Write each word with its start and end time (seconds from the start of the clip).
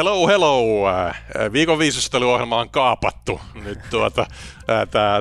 Hello, 0.00 0.26
hello. 0.26 0.64
Viikon 1.52 1.78
viisastelu-ohjelma 1.78 2.60
on 2.60 2.70
kaapattu. 2.70 3.40
Nyt 3.54 3.78
tuota, 3.90 4.26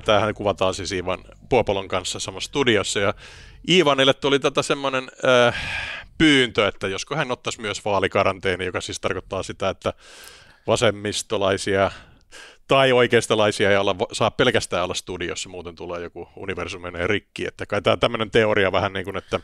tämähän 0.06 0.34
kuvataan 0.34 0.74
siis 0.74 0.92
Iivan 0.92 1.20
Puopolon 1.50 1.88
kanssa 1.88 2.20
samassa 2.20 2.48
studiossa. 2.48 3.00
Ja 3.00 3.14
Iivanille 3.70 4.14
tuli 4.14 4.40
tätä 4.40 4.62
semmoinen 4.62 5.12
äh, 5.48 5.56
pyyntö, 6.18 6.68
että 6.68 6.88
josko 6.88 7.16
hän 7.16 7.32
ottaisi 7.32 7.62
myös 7.62 7.86
vaalikaranteeni, 7.86 8.66
joka 8.66 8.82
siis 8.82 9.00
tarkoittaa 9.00 9.44
sitä, 9.44 9.70
että 9.70 9.94
vasemmistolaisia 10.68 11.92
tai 12.68 12.92
oikeistolaisia 12.92 13.72
ei 13.72 13.78
olla, 13.78 13.96
saa 14.12 14.32
pelkästään 14.32 14.84
olla 14.84 14.94
studiossa, 14.94 15.50
muuten 15.50 15.76
tulee 15.76 16.02
joku 16.02 16.30
universumi 16.36 16.92
menee 16.92 17.08
rikki. 17.08 17.48
Että 17.48 17.66
kai 17.66 17.82
tämä 17.82 17.98
tämmöinen 17.98 18.32
teoria 18.32 18.72
vähän 18.72 18.94
niin 18.94 19.06
kuin, 19.06 19.18
että 19.18 19.40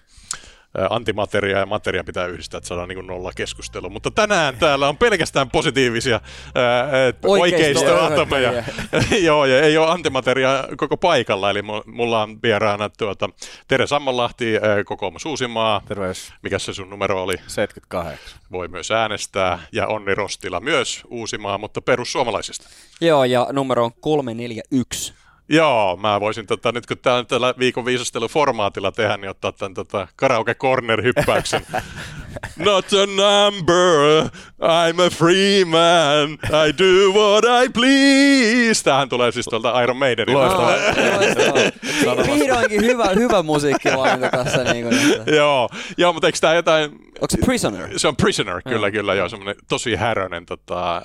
antimateria 0.89 1.59
ja 1.59 1.65
materia 1.65 2.03
pitää 2.03 2.25
yhdistää, 2.25 2.57
että 2.57 2.67
saadaan 2.67 2.89
niin 2.89 3.07
nolla 3.07 3.31
keskustelua. 3.35 3.89
Mutta 3.89 4.11
tänään 4.11 4.57
täällä 4.57 4.89
on 4.89 4.97
pelkästään 4.97 5.49
positiivisia 5.49 6.21
ää, 6.55 6.91
oikeistoatomeja. 7.23 8.63
Joo, 9.27 9.45
ja 9.45 9.61
ei 9.61 9.77
ole 9.77 9.91
antimateria 9.91 10.63
koko 10.77 10.97
paikalla, 10.97 11.49
eli 11.49 11.61
mulla 11.85 12.21
on 12.21 12.39
vieraana 12.43 12.89
tuota, 12.89 13.29
Tere 13.67 13.87
Sammonlahti, 13.87 14.45
kokoomus 14.85 15.25
Uusimaa. 15.25 15.81
Terveys. 15.87 16.33
Mikä 16.41 16.59
se 16.59 16.73
sun 16.73 16.89
numero 16.89 17.23
oli? 17.23 17.35
78. 17.47 18.39
Voi 18.51 18.67
myös 18.67 18.91
äänestää, 18.91 19.59
ja 19.71 19.87
Onni 19.87 20.15
Rostila 20.15 20.59
myös 20.59 21.03
Uusimaa, 21.09 21.57
mutta 21.57 21.81
perussuomalaisista. 21.81 22.69
Joo, 23.01 23.23
ja 23.23 23.47
numero 23.51 23.85
on 23.85 23.91
341. 23.99 25.13
Joo, 25.49 25.97
mä 25.97 26.19
voisin, 26.19 26.47
tota, 26.47 26.71
nyt 26.71 26.85
kun 26.85 26.97
täällä 26.97 27.23
tällä 27.23 27.53
viikon 27.59 27.85
viisasteluformaatilla 27.85 28.91
tehdä, 28.91 29.17
niin 29.17 29.29
ottaa 29.29 29.51
tämän 29.51 29.73
tota, 29.73 30.07
karaoke 30.15 30.55
corner 30.55 31.03
hyppäyksen. 31.03 31.61
Not 32.57 32.85
a 32.93 33.05
number, 33.05 34.29
I'm 34.61 35.01
a 35.07 35.09
free 35.09 35.65
man, 35.65 36.33
I 36.67 36.73
do 36.77 37.11
what 37.19 37.45
I 37.45 37.69
please. 37.69 38.83
Tämähän 38.83 39.09
tulee 39.09 39.31
siis 39.31 39.45
tuolta 39.45 39.81
Iron 39.81 39.97
Maidenin. 39.97 40.37
Loistavaa. 40.37 40.75
Vihdoinkin 42.35 42.81
hyvä, 42.81 43.05
hyvä 43.15 43.43
musiikkivalinta 43.43 44.29
tässä. 44.29 44.63
Niin 44.63 44.85
kuin, 44.85 45.35
joo, 45.35 45.69
joo, 45.97 46.13
mutta 46.13 46.27
eikö 46.27 46.39
tämä 46.41 46.53
jotain... 46.53 46.91
Onko 47.21 47.27
se 47.29 47.37
Prisoner? 47.45 47.99
Se 47.99 48.07
on 48.07 48.15
Prisoner, 48.15 48.61
kyllä, 48.69 48.91
kyllä, 48.91 49.13
joo, 49.13 49.29
semmoinen 49.29 49.55
tosi 49.69 49.95
härönen 49.95 50.45
tota, 50.45 51.01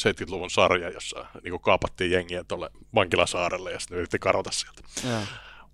70-luvun 0.00 0.50
sarja, 0.50 0.90
jossa 0.90 1.26
niin 1.42 1.60
kaapattiin 1.60 2.10
jengiä 2.10 2.44
tuolle 2.44 2.70
vankilasaarelle 2.94 3.72
ja 3.72 3.80
sitten 3.80 3.98
yritti 3.98 4.18
karota 4.18 4.50
sieltä. 4.52 4.82
Ja. 5.08 5.26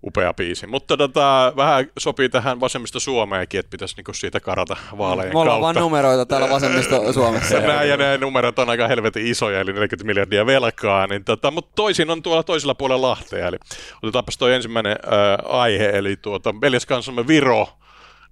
Upea 0.03 0.33
biisi. 0.33 0.67
Mutta 0.67 0.97
tota, 0.97 1.53
vähän 1.55 1.85
sopii 1.99 2.29
tähän 2.29 2.59
vasemmista 2.59 2.99
Suomeenkin, 2.99 3.59
että 3.59 3.69
pitäisi 3.69 3.95
niinku 3.95 4.13
siitä 4.13 4.39
karata 4.39 4.77
vaalejen 4.97 5.33
kautta. 5.33 5.53
Me 5.53 5.61
vaan 5.61 5.75
numeroita 5.75 6.25
täällä 6.25 6.49
vasemmista 6.49 6.95
Suomessa. 7.13 7.59
Nämä 7.59 7.83
ja 7.83 7.97
ne 7.97 8.17
numerot 8.17 8.59
on 8.59 8.69
aika 8.69 8.87
helvetin 8.87 9.27
isoja, 9.27 9.59
eli 9.59 9.73
40 9.73 10.05
miljardia 10.05 10.45
velkaa. 10.45 11.07
Niin 11.07 11.23
tota, 11.23 11.51
mutta 11.51 11.71
toisin 11.75 12.09
on 12.09 12.21
tuolla 12.21 12.43
toisella 12.43 12.75
puolella 12.75 13.09
Lahtea. 13.09 13.47
Eli 13.47 13.57
otetaanpas 14.03 14.37
toi 14.37 14.53
ensimmäinen 14.53 14.91
äh, 14.91 15.55
aihe, 15.55 15.89
eli 15.89 16.15
tuota, 16.15 16.53
veljeskansamme 16.61 17.27
Viro 17.27 17.67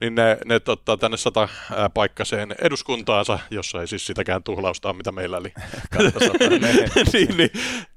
niin 0.03 0.15
ne, 0.15 0.37
ne 0.45 0.59
tota, 0.59 0.97
tänne 0.97 1.17
sata 1.17 1.49
paikkaseen 1.93 2.55
eduskuntaansa, 2.61 3.39
jossa 3.51 3.81
ei 3.81 3.87
siis 3.87 4.05
sitäkään 4.05 4.43
tuhlausta 4.43 4.93
mitä 4.93 5.11
meillä 5.11 5.37
oli. 5.37 5.53
niin, 7.13 7.37
niin, 7.37 7.49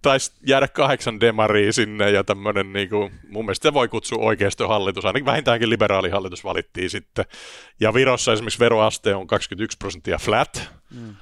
taisi 0.03 0.33
jäädä 0.47 0.69
kahdeksan 0.69 1.21
demaria 1.21 1.73
sinne 1.73 2.11
ja 2.11 2.25
tämmöinen, 2.25 2.73
niin 2.73 2.89
kuin, 2.89 3.13
mun 3.29 3.45
mielestä 3.45 3.69
se 3.69 3.75
voi 3.75 3.89
kutsua 3.89 4.19
oikeistohallitus, 4.25 5.05
ainakin 5.05 5.27
vähintäänkin 5.27 5.71
liberaalihallitus 5.71 6.45
valittiin 6.45 6.91
sitten. 6.91 7.25
Ja 7.81 7.95
Virossa 7.95 8.33
esimerkiksi 8.33 8.61
veroaste 8.61 9.15
on 9.15 9.27
21 9.27 9.79
prosenttia 9.79 10.19
flat, 10.19 10.71
mm 10.95 11.17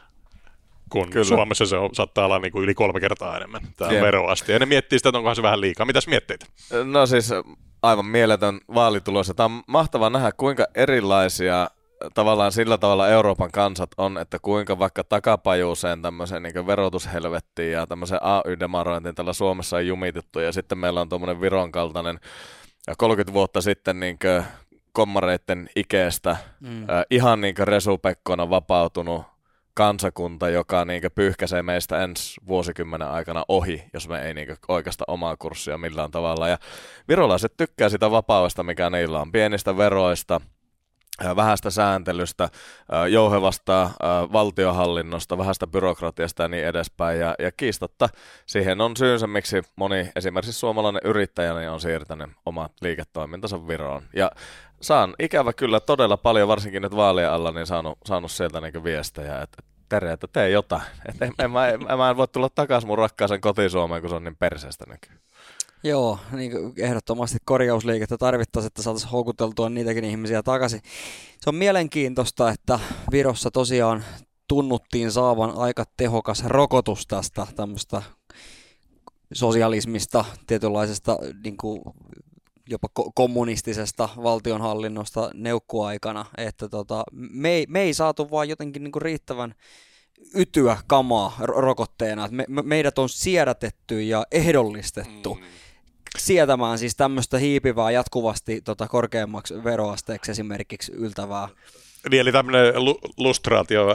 kun 0.91 1.11
Kyllä. 1.11 1.25
Suomessa 1.25 1.67
se 1.67 1.77
on, 1.77 1.95
saattaa 1.95 2.25
olla 2.25 2.39
niin 2.39 2.53
kuin 2.53 2.65
yli 2.65 2.75
kolme 2.75 3.01
kertaa 3.01 3.37
enemmän 3.37 3.63
tämä 3.77 3.91
yeah. 3.91 4.05
veroaste. 4.05 4.53
Ja 4.53 4.59
ne 4.59 4.67
miettii 4.67 4.99
sitä, 4.99 5.09
että 5.09 5.19
onkohan 5.19 5.37
se 5.37 5.43
vähän 5.43 5.61
liikaa. 5.61 5.87
Mitäs 5.87 6.07
mietteitä? 6.07 6.47
No 6.85 7.07
siis 7.07 7.31
aivan 7.85 8.07
mieletön 8.07 8.61
vaalitulos. 8.75 9.33
Tämä 9.37 9.45
on 9.45 9.63
mahtavaa 9.67 10.11
nähdä, 10.11 10.33
kuinka 10.37 10.67
erilaisia 10.75 11.71
tavallaan 12.15 12.53
sillä 12.53 12.79
tavalla 12.79 13.09
Euroopan 13.09 13.51
kansat 13.51 13.91
on, 13.97 14.19
että 14.19 14.39
kuinka 14.43 14.79
vaikka 14.79 15.05
takapajuuseen 15.05 16.03
tämmöiseen 16.03 16.43
niin 16.43 16.67
verotushelvettiin 16.67 17.73
ja 17.73 17.87
tämmöiseen 17.87 18.21
AY-demarointiin 18.23 19.15
tällä 19.15 19.33
Suomessa 19.33 19.77
on 19.77 19.87
jumitettu 19.87 20.41
ja 20.41 20.53
sitten 20.53 20.79
meillä 20.79 21.01
on 21.01 21.09
tuommoinen 21.09 21.41
Viron 21.41 21.73
kaltainen 21.73 22.21
30 22.99 23.33
vuotta 23.33 23.61
sitten 23.61 24.01
niin 24.01 24.19
kommareiden 24.93 25.69
ikeestä 25.77 26.37
mm. 26.61 26.83
äh, 26.83 27.05
ihan 27.11 27.41
niin 27.41 27.55
resupekkona 27.59 28.51
vapautunut 28.51 29.34
kansakunta, 29.75 30.49
joka 30.49 30.85
niin 30.85 31.03
pyyhkäisee 31.15 31.63
meistä 31.63 32.05
ensi 32.05 32.41
vuosikymmenen 32.49 33.09
aikana 33.09 33.45
ohi, 33.49 33.85
jos 33.93 34.09
me 34.09 34.23
ei 34.23 34.35
niin 34.35 34.57
oikeasta 34.69 35.05
omaa 35.09 35.37
kurssia 35.37 35.79
millään 35.79 36.11
tavalla. 36.11 36.49
Ja 36.49 36.59
virolaiset 37.09 37.57
tykkää 37.57 37.89
sitä 37.89 38.11
vapaudesta, 38.11 38.63
mikä 38.63 38.91
niillä 38.91 39.21
on, 39.21 39.33
pienistä 39.33 39.77
veroista, 39.77 40.41
vähästä 41.37 41.71
sääntelystä, 41.71 42.49
jouhevasta 43.11 43.91
valtiohallinnosta, 44.33 45.39
vähästä 45.39 45.67
byrokratiasta 45.67 46.43
ja 46.43 46.49
niin 46.49 46.67
edespäin. 46.67 47.21
Ja, 47.21 47.35
ja 47.39 47.53
kiistatta 47.53 48.09
siihen 48.47 48.81
on 48.81 48.97
syynsä, 48.97 49.27
miksi 49.27 49.63
moni 49.77 50.11
esimerkiksi 50.17 50.53
suomalainen 50.53 51.03
yrittäjä 51.05 51.55
niin 51.55 51.71
on 51.71 51.81
siirtänyt 51.81 52.31
omat 52.47 52.73
liiketoimintansa 52.81 53.69
Viroon. 53.69 54.03
Ja 54.17 54.31
saan 54.81 55.15
ikävä 55.19 55.53
kyllä 55.53 55.81
todella 55.81 56.17
paljon, 56.17 56.49
varsinkin 56.49 56.83
nyt 56.83 56.97
vaalien 56.97 57.31
alla, 57.31 57.51
niin 57.51 57.67
saanut, 57.67 57.99
saanut 58.05 58.31
sieltä 58.31 58.61
niin 58.61 58.85
viestejä, 58.85 59.41
että 59.43 59.63
Tere, 59.89 60.13
että 60.13 60.27
tee 60.33 60.51
jotain. 60.51 60.83
Että 61.09 61.25
en, 61.25 61.33
en, 61.39 61.51
en, 61.91 61.99
mä 61.99 62.11
en 62.11 62.17
voi 62.17 62.29
tulla 62.29 62.49
takaisin 62.49 62.89
mun 62.89 62.99
rakkaaseen 62.99 63.41
kotisuomeen, 63.41 64.03
kun 64.03 64.11
se 64.11 64.17
on 64.17 64.25
niin 64.25 64.37
perseestä 64.37 64.85
näkyy. 64.89 65.19
Joo, 65.85 66.19
niin 66.33 66.53
ehdottomasti 66.79 67.39
korjausliikettä 67.45 68.19
tarvittaisiin, 68.19 68.67
että 68.67 68.83
saataisiin 68.83 69.11
houkuteltua 69.11 69.69
niitäkin 69.69 70.05
ihmisiä 70.05 70.43
takaisin. 70.43 70.81
Se 71.41 71.51
on 71.51 71.55
mielenkiintoista, 71.55 72.51
että 72.51 72.81
Virossa 73.13 73.51
tosiaan 73.51 74.05
tunnuttiin 74.49 75.13
saavan 75.13 75.57
aika 75.57 75.85
tehokas 75.97 76.45
rokotus 76.45 77.07
tästä 77.07 77.47
tämmöistä 77.57 78.03
sosialismista, 79.33 80.25
tietynlaisesta 80.47 81.19
niin 81.45 81.57
kuin 81.57 81.83
jopa 82.69 82.89
kommunistisesta 83.15 84.09
valtionhallinnosta 84.23 85.31
neukkuaikana, 85.35 86.27
että 86.37 86.69
tota, 86.69 87.05
me, 87.13 87.51
ei, 87.51 87.67
me 87.69 87.81
ei 87.81 87.95
saatu 87.95 88.31
vaan 88.31 88.49
jotenkin 88.49 88.85
niinku 88.85 89.01
riittävän 89.01 89.55
ytyä 90.35 90.77
kamaa 90.87 91.37
rokotteena. 91.41 92.29
Me, 92.31 92.45
me, 92.49 92.63
meidät 92.63 92.99
on 92.99 93.09
siedätetty 93.09 94.03
ja 94.03 94.27
ehdollistettu 94.31 95.35
mm. 95.35 95.47
Sietämään 96.19 96.79
siis 96.79 96.97
tämmöistä 96.97 97.39
hiipivää 97.39 97.91
jatkuvasti 97.91 98.61
tota, 98.61 98.89
korkeammaksi 98.89 99.65
veroasteeksi 99.65 100.31
esimerkiksi 100.31 100.93
yltävää. 100.93 101.49
Niin, 102.11 102.21
eli 102.21 102.33
tämmöinen 102.33 102.75
lustraatio 103.17 103.87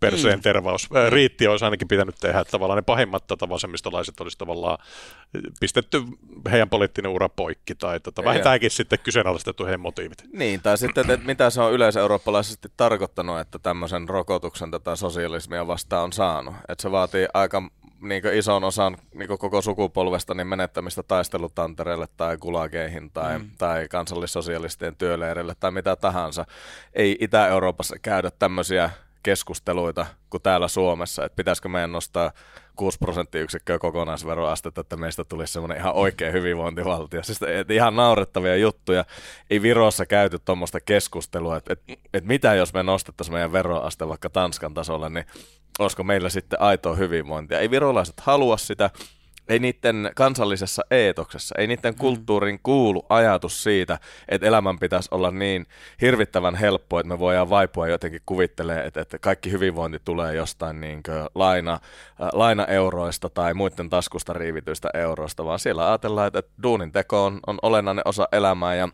perseen 0.00 0.38
mm. 0.38 0.42
tervaus. 0.42 0.90
Mm. 0.90 0.96
Riitti 1.08 1.46
olisi 1.46 1.64
ainakin 1.64 1.88
pitänyt 1.88 2.14
tehdä, 2.20 2.40
että 2.40 2.50
tavallaan 2.50 2.78
ne 2.78 2.82
pahimmat 2.82 3.26
tota, 3.26 3.48
vasemmistolaiset 3.48 4.20
olisi 4.20 4.38
tavallaan 4.38 4.78
pistetty 5.60 6.02
heidän 6.50 6.68
poliittinen 6.68 7.10
ura 7.10 7.28
poikki, 7.28 7.74
tai 7.74 8.00
tota, 8.00 8.24
vähintäänkin 8.24 8.70
sitten 8.70 8.98
kyseenalaistettu 8.98 9.64
heidän 9.64 9.80
motiivit. 9.80 10.24
Niin, 10.32 10.60
tai 10.60 10.78
sitten, 10.78 11.10
että 11.10 11.26
mitä 11.26 11.50
se 11.50 11.60
on 11.60 11.72
yleiseurooppalaisesti 11.72 12.68
tarkoittanut, 12.76 13.40
että 13.40 13.58
tämmöisen 13.58 14.08
rokotuksen 14.08 14.70
tätä 14.70 14.96
sosialismia 14.96 15.66
vastaan 15.66 16.04
on 16.04 16.12
saanut. 16.12 16.54
Että 16.68 16.82
se 16.82 16.90
vaatii 16.90 17.26
aika 17.34 17.62
niin 18.04 18.22
ison 18.32 18.64
osan 18.64 18.96
niin 19.14 19.28
koko 19.28 19.62
sukupolvesta 19.62 20.34
niin 20.34 20.46
menettämistä 20.46 21.02
taistelutantereille 21.02 22.06
tai 22.16 22.36
kulageihin 22.36 23.10
tai, 23.10 23.38
mm. 23.38 23.50
tai 23.58 23.88
kansallissosialistien 23.88 24.96
työleireille 24.96 25.54
tai 25.60 25.70
mitä 25.70 25.96
tahansa. 25.96 26.46
Ei 26.94 27.16
Itä-Euroopassa 27.20 27.96
käydä 28.02 28.30
tämmöisiä 28.38 28.90
keskusteluita 29.22 30.06
kuin 30.30 30.42
täällä 30.42 30.68
Suomessa, 30.68 31.24
että 31.24 31.36
pitäisikö 31.36 31.68
meidän 31.68 31.92
nostaa 31.92 32.32
6 32.76 32.98
prosenttiyksikköä 32.98 33.78
kokonaisveroastetta, 33.78 34.80
että 34.80 34.96
meistä 34.96 35.24
tulisi 35.24 35.52
semmoinen 35.52 35.78
ihan 35.78 35.94
oikea 35.94 36.30
hyvinvointivaltio. 36.30 37.22
Siis 37.22 37.40
ihan 37.70 37.96
naurettavia 37.96 38.56
juttuja. 38.56 39.04
Ei 39.50 39.62
Virossa 39.62 40.06
käyty 40.06 40.38
tuommoista 40.38 40.80
keskustelua, 40.80 41.56
että, 41.56 41.72
että, 41.72 41.92
että 42.14 42.28
mitä 42.28 42.54
jos 42.54 42.74
me 42.74 42.82
nostettaisiin 42.82 43.34
meidän 43.34 43.52
veroaste 43.52 44.08
vaikka 44.08 44.30
Tanskan 44.30 44.74
tasolle, 44.74 45.10
niin 45.10 45.26
olisiko 45.78 46.04
meillä 46.04 46.28
sitten 46.28 46.60
aitoa 46.60 46.94
hyvinvointia. 46.94 47.58
Ei 47.58 47.70
virolaiset 47.70 48.20
halua 48.20 48.56
sitä, 48.56 48.90
ei 49.48 49.58
niiden 49.58 50.10
kansallisessa 50.16 50.82
eetoksessa, 50.90 51.54
ei 51.58 51.66
niiden 51.66 51.94
mm. 51.94 51.98
kulttuurin 51.98 52.60
kuulu 52.62 53.06
ajatus 53.08 53.62
siitä, 53.62 53.98
että 54.28 54.46
elämän 54.46 54.78
pitäisi 54.78 55.08
olla 55.12 55.30
niin 55.30 55.66
hirvittävän 56.00 56.54
helppoa, 56.54 57.00
että 57.00 57.08
me 57.08 57.18
voidaan 57.18 57.50
vaipua 57.50 57.88
jotenkin 57.88 58.20
kuvittelee, 58.26 58.84
että, 58.84 59.00
että 59.00 59.18
kaikki 59.18 59.50
hyvinvointi 59.50 59.98
tulee 60.04 60.34
jostain 60.34 60.80
niin 60.80 61.02
laina, 61.34 61.72
äh, 61.72 62.28
lainaeuroista 62.32 63.28
tai 63.30 63.54
muiden 63.54 63.90
taskusta 63.90 64.32
riivityistä 64.32 64.88
euroista, 64.94 65.44
vaan 65.44 65.58
siellä 65.58 65.88
ajatellaan, 65.88 66.26
että, 66.26 66.38
että 66.38 66.52
duunin 66.62 66.92
teko 66.92 67.24
on, 67.24 67.40
on 67.46 67.58
olennainen 67.62 68.08
osa 68.08 68.28
elämää 68.32 68.74
ja 68.74 68.88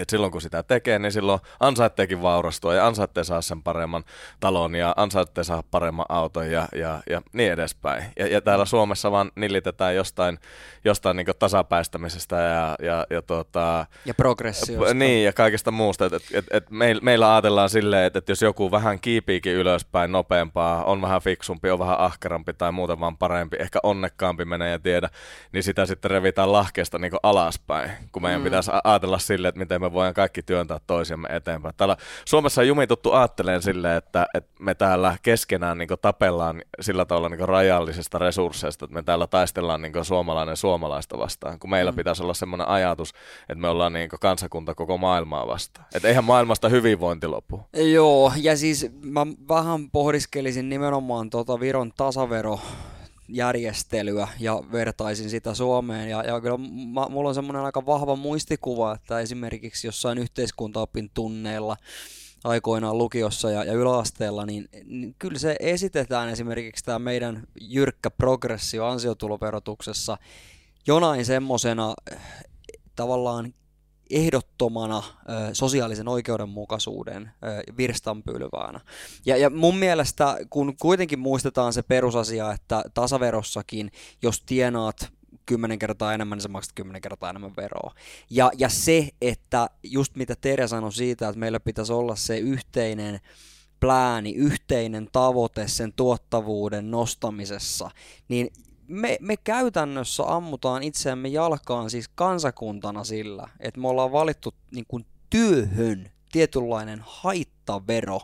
Et 0.00 0.10
silloin 0.10 0.32
kun 0.32 0.40
sitä 0.40 0.62
tekee, 0.62 0.98
niin 0.98 1.12
silloin 1.12 1.40
ansaitteekin 1.60 2.22
vaurastua 2.22 2.74
ja 2.74 2.86
ansaitte 2.86 3.24
saa 3.24 3.42
sen 3.42 3.62
paremman 3.62 4.04
talon 4.40 4.74
ja 4.74 4.94
ansaitte 4.96 5.44
saa 5.44 5.62
paremman 5.70 6.06
auton 6.08 6.50
ja, 6.50 6.68
ja, 6.74 7.00
ja 7.10 7.22
niin 7.32 7.52
edespäin. 7.52 8.04
Ja, 8.18 8.26
ja 8.26 8.40
täällä 8.40 8.64
Suomessa 8.64 9.10
vaan 9.10 9.30
nillitetään 9.34 9.96
jostain, 9.96 10.38
jostain 10.84 11.16
niin 11.16 11.26
tasapäistämisestä 11.38 12.36
ja, 12.36 12.76
ja, 12.82 13.06
ja, 13.10 13.22
tuota, 13.22 13.86
ja 14.04 14.14
progressiosta. 14.14 14.94
Niin, 14.94 15.24
ja 15.24 15.32
kaikesta 15.32 15.70
muusta. 15.70 16.04
Et, 16.04 16.12
et, 16.12 16.22
et, 16.32 16.44
et 16.50 16.70
meil, 16.70 17.00
meillä 17.02 17.34
ajatellaan 17.34 17.70
silleen, 17.70 18.04
että 18.04 18.18
et 18.18 18.28
jos 18.28 18.42
joku 18.42 18.70
vähän 18.70 19.00
kiipiikin 19.00 19.52
ylöspäin 19.52 20.12
nopeampaa, 20.12 20.84
on 20.84 21.02
vähän 21.02 21.22
fiksumpi, 21.22 21.70
on 21.70 21.78
vähän 21.78 22.00
ahkerampi 22.00 22.52
tai 22.52 22.72
muuten 22.72 23.00
vaan 23.00 23.18
parempi, 23.18 23.56
ehkä 23.60 23.78
onnekkaampi 23.82 24.44
menee 24.44 24.70
ja 24.70 24.78
tiedä, 24.78 25.08
niin 25.52 25.62
sitä 25.62 25.86
sitten 25.86 26.10
revitään 26.10 26.52
lahkeesta 26.52 26.98
niin 26.98 27.12
alaspäin, 27.22 27.90
kun 28.12 28.22
meidän 28.22 28.40
mm. 28.40 28.44
pitäisi 28.44 28.70
ajatella 28.84 29.18
silleen, 29.18 29.48
että 29.48 29.58
miten 29.58 29.80
me 29.80 29.85
voidaan 29.92 30.14
kaikki 30.14 30.42
työntää 30.42 30.80
toisiamme 30.86 31.28
eteenpäin. 31.30 31.74
Täällä 31.76 31.96
Suomessa 32.24 32.60
on 32.60 32.68
jumituttu 32.68 33.12
aatteleen 33.12 33.62
silleen, 33.62 33.96
että, 33.96 34.26
että 34.34 34.50
me 34.60 34.74
täällä 34.74 35.16
keskenään 35.22 35.78
niin 35.78 35.88
tapellaan 36.02 36.62
sillä 36.80 37.04
tavalla 37.04 37.28
niin 37.28 37.48
rajallisesta 37.48 38.18
resursseista, 38.18 38.84
että 38.84 38.94
me 38.94 39.02
täällä 39.02 39.26
taistellaan 39.26 39.82
niin 39.82 39.92
suomalainen 40.02 40.56
suomalaista 40.56 41.18
vastaan, 41.18 41.58
kun 41.58 41.70
meillä 41.70 41.92
mm. 41.92 41.96
pitäisi 41.96 42.22
olla 42.22 42.34
semmoinen 42.34 42.68
ajatus, 42.68 43.10
että 43.40 43.54
me 43.54 43.68
ollaan 43.68 43.92
niin 43.92 44.08
kansakunta 44.20 44.74
koko 44.74 44.98
maailmaa 44.98 45.46
vastaan. 45.46 45.86
Että 45.94 46.08
eihän 46.08 46.24
maailmasta 46.24 46.68
hyvinvointi 46.68 47.26
lopu. 47.26 47.60
Joo, 47.92 48.32
ja 48.36 48.56
siis 48.56 48.86
mä 49.02 49.26
vähän 49.48 49.90
pohdiskelisin 49.90 50.68
nimenomaan 50.68 51.30
tuota 51.30 51.60
Viron 51.60 51.92
tasavero 51.96 52.60
järjestelyä 53.28 54.28
ja 54.40 54.62
vertaisin 54.72 55.30
sitä 55.30 55.54
Suomeen. 55.54 56.10
Ja, 56.10 56.22
ja 56.22 56.40
kyllä 56.40 56.58
mä, 56.92 57.06
mulla 57.10 57.28
on 57.28 57.34
semmoinen 57.34 57.62
aika 57.62 57.86
vahva 57.86 58.16
muistikuva, 58.16 58.94
että 58.94 59.20
esimerkiksi 59.20 59.86
jossain 59.86 60.18
yhteiskuntaopin 60.18 61.10
tunneilla 61.14 61.76
aikoinaan 62.44 62.98
lukiossa 62.98 63.50
ja, 63.50 63.64
ja 63.64 63.72
yläasteella, 63.72 64.46
niin, 64.46 64.68
niin 64.84 65.14
kyllä 65.18 65.38
se 65.38 65.56
esitetään 65.60 66.28
esimerkiksi 66.28 66.84
tämä 66.84 66.98
meidän 66.98 67.46
jyrkkä 67.60 68.10
progressio 68.10 68.86
ansiotuloverotuksessa 68.86 70.18
jonain 70.86 71.24
semmoisena 71.24 71.94
eh, 72.12 72.18
tavallaan 72.96 73.54
ehdottomana 74.10 75.02
sosiaalisen 75.52 76.08
oikeudenmukaisuuden 76.08 77.30
virstanpylväänä. 77.78 78.80
Ja, 79.26 79.36
ja 79.36 79.50
mun 79.50 79.76
mielestä, 79.76 80.38
kun 80.50 80.76
kuitenkin 80.80 81.18
muistetaan 81.18 81.72
se 81.72 81.82
perusasia, 81.82 82.52
että 82.52 82.84
tasaverossakin, 82.94 83.90
jos 84.22 84.42
tienaat 84.46 85.12
kymmenen 85.46 85.78
kertaa 85.78 86.14
enemmän, 86.14 86.36
niin 86.36 86.42
sä 86.42 86.48
maksat 86.48 86.72
kymmenen 86.74 87.02
kertaa 87.02 87.30
enemmän 87.30 87.56
veroa. 87.56 87.94
Ja, 88.30 88.50
ja 88.58 88.68
se, 88.68 89.08
että 89.20 89.70
just 89.82 90.16
mitä 90.16 90.34
Terja 90.40 90.68
sanoi 90.68 90.92
siitä, 90.92 91.28
että 91.28 91.38
meillä 91.38 91.60
pitäisi 91.60 91.92
olla 91.92 92.16
se 92.16 92.38
yhteinen 92.38 93.20
plääni, 93.80 94.32
yhteinen 94.32 95.08
tavoite 95.12 95.68
sen 95.68 95.92
tuottavuuden 95.92 96.90
nostamisessa, 96.90 97.90
niin 98.28 98.50
me, 98.88 99.18
me 99.20 99.36
käytännössä 99.36 100.22
ammutaan 100.26 100.82
itseämme 100.82 101.28
jalkaan 101.28 101.90
siis 101.90 102.08
kansakuntana 102.14 103.04
sillä, 103.04 103.48
että 103.60 103.80
me 103.80 103.88
ollaan 103.88 104.12
valittu 104.12 104.54
niin 104.70 104.84
kuin 104.88 105.06
työhön 105.30 106.10
tietynlainen 106.32 107.00
haittavero 107.02 108.20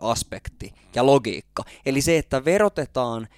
aspekti 0.00 0.74
ja 0.94 1.06
logiikka. 1.06 1.64
Eli 1.86 2.00
se, 2.00 2.18
että 2.18 2.44
verotetaan 2.44 3.28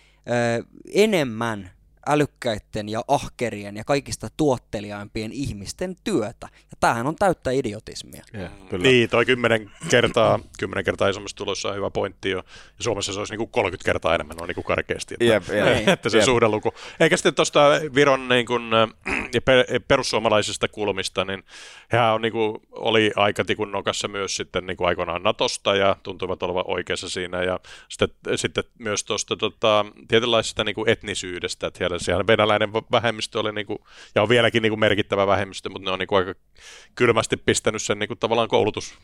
enemmän 0.92 1.70
älykkäiden 2.06 2.88
ja 2.88 3.04
ahkerien 3.08 3.76
ja 3.76 3.84
kaikista 3.84 4.28
tuotteliaimpien 4.36 5.32
ihmisten 5.32 5.96
työtä. 6.04 6.48
Ja 6.52 6.76
tämähän 6.80 7.06
on 7.06 7.16
täyttä 7.16 7.50
idiotismia. 7.50 8.24
Yeah, 8.34 8.52
kyllä. 8.68 8.82
Niin, 8.82 9.10
toi 9.10 9.26
kymmenen 9.26 9.70
kertaa, 9.90 10.40
kymmenen 10.58 10.84
kertaa 10.84 11.08
isommassa 11.08 11.36
tulossa 11.36 11.68
on 11.68 11.76
hyvä 11.76 11.90
pointti 11.90 12.30
jo. 12.30 12.38
Ja 12.78 12.84
Suomessa 12.84 13.12
se 13.12 13.18
olisi 13.18 13.32
niinku 13.32 13.46
30 13.46 13.84
kertaa 13.84 14.14
enemmän 14.14 14.36
on 14.40 14.48
niinku 14.48 14.62
karkeasti. 14.62 15.14
Että, 15.14 15.24
yep, 15.24 15.48
yep. 15.48 15.88
että 15.94 16.08
se 16.08 16.16
yep. 16.18 16.24
suhdeluku. 16.24 16.72
Eikä 17.00 17.16
sitten 17.16 17.34
tuosta 17.34 17.60
Viron 17.94 18.28
niin 18.28 18.46
kun, 18.46 18.70
ja 19.34 19.40
perussuomalaisista 19.88 20.68
kulmista, 20.68 21.24
niin 21.24 21.44
hän 21.88 22.14
on, 22.14 22.22
niinku, 22.22 22.62
oli 22.72 23.12
aika 23.16 23.44
tikun 23.44 23.72
nokassa 23.72 24.08
myös 24.08 24.36
sitten 24.36 24.66
niinku 24.66 24.84
aikoinaan 24.84 25.22
Natosta 25.22 25.76
ja 25.76 25.96
tuntuivat 26.02 26.42
olevan 26.42 26.64
oikeassa 26.66 27.08
siinä. 27.08 27.42
Ja 27.42 27.60
sitten, 27.88 28.08
sitten 28.36 28.64
myös 28.78 29.04
tuosta 29.04 29.36
tota, 29.36 29.86
tietynlaisesta 30.08 30.64
niinku 30.64 30.84
etnisyydestä, 30.88 31.66
että 31.66 31.78
siellä, 31.98 32.04
siellä 32.04 32.26
venäläinen 32.26 32.72
vähemmistö 32.72 33.40
oli, 33.40 33.52
niin 33.52 33.66
kuin, 33.66 33.78
ja 34.14 34.22
on 34.22 34.28
vieläkin 34.28 34.62
niin 34.62 34.70
kuin 34.70 34.80
merkittävä 34.80 35.26
vähemmistö, 35.26 35.70
mutta 35.70 35.84
ne 35.84 35.92
on 35.92 35.98
niin 35.98 36.06
kuin 36.06 36.18
aika 36.18 36.40
kylmästi 36.94 37.36
pistänyt 37.36 37.82
sen 37.82 37.98
niin 37.98 38.08
kuin 38.08 38.18
tavallaan 38.18 38.48
koulutus, 38.48 38.94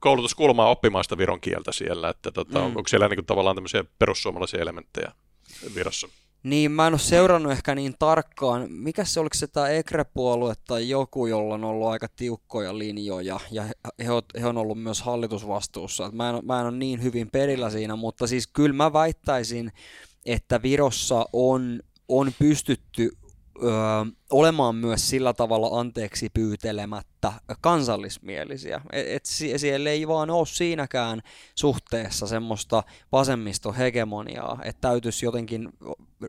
koulutuskulmaa 0.00 0.70
oppimaan 0.70 1.04
sitä 1.04 1.18
viron 1.18 1.40
kieltä 1.40 1.72
siellä, 1.72 2.08
että 2.08 2.30
tota, 2.30 2.58
mm. 2.58 2.66
onko 2.66 2.88
siellä 2.88 3.08
niin 3.08 3.16
kuin, 3.16 3.26
tavallaan 3.26 3.56
tämmöisiä 3.56 3.84
perussuomalaisia 3.98 4.60
elementtejä 4.60 5.12
virossa? 5.74 6.08
Niin, 6.42 6.70
mä 6.70 6.86
en 6.86 6.92
ole 6.92 6.98
seurannut 6.98 7.52
ehkä 7.52 7.74
niin 7.74 7.94
tarkkaan. 7.98 8.72
Mikä 8.72 9.04
se, 9.04 9.20
oliko 9.20 9.34
se 9.34 9.46
tämä 9.46 9.68
EKRE-puolue 9.68 10.54
tai 10.66 10.88
joku, 10.88 11.26
jolla 11.26 11.54
on 11.54 11.64
ollut 11.64 11.88
aika 11.88 12.06
tiukkoja 12.16 12.78
linjoja, 12.78 13.40
ja 13.50 13.64
he, 14.04 14.10
on, 14.10 14.22
he 14.40 14.46
on 14.46 14.58
ollut 14.58 14.82
myös 14.82 15.02
hallitusvastuussa. 15.02 16.10
mä, 16.12 16.30
en, 16.30 16.46
mä 16.46 16.60
en 16.60 16.66
ole 16.66 16.76
niin 16.76 17.02
hyvin 17.02 17.30
perillä 17.30 17.70
siinä, 17.70 17.96
mutta 17.96 18.26
siis 18.26 18.46
kyllä 18.46 18.74
mä 18.74 18.92
väittäisin, 18.92 19.72
että 20.26 20.62
Virossa 20.62 21.26
on 21.32 21.80
on 22.08 22.32
pystytty 22.32 23.10
ö, 23.62 23.68
olemaan 24.30 24.76
myös 24.76 25.10
sillä 25.10 25.34
tavalla 25.34 25.80
anteeksi 25.80 26.28
pyytelemättä 26.34 27.32
kansallismielisiä. 27.60 28.80
Et, 28.92 29.06
et 29.08 29.24
siellä 29.56 29.90
ei 29.90 30.08
vaan 30.08 30.30
ole 30.30 30.46
siinäkään 30.46 31.20
suhteessa 31.54 32.26
semmoista 32.26 32.82
vasemmistohegemoniaa, 33.12 34.58
että 34.64 34.80
täytyisi 34.80 35.26
jotenkin 35.26 35.68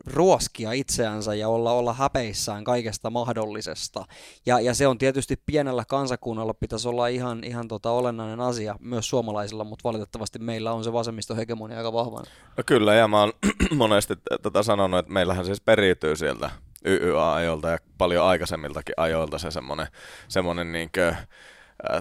ruoskia 0.06 0.72
itseänsä 0.72 1.34
ja 1.34 1.48
olla, 1.48 1.72
olla 1.72 1.92
häpeissään 1.92 2.64
kaikesta 2.64 3.10
mahdollisesta. 3.10 4.04
Ja, 4.46 4.60
ja 4.60 4.74
se 4.74 4.86
on 4.86 4.98
tietysti 4.98 5.42
pienellä 5.46 5.84
kansakunnalla 5.88 6.54
pitäisi 6.54 6.88
olla 6.88 7.06
ihan, 7.06 7.44
ihan 7.44 7.68
tota 7.68 7.90
olennainen 7.90 8.40
asia 8.40 8.76
myös 8.80 9.08
suomalaisilla, 9.08 9.64
mutta 9.64 9.84
valitettavasti 9.84 10.38
meillä 10.38 10.72
on 10.72 10.84
se 10.84 10.92
vasemmistohegemonia 10.92 11.78
aika 11.78 11.92
vahvana. 11.92 12.24
No 12.56 12.62
kyllä, 12.66 12.94
ja 12.94 13.08
mä 13.08 13.20
oon 13.20 13.32
monesti 13.76 14.14
tätä 14.42 14.62
sanonut, 14.62 14.98
että 14.98 15.12
meillähän 15.12 15.44
siis 15.44 15.60
periytyy 15.60 16.16
sieltä 16.16 16.50
YYA-ajoilta 16.86 17.70
ja 17.70 17.78
paljon 17.98 18.26
aikaisemmiltakin 18.26 18.94
ajoilta 18.96 19.38
se 19.38 19.50
semmoinen, 19.50 19.86
semmoinen 20.28 20.72
niinkö, 20.72 21.14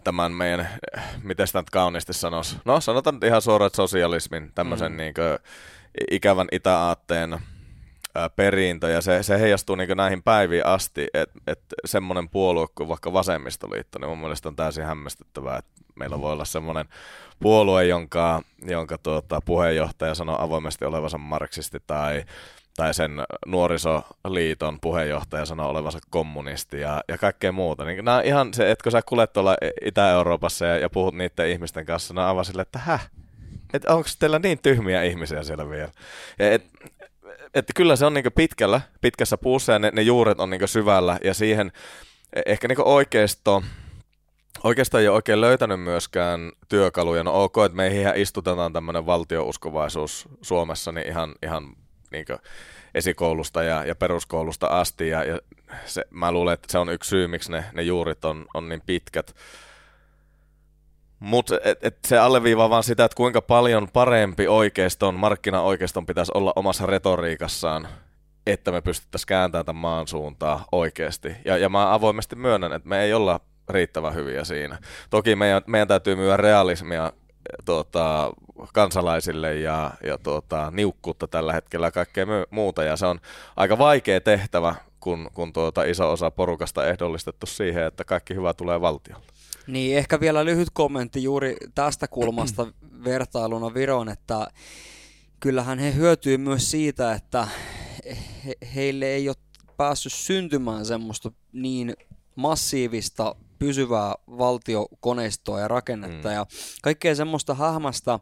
tämän 0.04 0.32
meidän, 0.32 0.70
miten 1.24 1.48
sitä 1.48 1.60
nyt 1.60 1.70
kauniisti 1.70 2.14
sanoisi, 2.14 2.58
no 2.66 2.82
sanotaan 2.82 3.16
nyt 3.16 3.24
ihan 3.24 3.42
suoraan, 3.42 3.72
sosialismin, 3.76 4.52
tämmöisen 4.56 4.92
mm. 4.92 4.98
niinkö, 4.98 5.40
ikävän 6.12 6.48
itäaatteen 6.52 7.40
perintö, 8.36 8.90
ja 8.90 9.02
se, 9.02 9.24
se 9.24 9.40
heijastuu 9.40 9.76
niin 9.76 9.98
näihin 9.98 10.24
päiviin 10.24 10.66
asti, 10.66 11.08
että 11.14 11.40
et 11.48 11.62
semmoinen 11.86 12.30
puolue 12.30 12.68
kuin 12.76 12.90
vaikka 12.90 13.14
vasemmistoliitto, 13.14 14.00
niin 14.00 14.10
mun 14.10 14.20
mielestä 14.20 14.50
on 14.50 14.56
täysin 14.56 14.86
hämmästyttävää, 14.86 15.58
että 15.58 15.72
meillä 15.96 16.22
voi 16.22 16.32
olla 16.32 16.46
semmoinen 16.46 16.86
puolue, 17.40 17.86
jonka, 17.86 18.42
jonka 18.66 18.98
tuota, 18.98 19.42
puheenjohtaja 19.46 20.16
sanoo 20.16 20.42
avoimesti 20.42 20.86
olevansa 20.86 21.18
marksisti, 21.18 21.78
tai 21.88 22.24
tai 22.80 22.94
sen 22.94 23.12
nuorisoliiton 23.46 24.80
puheenjohtaja 24.82 25.46
sanoo 25.46 25.70
olevansa 25.70 26.00
kommunisti 26.10 26.80
ja, 26.80 27.04
ja 27.08 27.18
kaikkea 27.18 27.52
muuta. 27.52 27.86
Niin 27.86 28.06
nämä 28.06 28.22
ihan 28.22 28.54
se, 28.54 28.72
että 28.72 28.84
kun 28.84 28.92
sä 28.92 29.02
kulet 29.02 29.34
tuolla 29.34 29.58
Itä-Euroopassa 29.86 30.66
ja, 30.66 30.78
ja 30.78 30.90
puhut 30.90 31.14
niiden 31.14 31.50
ihmisten 31.50 31.86
kanssa, 31.86 32.14
nämä 32.14 32.30
avaa 32.30 32.44
sille, 32.44 32.62
että 32.62 32.80
häh? 32.80 33.10
Että 33.74 33.96
onko 33.96 34.10
teillä 34.20 34.40
niin 34.40 34.60
tyhmiä 34.60 35.04
ihmisiä 35.04 35.44
siellä 35.44 35.70
vielä? 35.70 35.92
Ja 36.40 36.52
et, 36.52 36.66
että 37.54 37.74
kyllä 37.76 37.96
se 37.96 38.06
on 38.06 38.14
niin 38.14 38.26
pitkällä, 38.36 38.82
pitkässä 39.02 39.38
puussa 39.38 39.74
ja 39.74 39.80
ne, 39.80 39.92
ne 39.94 40.02
juuret 40.02 40.40
on 40.40 40.50
niin 40.50 40.68
syvällä 40.68 41.20
ja 41.24 41.34
siihen 41.34 41.72
e, 42.34 42.42
ehkä 42.46 42.68
niin 42.68 42.88
oikeisto, 42.88 43.64
oikeastaan 44.64 45.02
ei 45.02 45.08
ole 45.08 45.16
oikein 45.16 45.42
löytänyt 45.42 45.82
myöskään 45.82 46.52
työkaluja. 46.70 47.24
No 47.24 47.44
ok, 47.44 47.58
että 47.66 47.76
meihin 47.76 48.08
istutetaan 48.16 48.74
tämmöinen 48.74 49.06
valtiouskovaisuus 49.06 50.30
Suomessa 50.42 50.92
niin 50.92 51.08
ihan, 51.08 51.36
ihan 51.44 51.76
niin 52.12 52.26
esikoulusta 52.96 53.64
ja, 53.64 53.86
ja 53.86 53.96
peruskoulusta 53.96 54.68
asti, 54.68 55.10
ja, 55.10 55.24
ja 55.24 55.40
se, 55.86 56.06
mä 56.10 56.32
luulen, 56.32 56.54
että 56.54 56.72
se 56.72 56.78
on 56.78 56.90
yksi 56.90 57.10
syy, 57.10 57.28
miksi 57.28 57.52
ne, 57.52 57.66
ne 57.74 57.82
juurit 57.82 58.26
on, 58.26 58.46
on 58.54 58.70
niin 58.70 58.82
pitkät. 58.86 59.36
Mutta 61.20 61.56
se 62.08 62.18
alleviivaa 62.18 62.70
vaan 62.70 62.84
sitä, 62.84 63.06
että 63.06 63.16
kuinka 63.16 63.42
paljon 63.42 63.88
parempi 63.94 64.48
oikeiston, 64.48 65.16
markkinaoikeiston 65.16 66.06
pitäisi 66.06 66.32
olla 66.36 66.54
omassa 66.56 66.86
retoriikassaan, 66.86 67.88
että 68.48 68.72
me 68.72 68.82
pystyttäisiin 68.82 69.28
kääntämään 69.28 69.66
tämän 69.66 69.82
maan 69.82 70.08
suuntaa 70.08 70.66
oikeasti. 70.72 71.36
Ja, 71.46 71.58
ja 71.58 71.70
mä 71.70 71.94
avoimesti 71.94 72.36
myönnän, 72.36 72.74
että 72.74 72.90
me 72.90 73.02
ei 73.02 73.14
olla 73.14 73.40
riittävän 73.70 74.14
hyviä 74.14 74.44
siinä. 74.44 74.78
Toki 75.10 75.36
meidän, 75.36 75.62
meidän 75.68 75.88
täytyy 75.88 76.16
myydä 76.16 76.38
realismia 76.38 77.14
tuota, 77.66 78.32
kansalaisille 78.74 79.56
ja, 79.56 79.92
ja 80.04 80.18
tuota, 80.18 80.72
niukkuutta 80.72 81.28
tällä 81.28 81.54
hetkellä 81.54 81.88
ja 81.88 81.92
kaikkea 81.92 82.26
muuta. 82.50 82.84
Ja 82.84 82.98
se 82.98 83.06
on 83.06 83.20
aika 83.56 83.78
vaikea 83.78 84.22
tehtävä, 84.22 84.76
kun, 85.00 85.30
kun 85.34 85.54
tuota, 85.54 85.84
iso 85.84 86.12
osa 86.12 86.32
porukasta 86.32 86.88
ehdollistettu 86.88 87.46
siihen, 87.46 87.84
että 87.84 88.04
kaikki 88.04 88.36
hyvä 88.36 88.54
tulee 88.54 88.82
valtiolta. 88.82 89.34
Niin, 89.68 89.98
ehkä 89.98 90.20
vielä 90.20 90.46
lyhyt 90.46 90.70
kommentti 90.74 91.24
juuri 91.24 91.58
tästä 91.76 92.08
kulmasta 92.08 92.68
vertailuna 93.04 93.74
Viroon, 93.74 94.10
että 94.10 94.48
kyllähän 95.40 95.80
he 95.80 95.96
hyötyy 95.96 96.38
myös 96.38 96.72
siitä, 96.72 97.14
että 97.14 97.48
he, 98.46 98.54
heille 98.76 99.06
ei 99.06 99.30
ole 99.30 99.36
päässyt 99.78 100.14
syntymään 100.14 100.86
semmoista 100.86 101.32
niin 101.54 101.94
massiivista 102.36 103.36
pysyvää 103.60 104.16
valtiokoneistoa 104.28 105.60
ja 105.60 105.68
rakennetta 105.68 106.28
mm. 106.30 106.36
ja 106.36 106.46
kaikkea 106.82 107.16
semmoista 107.16 107.54
hähmästä 107.54 108.20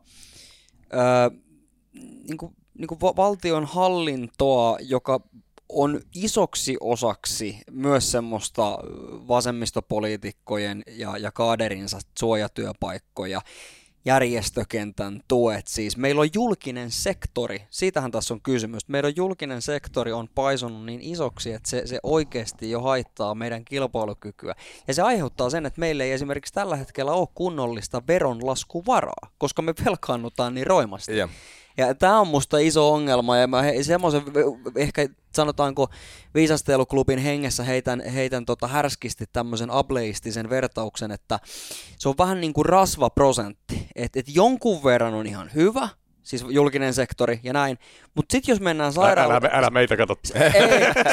öö, 0.94 1.40
niin 2.28 2.38
kuin, 2.38 2.56
niin 2.78 2.88
kuin 2.88 3.00
valtion 3.00 3.66
hallintoa, 3.66 4.78
joka 4.82 5.20
on 5.70 6.02
isoksi 6.16 6.78
osaksi 6.80 7.60
myös 7.72 8.12
semmoista 8.12 8.78
vasemmistopoliitikkojen 9.28 10.84
ja, 10.88 11.18
ja 11.18 11.32
kaaderinsa 11.32 12.00
suojatyöpaikkoja 12.20 13.42
järjestökentän 14.06 15.22
tuet. 15.28 15.68
Siis 15.68 15.98
meillä 15.98 16.22
on 16.22 16.30
julkinen 16.34 16.92
sektori, 16.92 17.62
siitähän 17.70 18.12
tässä 18.12 18.34
on 18.34 18.42
kysymys. 18.42 18.88
Meidän 18.88 19.14
julkinen 19.16 19.62
sektori 19.62 20.12
on 20.12 20.28
paisunut 20.36 20.86
niin 20.86 21.02
isoksi, 21.02 21.54
että 21.54 21.70
se, 21.70 21.88
se 21.88 22.00
oikeasti 22.04 22.72
jo 22.72 22.82
haittaa 22.82 23.36
meidän 23.36 23.66
kilpailukykyä. 23.66 24.56
Ja 24.88 24.94
se 24.94 25.02
aiheuttaa 25.02 25.50
sen, 25.50 25.66
että 25.66 25.80
meillä 25.80 26.04
ei 26.04 26.12
esimerkiksi 26.12 26.54
tällä 26.54 26.76
hetkellä 26.76 27.12
ole 27.12 27.28
kunnollista 27.36 28.02
veronlaskuvaraa, 28.08 29.32
koska 29.38 29.62
me 29.62 29.74
velkaannutaan 29.86 30.54
niin 30.54 30.68
roimasti. 30.68 31.12
Yeah. 31.12 31.30
Ja 31.78 31.96
tämä 31.96 32.20
on 32.20 32.28
musta 32.28 32.58
iso 32.58 32.94
ongelma, 32.94 33.38
ja 33.38 33.48
mä 33.48 33.64
semmoisen 33.82 34.22
ehkä 34.76 35.08
sanotaanko 35.36 35.90
viisasteluklubin 36.36 37.20
hengessä 37.20 37.64
heitän, 37.64 38.04
heitän 38.14 38.46
tota 38.46 38.68
härskisti 38.68 39.26
tämmöisen 39.34 39.72
ableistisen 39.72 40.50
vertauksen, 40.50 41.12
että 41.12 41.40
se 41.98 42.10
on 42.10 42.16
vähän 42.18 42.42
niin 42.42 42.54
kuin 42.54 42.66
rasvaprosentti, 42.66 43.88
että 43.96 44.20
et 44.20 44.36
jonkun 44.36 44.84
verran 44.84 45.14
on 45.14 45.28
ihan 45.28 45.52
hyvä, 45.56 45.90
siis 46.28 46.46
julkinen 46.50 46.94
sektori 46.94 47.40
ja 47.44 47.54
näin. 47.54 47.80
Mutta 48.16 48.32
sitten 48.32 48.54
jos 48.54 48.60
mennään 48.60 48.94
sairaalo... 48.94 49.34
Älä, 49.34 49.50
älä 49.52 49.70
meitä 49.70 49.98
katso. 49.98 50.16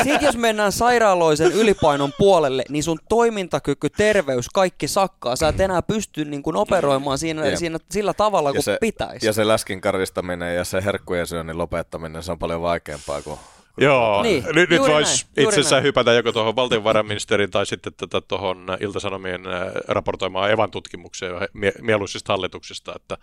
Sitten 0.02 0.22
jos 0.22 0.36
mennään 0.36 0.72
sairaaloisen 0.72 1.52
ylipainon 1.52 2.12
puolelle, 2.18 2.64
niin 2.68 2.82
sun 2.82 2.98
toimintakyky, 3.08 3.90
terveys, 3.90 4.48
kaikki 4.48 4.88
sakkaa. 4.88 5.36
Sä 5.36 5.48
et 5.48 5.60
enää 5.60 5.82
pysty 5.82 6.24
niin 6.24 6.42
kuin 6.42 6.56
operoimaan 6.56 7.18
siinä, 7.18 7.56
siinä, 7.56 7.78
sillä 7.90 8.14
tavalla 8.14 8.52
kuin 8.52 8.62
pitäisi. 8.80 9.26
Ja 9.26 9.32
se 9.32 9.48
läskin 9.48 9.80
karistaminen 9.80 10.56
ja 10.56 10.64
se 10.64 10.84
herkkujen 10.84 11.26
syönnin 11.26 11.58
lopettaminen, 11.58 12.22
se 12.22 12.32
on 12.32 12.38
paljon 12.38 12.62
vaikeampaa 12.62 13.22
kuin 13.22 13.38
Joo, 13.76 14.22
niin, 14.22 14.44
nyt, 14.52 14.70
nyt 14.70 14.80
voisi 14.80 15.26
itse 15.36 15.48
asiassa 15.48 15.80
hypätä 15.80 16.12
joko 16.12 16.32
tuohon 16.32 16.56
valtiovarainministerin 16.56 17.50
tai 17.50 17.66
sitten 17.66 17.94
tätä 17.94 18.20
tuohon 18.20 18.66
Iltasanomien 18.80 19.40
raportoimaan 19.88 20.50
Evan 20.50 20.70
tutkimukseen 20.70 21.34
mieluisista 21.82 22.32
hallituksista. 22.32 22.92
Että, 22.96 23.18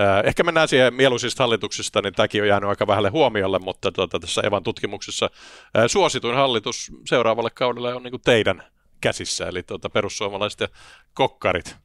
äh, 0.00 0.24
ehkä 0.24 0.42
mennään 0.42 0.68
siihen 0.68 0.94
mieluisista 0.94 1.42
hallituksista, 1.42 2.02
niin 2.02 2.14
tämäkin 2.14 2.42
on 2.42 2.48
jäänyt 2.48 2.68
aika 2.68 2.86
vähälle 2.86 3.08
huomiolle, 3.08 3.58
mutta 3.58 3.92
tuota, 3.92 4.20
tässä 4.20 4.42
Evan 4.44 4.62
tutkimuksessa 4.62 5.30
äh, 5.78 5.84
suosituin 5.86 6.36
hallitus 6.36 6.92
seuraavalle 7.08 7.50
kaudelle 7.50 7.94
on 7.94 8.02
niin 8.02 8.20
teidän 8.24 8.62
käsissä, 9.00 9.46
eli 9.46 9.62
tuota, 9.62 9.90
perussuomalaiset 9.90 10.60
ja 10.60 10.68
kokkarit. 11.14 11.76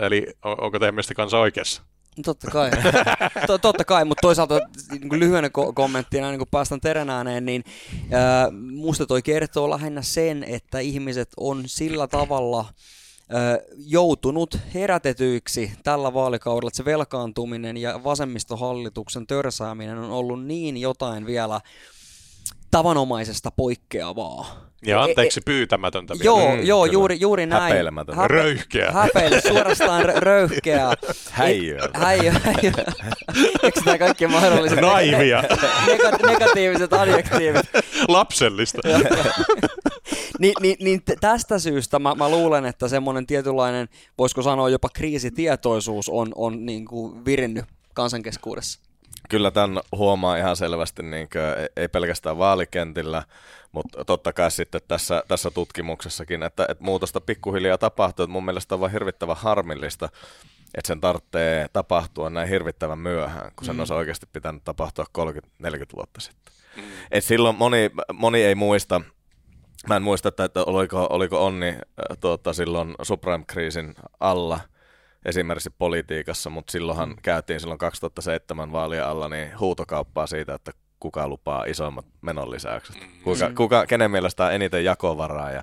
Eli 0.00 0.26
on, 0.44 0.60
onko 0.60 0.78
teidän 0.78 0.94
mielestä 0.94 1.14
kansa 1.14 1.38
oikeassa? 1.38 1.82
Totta 2.24 2.50
kai, 2.50 2.70
totta 3.62 3.84
kai 3.84 4.04
mutta 4.04 4.20
toisaalta 4.20 4.60
niin 4.90 5.08
kuin 5.08 5.20
lyhyenä 5.20 5.48
ko- 5.48 5.72
kommenttina, 5.74 6.30
niin 6.30 6.38
kun 6.38 6.48
päästään 6.50 6.80
terän 6.80 7.08
niin 7.40 7.64
ää, 8.12 8.50
musta 8.70 9.06
toi 9.06 9.22
kertoo 9.22 9.70
lähinnä 9.70 10.02
sen, 10.02 10.44
että 10.44 10.78
ihmiset 10.78 11.28
on 11.36 11.62
sillä 11.66 12.06
tavalla 12.06 12.64
ää, 13.28 13.58
joutunut 13.76 14.58
herätetyiksi 14.74 15.72
tällä 15.84 16.14
vaalikaudella, 16.14 16.68
että 16.68 16.76
se 16.76 16.84
velkaantuminen 16.84 17.76
ja 17.76 18.04
vasemmistohallituksen 18.04 19.26
törsääminen 19.26 19.98
on 19.98 20.10
ollut 20.10 20.44
niin 20.44 20.76
jotain 20.76 21.26
vielä 21.26 21.60
tavanomaisesta 22.76 23.50
poikkeavaa. 23.50 24.66
Ja 24.86 25.02
anteeksi 25.02 25.40
pyytämätöntä 25.44 26.14
vielä. 26.14 26.24
Joo, 26.24 26.56
mm, 26.56 26.62
joo 26.62 26.84
juuri, 26.86 27.16
juuri 27.20 27.46
näin. 27.46 27.62
Häpeilemätöntä. 27.62 28.22
Häpe- 28.22 28.28
röyhkeä. 28.28 28.92
Häpeile, 28.92 29.40
suorastaan 29.40 30.04
röyhkeä. 30.04 30.92
Häiö. 31.30 31.78
Häiö, 31.94 32.32
häiö. 32.32 32.72
Eikö 33.62 33.80
tämä 33.84 33.98
kaikki 33.98 34.26
mahdolliset 34.26 34.80
Naivia. 34.80 35.42
Neg- 35.86 36.26
negatiiviset 36.26 36.92
adjektiivit. 36.92 37.66
Lapsellista. 38.08 38.80
Ni, 40.38 40.52
niin, 40.60 40.76
niin 40.80 41.02
tästä 41.20 41.58
syystä 41.58 41.98
mä, 41.98 42.14
mä 42.14 42.28
luulen, 42.28 42.64
että 42.66 42.88
semmoinen 42.88 43.26
tietynlainen, 43.26 43.88
voisiko 44.18 44.42
sanoa 44.42 44.68
jopa 44.68 44.88
kriisitietoisuus 44.94 46.08
on, 46.08 46.32
on 46.34 46.66
niin 46.66 46.84
kuin 46.84 47.24
virinnyt 47.24 47.64
kansankeskuudessa. 47.94 48.80
Kyllä 49.28 49.50
tämän 49.50 49.82
huomaa 49.92 50.36
ihan 50.36 50.56
selvästi, 50.56 51.02
niin 51.02 51.28
kuin, 51.32 51.68
ei 51.76 51.88
pelkästään 51.88 52.38
vaalikentillä, 52.38 53.22
mutta 53.72 54.04
totta 54.04 54.32
kai 54.32 54.50
sitten 54.50 54.80
tässä, 54.88 55.22
tässä 55.28 55.50
tutkimuksessakin, 55.50 56.42
että, 56.42 56.66
että 56.68 56.84
muutosta 56.84 57.20
pikkuhiljaa 57.20 57.78
tapahtuu. 57.78 58.22
Että 58.22 58.32
mun 58.32 58.44
mielestä 58.44 58.74
on 58.74 58.80
vaan 58.80 58.92
hirvittävän 58.92 59.36
harmillista, 59.36 60.08
että 60.74 60.88
sen 60.88 61.00
tarvitsee 61.00 61.68
tapahtua 61.72 62.30
näin 62.30 62.48
hirvittävän 62.48 62.98
myöhään, 62.98 63.52
kun 63.56 63.66
sen 63.66 63.76
mm. 63.76 63.78
olisi 63.78 63.94
oikeasti 63.94 64.26
pitänyt 64.32 64.64
tapahtua 64.64 65.04
30-40 65.18 65.18
vuotta 65.96 66.20
sitten. 66.20 66.54
Mm. 66.76 66.82
Et 67.10 67.24
silloin 67.24 67.56
moni, 67.56 67.90
moni 68.12 68.42
ei 68.42 68.54
muista, 68.54 69.00
mä 69.88 69.96
en 69.96 70.02
muista, 70.02 70.28
että, 70.28 70.44
että 70.44 70.64
oliko, 70.64 71.06
oliko 71.10 71.46
Onni 71.46 71.68
äh, 71.68 71.78
tuota, 72.20 72.52
silloin 72.52 72.94
subprime-kriisin 73.02 73.94
alla– 74.20 74.60
esimerkiksi 75.26 75.70
politiikassa, 75.78 76.50
mutta 76.50 76.72
silloinhan 76.72 77.08
mm. 77.08 77.16
käytiin 77.22 77.60
silloin 77.60 77.78
2007 77.78 78.72
vaalien 78.72 79.04
alla 79.04 79.28
niin 79.28 79.58
huutokauppaa 79.60 80.26
siitä, 80.26 80.54
että 80.54 80.72
kuka 81.00 81.28
lupaa 81.28 81.64
isoimmat 81.64 82.06
menonlisäykset. 82.20 82.96
Mm. 83.00 83.22
Kuka, 83.24 83.50
kuka, 83.56 83.86
kenen 83.86 84.10
mielestä 84.10 84.44
on 84.44 84.52
eniten 84.52 84.84
jakovaraa 84.84 85.50
ja 85.50 85.62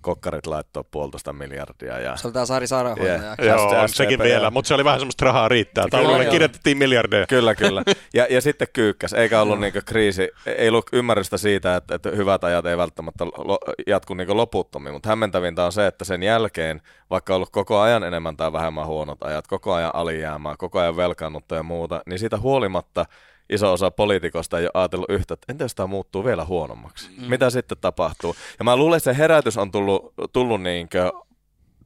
kokkarit 0.00 0.46
laittoi 0.46 0.84
puolitoista 0.90 1.32
miljardia. 1.32 1.98
Ja... 1.98 2.16
Se 2.16 2.26
oli 2.26 2.32
tämä 2.32 2.46
Sari 2.46 2.66
Sairaanhoitaja. 2.66 3.22
Yeah. 3.22 3.36
Joo, 3.58 3.82
on 3.82 3.88
sekin 3.88 4.18
vielä, 4.18 4.50
mutta 4.50 4.68
se 4.68 4.74
oli 4.74 4.84
vähän 4.84 5.00
semmoista 5.00 5.24
rahaa 5.24 5.48
riittää. 5.48 5.84
Taululle 5.90 6.26
kirjoitettiin 6.26 6.78
miljardeja. 6.78 7.26
Kyllä, 7.26 7.54
kyllä. 7.54 7.82
Ja, 8.14 8.26
ja 8.30 8.40
sitten 8.40 8.68
kyykkäs, 8.72 9.12
eikä 9.12 9.40
ollut 9.40 9.60
niinku 9.60 9.78
kriisi, 9.86 10.28
ei 10.46 10.68
ollut 10.68 10.86
ymmärrystä 10.92 11.38
siitä, 11.38 11.76
että, 11.76 11.94
että 11.94 12.10
hyvät 12.10 12.44
ajat 12.44 12.66
ei 12.66 12.76
välttämättä 12.76 13.24
lo, 13.24 13.58
jatku 13.86 14.14
niinku 14.14 14.36
loputtomiin, 14.36 14.92
mutta 14.92 15.08
hämmentävintä 15.08 15.64
on 15.64 15.72
se, 15.72 15.86
että 15.86 16.04
sen 16.04 16.22
jälkeen, 16.22 16.82
vaikka 17.10 17.32
on 17.32 17.36
ollut 17.36 17.50
koko 17.50 17.78
ajan 17.78 18.04
enemmän 18.04 18.36
tai 18.36 18.52
vähemmän 18.52 18.86
huonot 18.86 19.22
ajat, 19.22 19.46
koko 19.46 19.74
ajan 19.74 19.94
alijäämää, 19.94 20.54
koko 20.58 20.78
ajan 20.80 20.96
velkaannutta 20.96 21.54
ja 21.54 21.62
muuta, 21.62 22.02
niin 22.06 22.18
siitä 22.18 22.38
huolimatta– 22.38 23.04
iso 23.50 23.72
osa 23.72 23.90
poliitikosta 23.90 24.58
ei 24.58 24.64
ole 24.64 24.70
ajatellut 24.74 25.10
yhtä, 25.10 25.34
että 25.34 25.52
entä 25.52 25.64
jos 25.64 25.74
tämä 25.74 25.86
muuttuu 25.86 26.24
vielä 26.24 26.44
huonommaksi? 26.44 27.10
Mm. 27.18 27.24
Mitä 27.24 27.50
sitten 27.50 27.78
tapahtuu? 27.80 28.36
Ja 28.58 28.64
mä 28.64 28.76
luulen, 28.76 28.96
että 28.96 29.12
se 29.12 29.18
herätys 29.18 29.56
on 29.56 29.70
tullut, 29.70 30.14
tullut 30.32 30.62
niinkö 30.62 31.12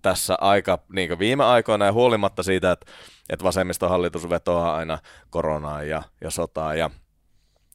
tässä 0.02 0.36
aika 0.40 0.78
niinkö 0.92 1.18
viime 1.18 1.44
aikoina 1.44 1.84
ja 1.84 1.92
huolimatta 1.92 2.42
siitä, 2.42 2.72
että, 2.72 2.92
että 3.30 3.44
vasemmistohallitus 3.44 4.30
vetoaa 4.30 4.76
aina 4.76 4.98
koronaa 5.30 5.82
ja, 5.82 6.02
ja 6.20 6.30
sotaa 6.30 6.74
ja 6.74 6.90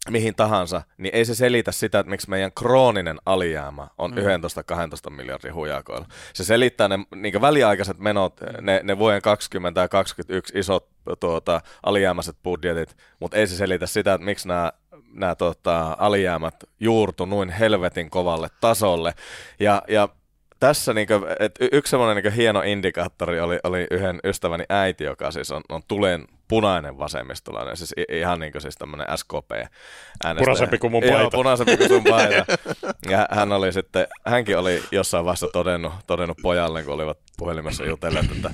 mihin 0.09 0.35
tahansa, 0.35 0.81
niin 0.97 1.15
ei 1.15 1.25
se 1.25 1.35
selitä 1.35 1.71
sitä, 1.71 1.99
että 1.99 2.09
miksi 2.09 2.29
meidän 2.29 2.51
krooninen 2.51 3.17
alijäämä 3.25 3.87
on 3.97 4.11
mm. 4.11 4.17
11-12 4.17 5.09
miljardin 5.09 5.53
hujakoilla. 5.53 6.05
Se 6.33 6.43
selittää 6.43 6.87
ne 6.87 6.99
niin 7.15 7.41
väliaikaiset 7.41 7.99
menot, 7.99 8.41
ne, 8.61 8.81
ne 8.83 8.97
vuoden 8.97 9.21
20 9.21 9.81
ja 9.81 9.87
21 9.87 10.59
isot 10.59 10.89
tuota, 11.15 11.61
alijäämäiset 11.83 12.35
budjetit, 12.43 12.97
mutta 13.19 13.37
ei 13.37 13.47
se 13.47 13.55
selitä 13.55 13.87
sitä, 13.87 14.13
että 14.13 14.25
miksi 14.25 14.47
nämä 14.47 14.71
nämä 15.13 15.35
tota, 15.35 15.95
alijäämät 15.99 16.55
juurtu 16.79 17.25
noin 17.25 17.49
helvetin 17.49 18.09
kovalle 18.09 18.47
tasolle. 18.61 19.13
Ja, 19.59 19.81
ja 19.87 20.09
tässä 20.59 20.93
niinku, 20.93 21.13
et 21.39 21.55
yksi 21.71 21.91
semmoinen 21.91 22.23
niinku 22.23 22.37
hieno 22.37 22.61
indikaattori 22.61 23.39
oli, 23.39 23.59
oli 23.63 23.87
yhden 23.91 24.19
ystäväni 24.23 24.63
äiti, 24.69 25.03
joka 25.03 25.31
siis 25.31 25.51
on, 25.51 25.61
on 25.69 25.81
tulen 25.87 26.25
punainen 26.47 26.97
vasemmistolainen, 26.97 27.77
siis 27.77 27.93
ihan 28.11 28.39
niin 28.39 28.51
kuin 28.51 28.61
siis 28.61 28.77
tämmöinen 28.77 29.07
SKP 29.17 29.51
äänestäjä. 29.51 30.45
Punaisempi 30.45 30.77
kuin 30.77 30.91
mun 30.91 31.03
paita. 31.03 31.17
Joo, 31.17 31.29
punaisempi 31.29 31.77
kuin 31.77 31.89
sun 31.89 32.03
paita. 32.03 32.45
Ja 33.09 33.27
hän 33.31 33.51
oli 33.51 33.73
sitten, 33.73 34.07
hänkin 34.25 34.57
oli 34.57 34.83
jossain 34.91 35.25
vaiheessa 35.25 35.47
todennut, 35.53 35.93
todennut 36.07 36.37
pojalle, 36.41 36.83
kun 36.83 36.93
olivat 36.93 37.17
puhelimessa 37.37 37.85
jutelleet, 37.85 38.31
että 38.31 38.51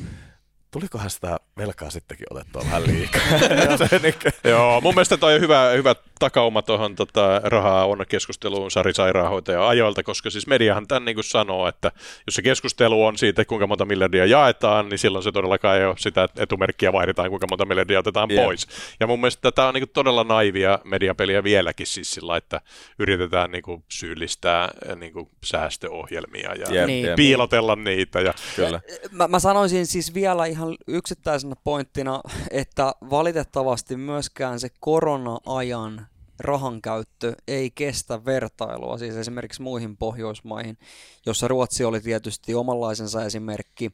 tulikohan 0.76 1.10
sitä 1.10 1.40
velkaa 1.58 1.90
sittenkin 1.90 2.28
otettua 2.30 2.62
vähän 2.66 2.84
liikaa. 2.88 3.22
niin 4.04 4.16
Joo, 4.44 4.82
mun 4.82 4.94
mielestä 4.96 5.18
toi 5.18 5.36
on 5.36 5.42
hyvä, 5.42 5.70
hyvä 5.70 5.96
takauma 6.20 6.62
tuohon 6.62 6.96
tota, 6.96 7.42
rahaa 7.44 7.86
on 7.86 8.06
keskusteluun 8.10 8.72
Sari 8.72 8.94
Sairaanhoitaja 8.94 9.68
ajoilta, 9.68 10.04
koska 10.04 10.30
siis 10.30 10.48
mediahan 10.48 10.88
tämän 10.88 11.06
niin 11.06 11.16
kuin 11.16 11.24
sanoo, 11.24 11.68
että 11.68 11.92
jos 12.28 12.36
se 12.36 12.42
keskustelu 12.42 13.06
on 13.06 13.18
siitä, 13.18 13.46
kuinka 13.46 13.68
monta 13.68 13.86
miljardia 13.86 14.26
jaetaan, 14.26 14.90
niin 14.90 14.98
silloin 14.98 15.24
se 15.24 15.32
todellakaan 15.32 15.78
ei 15.78 15.86
ole 15.86 15.96
sitä 15.98 16.28
etumerkkiä 16.38 16.94
vaihdetaan, 16.94 17.30
kuinka 17.30 17.48
monta 17.50 17.66
miljardia 17.66 18.00
otetaan 18.00 18.32
yeah. 18.32 18.46
pois. 18.46 18.68
Ja 19.00 19.08
mun 19.08 19.20
mielestä 19.20 19.52
tämä 19.52 19.68
on 19.68 19.74
niin 19.74 19.82
kuin 19.82 19.94
todella 19.94 20.24
naivia 20.24 20.80
mediapeliä 20.84 21.44
vieläkin 21.44 21.88
siis 21.88 22.12
sillä, 22.12 22.38
että 22.38 22.62
yritetään 23.00 23.52
niin 23.52 23.64
kuin 23.64 23.84
syyllistää 23.90 24.70
niin 24.96 25.14
kuin 25.14 25.30
säästöohjelmia 25.44 26.56
ja 26.56 26.86
Niin. 26.86 27.06
jep. 27.06 27.16
piilotella 27.16 27.76
niitä. 27.76 28.22
Ja, 28.22 28.34
Kyllä. 28.56 28.82
Mä, 29.12 29.28
mä 29.28 29.40
sanoisin 29.40 29.86
siis 29.88 30.14
vielä 30.14 30.46
ihan 30.46 30.65
yksittäisenä 30.88 31.56
pointtina, 31.64 32.22
että 32.52 32.94
valitettavasti 33.10 33.98
myöskään 33.98 34.60
se 34.60 34.70
korona-ajan 34.80 36.08
rahankäyttö 36.40 37.36
ei 37.48 37.72
kestä 37.72 38.26
vertailua, 38.26 38.98
siis 38.98 39.16
esimerkiksi 39.16 39.62
muihin 39.62 39.98
Pohjoismaihin, 39.98 40.78
jossa 41.26 41.48
Ruotsi 41.48 41.84
oli 41.84 42.02
tietysti 42.02 42.56
omanlaisensa 42.56 43.26
esimerkki. 43.26 43.92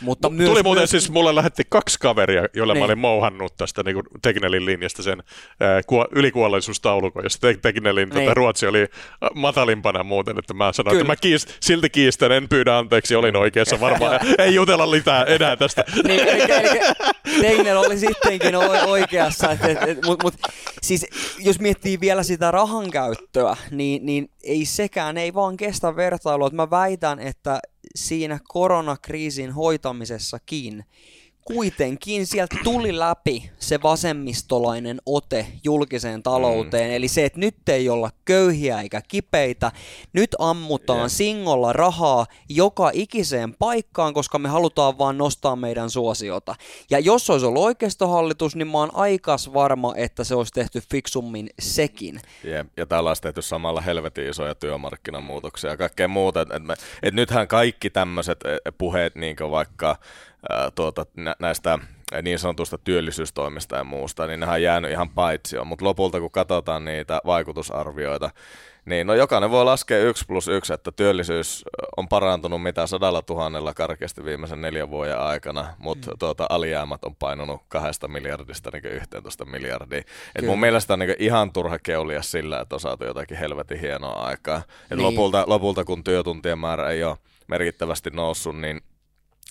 Mutta 0.00 0.28
Mu- 0.28 0.30
myös, 0.32 0.48
Tuli 0.50 0.62
muuten 0.62 0.80
myös, 0.80 0.90
siis, 0.90 1.10
mulle 1.10 1.34
lähetti 1.34 1.62
kaksi 1.68 1.98
kaveria, 1.98 2.46
joille 2.54 2.72
Niin. 2.74 2.80
mä 2.80 2.84
olin 2.84 2.98
mouhannut 2.98 3.56
tästä 3.56 3.82
niin 3.82 3.96
Tegnelin 4.22 4.64
linjasta 4.66 5.02
sen 5.02 5.22
ää, 5.60 5.80
kuo- 5.86 6.08
ylikuolleisuustaulukon, 6.10 7.24
jossa 7.24 7.40
Te- 7.40 7.58
Tegnelin 7.62 8.08
Niin. 8.08 8.20
tota, 8.24 8.34
Ruotsi 8.34 8.66
oli 8.66 8.86
matalimpana 9.34 10.02
muuten, 10.04 10.38
että 10.38 10.54
mä 10.54 10.72
sanoin, 10.72 10.92
Kyllä. 10.92 11.00
että 11.02 11.12
mä 11.12 11.16
kiist, 11.16 11.48
silti 11.60 11.90
kiistän, 11.90 12.32
en 12.32 12.48
pyydä 12.48 12.78
anteeksi, 12.78 13.14
olin 13.16 13.36
oikeassa 13.36 13.80
varmaan, 13.80 14.20
ei 14.38 14.54
jutella 14.54 14.90
litää 14.90 15.24
enää 15.24 15.56
tästä. 15.56 15.84
Niin, 16.08 16.20
eli, 16.28 16.42
eli 16.52 16.80
Tegnell 17.40 17.78
oli 17.78 17.98
sittenkin 17.98 18.56
oikeassa. 18.86 19.50
Et, 19.50 19.64
et, 19.64 19.78
et, 19.88 19.98
mut, 20.04 20.22
mut, 20.22 20.34
siis 20.82 21.06
jos 21.38 21.60
miettii 21.60 22.00
vielä 22.00 22.22
sitä 22.22 22.50
rahan 22.50 22.90
käyttöä, 22.90 23.56
niin, 23.70 24.06
niin 24.06 24.30
ei 24.42 24.64
sekään, 24.64 25.18
ei 25.18 25.34
vaan 25.34 25.56
kestä 25.56 25.96
vertailua. 25.96 26.50
Mä 26.50 26.70
väitän, 26.70 27.18
että 27.18 27.60
siinä 27.94 28.38
koronakriisin 28.48 29.52
hoitamisessakin 29.52 30.84
kuitenkin 31.44 32.26
sieltä 32.26 32.56
tuli 32.64 32.98
läpi 32.98 33.50
se 33.58 33.82
vasemmistolainen 33.82 35.00
ote 35.06 35.46
julkiseen 35.64 36.22
talouteen. 36.22 36.90
Mm. 36.90 36.96
Eli 36.96 37.08
se, 37.08 37.24
että 37.24 37.40
nyt 37.40 37.68
ei 37.68 37.88
olla 37.88 38.10
köyhiä 38.24 38.80
eikä 38.80 39.02
kipeitä. 39.08 39.72
Nyt 40.12 40.36
ammutaan 40.38 40.98
yeah. 40.98 41.10
singolla 41.10 41.72
rahaa 41.72 42.26
joka 42.48 42.90
ikiseen 42.94 43.54
paikkaan, 43.54 44.14
koska 44.14 44.38
me 44.38 44.48
halutaan 44.48 44.98
vaan 44.98 45.18
nostaa 45.18 45.56
meidän 45.56 45.90
suosiota. 45.90 46.54
Ja 46.90 46.98
jos 46.98 47.30
olisi 47.30 47.46
ollut 47.46 47.64
oikeistohallitus, 47.64 48.56
niin 48.56 48.68
mä 48.68 48.78
oon 48.78 48.94
aikas 48.94 49.52
varma, 49.52 49.94
että 49.96 50.24
se 50.24 50.34
olisi 50.34 50.52
tehty 50.52 50.82
fiksummin 50.90 51.50
sekin. 51.58 52.20
Jep. 52.44 52.66
Ja 52.76 52.86
täällä 52.86 53.10
olisi 53.10 53.22
tehty 53.22 53.42
samalla 53.42 53.80
helvetin 53.80 54.28
isoja 54.28 54.54
työmarkkinamuutoksia 54.54 55.70
ja 55.70 55.76
kaikkea 55.76 56.08
muuta. 56.08 56.40
Et, 56.40 56.52
et 56.52 56.62
me, 56.62 56.74
et 57.02 57.14
nythän 57.14 57.48
kaikki 57.48 57.90
tämmöiset 57.90 58.40
puheet, 58.78 59.14
niin 59.14 59.36
vaikka 59.50 59.96
ää, 60.48 60.70
tuota, 60.70 61.06
nä, 61.16 61.34
näistä 61.38 61.78
niin 62.22 62.38
sanotusta 62.38 62.78
työllisyystoimista 62.78 63.76
ja 63.76 63.84
muusta, 63.84 64.26
niin 64.26 64.40
nehän 64.40 64.54
on 64.54 64.62
jäänyt 64.62 64.90
ihan 64.90 65.10
paitsioon. 65.10 65.66
Mutta 65.66 65.84
lopulta, 65.84 66.20
kun 66.20 66.30
katsotaan 66.30 66.84
niitä 66.84 67.20
vaikutusarvioita, 67.26 68.30
niin 68.84 69.06
no 69.06 69.14
jokainen 69.14 69.50
voi 69.50 69.64
laskea 69.64 69.98
1 69.98 70.24
plus 70.26 70.48
1, 70.48 70.72
että 70.72 70.92
työllisyys 70.92 71.64
on 71.96 72.08
parantunut 72.08 72.62
mitä 72.62 72.86
sadalla 72.86 73.22
tuhannella 73.22 73.74
karkeasti 73.74 74.24
viimeisen 74.24 74.60
neljän 74.60 74.90
vuoden 74.90 75.18
aikana, 75.18 75.74
mutta 75.78 76.10
mm. 76.10 76.18
tuota, 76.18 76.46
alijäämät 76.48 77.04
on 77.04 77.16
painunut 77.16 77.60
kahdesta 77.68 78.08
miljardista 78.08 78.70
niin 78.72 78.92
11 78.92 79.44
miljardia. 79.44 80.02
Et 80.36 80.44
mun 80.44 80.60
mielestä 80.60 80.92
on 80.92 80.98
niin 80.98 81.14
ihan 81.18 81.52
turha 81.52 81.78
keulia 81.78 82.22
sillä, 82.22 82.60
että 82.60 82.76
on 82.76 82.80
saatu 82.80 83.04
jotakin 83.04 83.36
helvetin 83.36 83.80
hienoa 83.80 84.12
aikaa. 84.12 84.56
Et 84.56 84.64
Niin. 84.90 85.02
lopulta, 85.02 85.44
lopulta, 85.46 85.84
kun 85.84 86.04
työtuntien 86.04 86.58
määrä 86.58 86.88
ei 86.90 87.04
ole 87.04 87.16
merkittävästi 87.46 88.10
noussut, 88.10 88.56
niin 88.56 88.80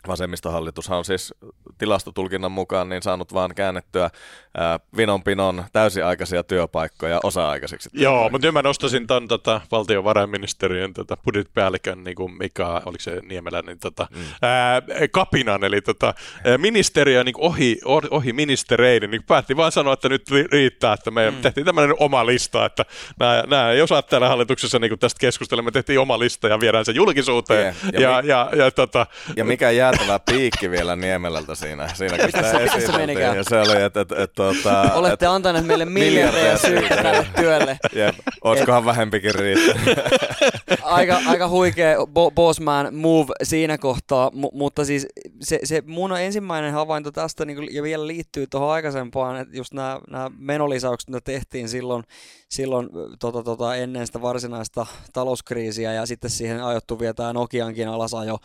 Vasemmistohallitushan 0.08 0.98
on 0.98 1.06
siis 1.06 1.34
tilastotulkinnan 1.78 2.52
mukaan 2.52 2.90
niin 2.90 3.02
saanut 3.02 3.34
vaan 3.34 3.56
käännettyä 3.56 4.10
ää, 4.58 4.80
vinonpinon 4.98 5.64
täysiaikaisia 5.74 6.44
työpaikkoja 6.44 7.20
osa-aikaisiksi. 7.24 7.90
Joo, 7.94 8.30
mutta 8.30 8.48
nyt 8.48 8.54
mä 8.54 8.62
nostasin 8.62 9.08
ton 9.08 9.28
tota, 9.28 9.62
valtiovarainministeriön 9.72 10.94
tota, 10.94 11.18
budjettipäällikön, 11.18 12.04
niin 12.04 12.16
kuin 12.16 12.38
Mika, 12.38 12.82
oliko 12.86 13.02
se 13.02 13.22
Niemelä, 13.24 13.62
niin 13.62 13.80
tota, 13.80 14.08
mm. 14.12 14.22
ää, 14.42 14.82
kapinan, 15.12 15.64
eli 15.64 15.82
tota, 15.82 16.14
ministeriö 16.58 17.24
niin 17.24 17.36
ohi, 17.38 17.78
ohi, 18.12 18.34
ministereiden, 18.34 19.12
niin 19.12 19.24
päätti 19.24 19.58
vaan 19.58 19.72
sanoa, 19.72 19.94
että 19.94 20.10
nyt 20.10 20.30
ri- 20.30 20.48
riittää, 20.52 20.94
että 20.94 21.12
me 21.12 21.32
mm. 21.32 21.38
tehtiin 21.42 21.66
tämmöinen 21.66 21.96
oma 22.00 22.26
lista, 22.26 22.66
että 22.66 22.86
nämä, 23.20 23.44
nämä 23.48 23.72
ei 23.72 23.82
osaa 23.82 24.02
täällä 24.02 24.30
hallituksessa 24.30 24.80
niin 24.80 25.00
tästä 25.00 25.20
keskustella, 25.20 25.64
me 25.64 25.72
tehtiin 25.72 26.00
oma 26.00 26.20
lista 26.20 26.48
ja 26.48 26.60
viedään 26.60 26.86
se 26.86 26.92
julkisuuteen. 26.92 27.60
Yeah, 27.62 27.76
ja, 27.94 28.02
ja 28.02 28.10
ja, 28.10 28.22
mi- 28.22 28.28
ja, 28.28 28.50
ja, 28.66 28.72
tota, 28.72 29.06
Ja 29.36 29.46
mikä 29.46 29.72
jäätävä 29.98 30.20
piikki 30.20 30.70
vielä 30.72 30.96
Niemelältä 30.96 31.56
siinä, 31.56 31.88
siinä 31.94 32.18
kun 32.18 32.26
sitä 32.26 32.52
se- 32.52 32.64
esiteltiin. 32.64 33.20
Ja 33.20 33.44
se 33.44 33.60
oli, 33.60 33.82
että 33.82 34.02
et, 34.02 34.12
et, 34.12 34.34
tuota, 34.36 34.94
Olette 34.94 35.26
et, 35.26 35.32
antaneet 35.32 35.66
meille 35.66 35.86
miljardeja 36.00 36.58
syytä 36.58 36.96
tälle 36.96 37.28
työlle. 37.36 37.80
jep, 37.94 38.16
olisikohan 38.44 38.86
vähempikin 38.86 39.36
riittänyt. 39.36 40.00
aika, 40.84 41.22
aika 41.26 41.48
huikea 41.50 41.98
bo- 41.98 42.32
bossman 42.36 42.96
move 42.96 43.34
siinä 43.44 43.78
kohtaa, 43.78 44.30
mu- 44.30 44.52
mutta 44.58 44.86
siis 44.86 45.08
se, 45.42 45.60
se 45.64 45.84
mun 45.88 46.18
ensimmäinen 46.20 46.74
havainto 46.74 47.12
tästä 47.12 47.46
niin 47.46 47.76
ja 47.76 47.84
vielä 47.84 48.08
liittyy 48.08 48.48
tuohon 48.48 48.72
aikaisempaan, 48.72 49.38
että 49.38 49.58
just 49.58 49.74
nämä, 49.74 50.00
nämä 50.10 50.32
menolisäykset, 50.38 51.10
mitä 51.10 51.22
tehtiin 51.22 51.70
silloin, 51.70 52.04
silloin 52.50 52.90
tota, 53.20 53.44
tota, 53.44 53.76
ennen 53.76 54.06
sitä 54.08 54.22
varsinaista 54.22 54.86
talouskriisiä 55.14 55.94
ja 55.94 56.06
sitten 56.06 56.30
siihen 56.30 56.64
ajottu 56.64 57.00
vielä 57.00 57.14
tämä 57.14 57.34
Nokiankin 57.34 57.88
alasajo 57.88 58.38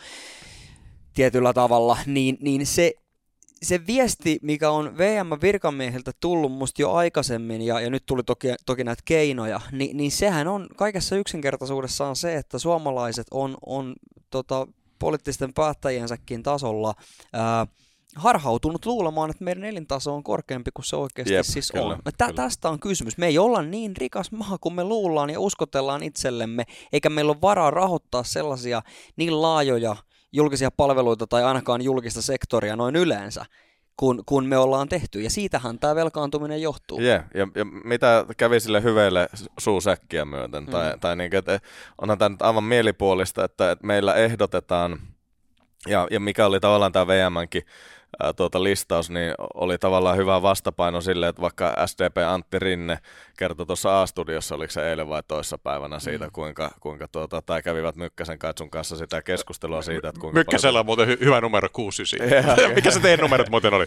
tietyllä 1.14 1.52
tavalla, 1.52 1.98
niin, 2.06 2.36
niin 2.40 2.66
se, 2.66 2.92
se 3.62 3.86
viesti, 3.86 4.38
mikä 4.42 4.70
on 4.70 4.98
VM-virkamiehiltä 4.98 6.12
tullut 6.20 6.52
musta 6.52 6.82
jo 6.82 6.92
aikaisemmin, 6.92 7.62
ja, 7.62 7.80
ja 7.80 7.90
nyt 7.90 8.06
tuli 8.06 8.22
toki, 8.22 8.48
toki 8.66 8.84
näitä 8.84 9.02
keinoja, 9.04 9.60
niin, 9.72 9.96
niin 9.96 10.10
sehän 10.10 10.48
on 10.48 10.66
kaikessa 10.76 11.16
yksinkertaisuudessaan 11.16 12.16
se, 12.16 12.36
että 12.36 12.58
suomalaiset 12.58 13.26
on, 13.30 13.56
on 13.66 13.94
tota, 14.30 14.66
poliittisten 14.98 15.54
päättäjiensäkin 15.54 16.42
tasolla 16.42 16.94
ää, 17.32 17.66
harhautunut 18.16 18.86
luulemaan, 18.86 19.30
että 19.30 19.44
meidän 19.44 19.64
elintaso 19.64 20.14
on 20.14 20.22
korkeampi 20.22 20.70
kuin 20.74 20.84
se 20.84 20.96
oikeasti 20.96 21.34
Jep, 21.34 21.44
siis 21.44 21.72
kyllä, 21.72 21.86
on. 21.86 22.00
Tä, 22.04 22.26
kyllä. 22.26 22.36
tästä 22.36 22.68
on 22.68 22.80
kysymys. 22.80 23.18
Me 23.18 23.26
ei 23.26 23.38
olla 23.38 23.62
niin 23.62 23.96
rikas 23.96 24.32
maa 24.32 24.58
kuin 24.60 24.74
me 24.74 24.84
luullaan 24.84 25.30
ja 25.30 25.40
uskotellaan 25.40 26.02
itsellemme, 26.02 26.64
eikä 26.92 27.10
meillä 27.10 27.30
ole 27.30 27.40
varaa 27.42 27.70
rahoittaa 27.70 28.24
sellaisia 28.24 28.82
niin 29.16 29.42
laajoja 29.42 29.96
julkisia 30.34 30.70
palveluita 30.70 31.26
tai 31.26 31.44
ainakaan 31.44 31.82
julkista 31.82 32.22
sektoria 32.22 32.76
noin 32.76 32.96
yleensä, 32.96 33.44
kun, 33.96 34.22
kun 34.26 34.46
me 34.46 34.58
ollaan 34.58 34.88
tehty. 34.88 35.20
Ja 35.20 35.30
siitähän 35.30 35.78
tämä 35.78 35.94
velkaantuminen 35.94 36.62
johtuu. 36.62 37.00
Yeah, 37.00 37.24
ja, 37.34 37.48
ja 37.54 37.64
mitä 37.64 38.24
kävi 38.36 38.60
sille 38.60 38.82
hyveille 38.82 39.28
suusäkkiä 39.58 40.24
myöten? 40.24 40.64
Mm. 40.64 40.70
Tai, 40.70 40.98
tai 41.00 41.16
niin, 41.16 41.34
että 41.34 41.60
onhan 42.00 42.18
tämä 42.18 42.28
nyt 42.28 42.42
aivan 42.42 42.64
mielipuolista, 42.64 43.44
että, 43.44 43.70
että 43.70 43.86
meillä 43.86 44.14
ehdotetaan, 44.14 44.98
ja, 45.86 46.08
ja 46.10 46.20
mikä 46.20 46.46
oli 46.46 46.60
tavallaan 46.60 46.92
tämä 46.92 47.06
VMnkin 47.06 47.62
ää, 48.22 48.32
tuota 48.32 48.62
listaus, 48.62 49.10
niin 49.10 49.34
oli 49.54 49.78
tavallaan 49.78 50.16
hyvä 50.16 50.42
vastapaino 50.42 51.00
sille, 51.00 51.28
että 51.28 51.42
vaikka 51.42 51.86
SDP 51.86 52.16
Antti 52.28 52.58
Rinne 52.58 52.98
kertoi 53.38 53.66
tuossa 53.66 54.02
A-studiossa, 54.02 54.54
oliko 54.54 54.70
se 54.70 54.90
eilen 54.90 55.08
vai 55.08 55.22
toissa 55.28 55.58
päivänä 55.58 55.98
siitä, 55.98 56.24
mm. 56.24 56.32
kuinka, 56.32 56.70
kuinka 56.80 57.08
tuota, 57.08 57.42
tai 57.42 57.62
kävivät 57.62 57.96
Mykkäsen 57.96 58.38
Kaitsun 58.38 58.70
kanssa 58.70 58.96
sitä 58.96 59.22
keskustelua 59.22 59.82
siitä, 59.82 60.08
että 60.08 60.20
kuinka 60.20 60.38
Mykkäsellä 60.38 60.80
on 60.80 60.86
muuten 60.86 61.08
hy- 61.08 61.24
hyvä 61.24 61.40
numero 61.40 61.68
69. 61.72 62.56
Joo. 62.64 62.74
Mikä 62.74 62.90
se 62.90 63.00
teidän 63.00 63.22
numerot 63.22 63.50
muuten 63.50 63.74
oli? 63.74 63.86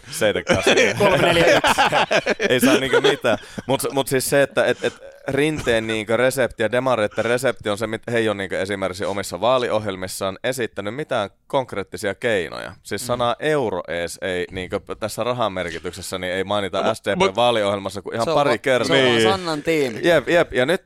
Kolme, 0.98 1.18
neljä, 1.18 1.60
Ei 2.48 2.60
saa 2.60 2.78
niinku 2.78 3.00
mitään. 3.00 3.38
Mutta 3.66 3.88
mut 3.92 4.08
siis 4.08 4.30
se, 4.30 4.42
että 4.42 4.64
et, 4.64 4.84
et 4.84 5.17
Rinteen 5.28 5.86
niinku 5.86 6.16
resepti 6.16 6.62
ja 6.62 6.72
Demareiden 6.72 7.24
resepti 7.24 7.68
on 7.68 7.78
se, 7.78 7.86
mitä 7.86 8.12
he 8.12 8.18
ei 8.18 8.28
ole 8.28 8.36
niinku 8.36 8.54
esimerkiksi 8.54 9.04
omissa 9.04 9.40
vaaliohjelmissaan 9.40 10.38
esittänyt 10.44 10.94
mitään 10.94 11.30
konkreettisia 11.46 12.14
keinoja. 12.14 12.72
Siis 12.82 13.06
sanaa 13.06 13.36
euro 13.38 13.82
ees 13.88 14.18
ei 14.22 14.46
niinku, 14.50 14.80
tässä 15.00 15.24
rahan 15.24 15.52
merkityksessä 15.52 16.18
niin 16.18 16.32
ei 16.32 16.44
mainita 16.44 16.94
SDP 16.94 17.18
mut- 17.18 17.36
vaaliohjelmassa 17.36 18.02
kuin 18.02 18.14
ihan 18.14 18.24
Se 18.24 18.30
on 18.30 18.34
pari 18.34 18.58
kertaa. 18.58 18.96
Se 18.96 19.06
on 19.06 19.12
Niin. 19.14 19.22
Sannan 19.22 19.62
tiimi. 19.62 20.00
Jep, 20.02 20.28
jep. 20.28 20.52
Ja 20.52 20.66
nyt 20.66 20.82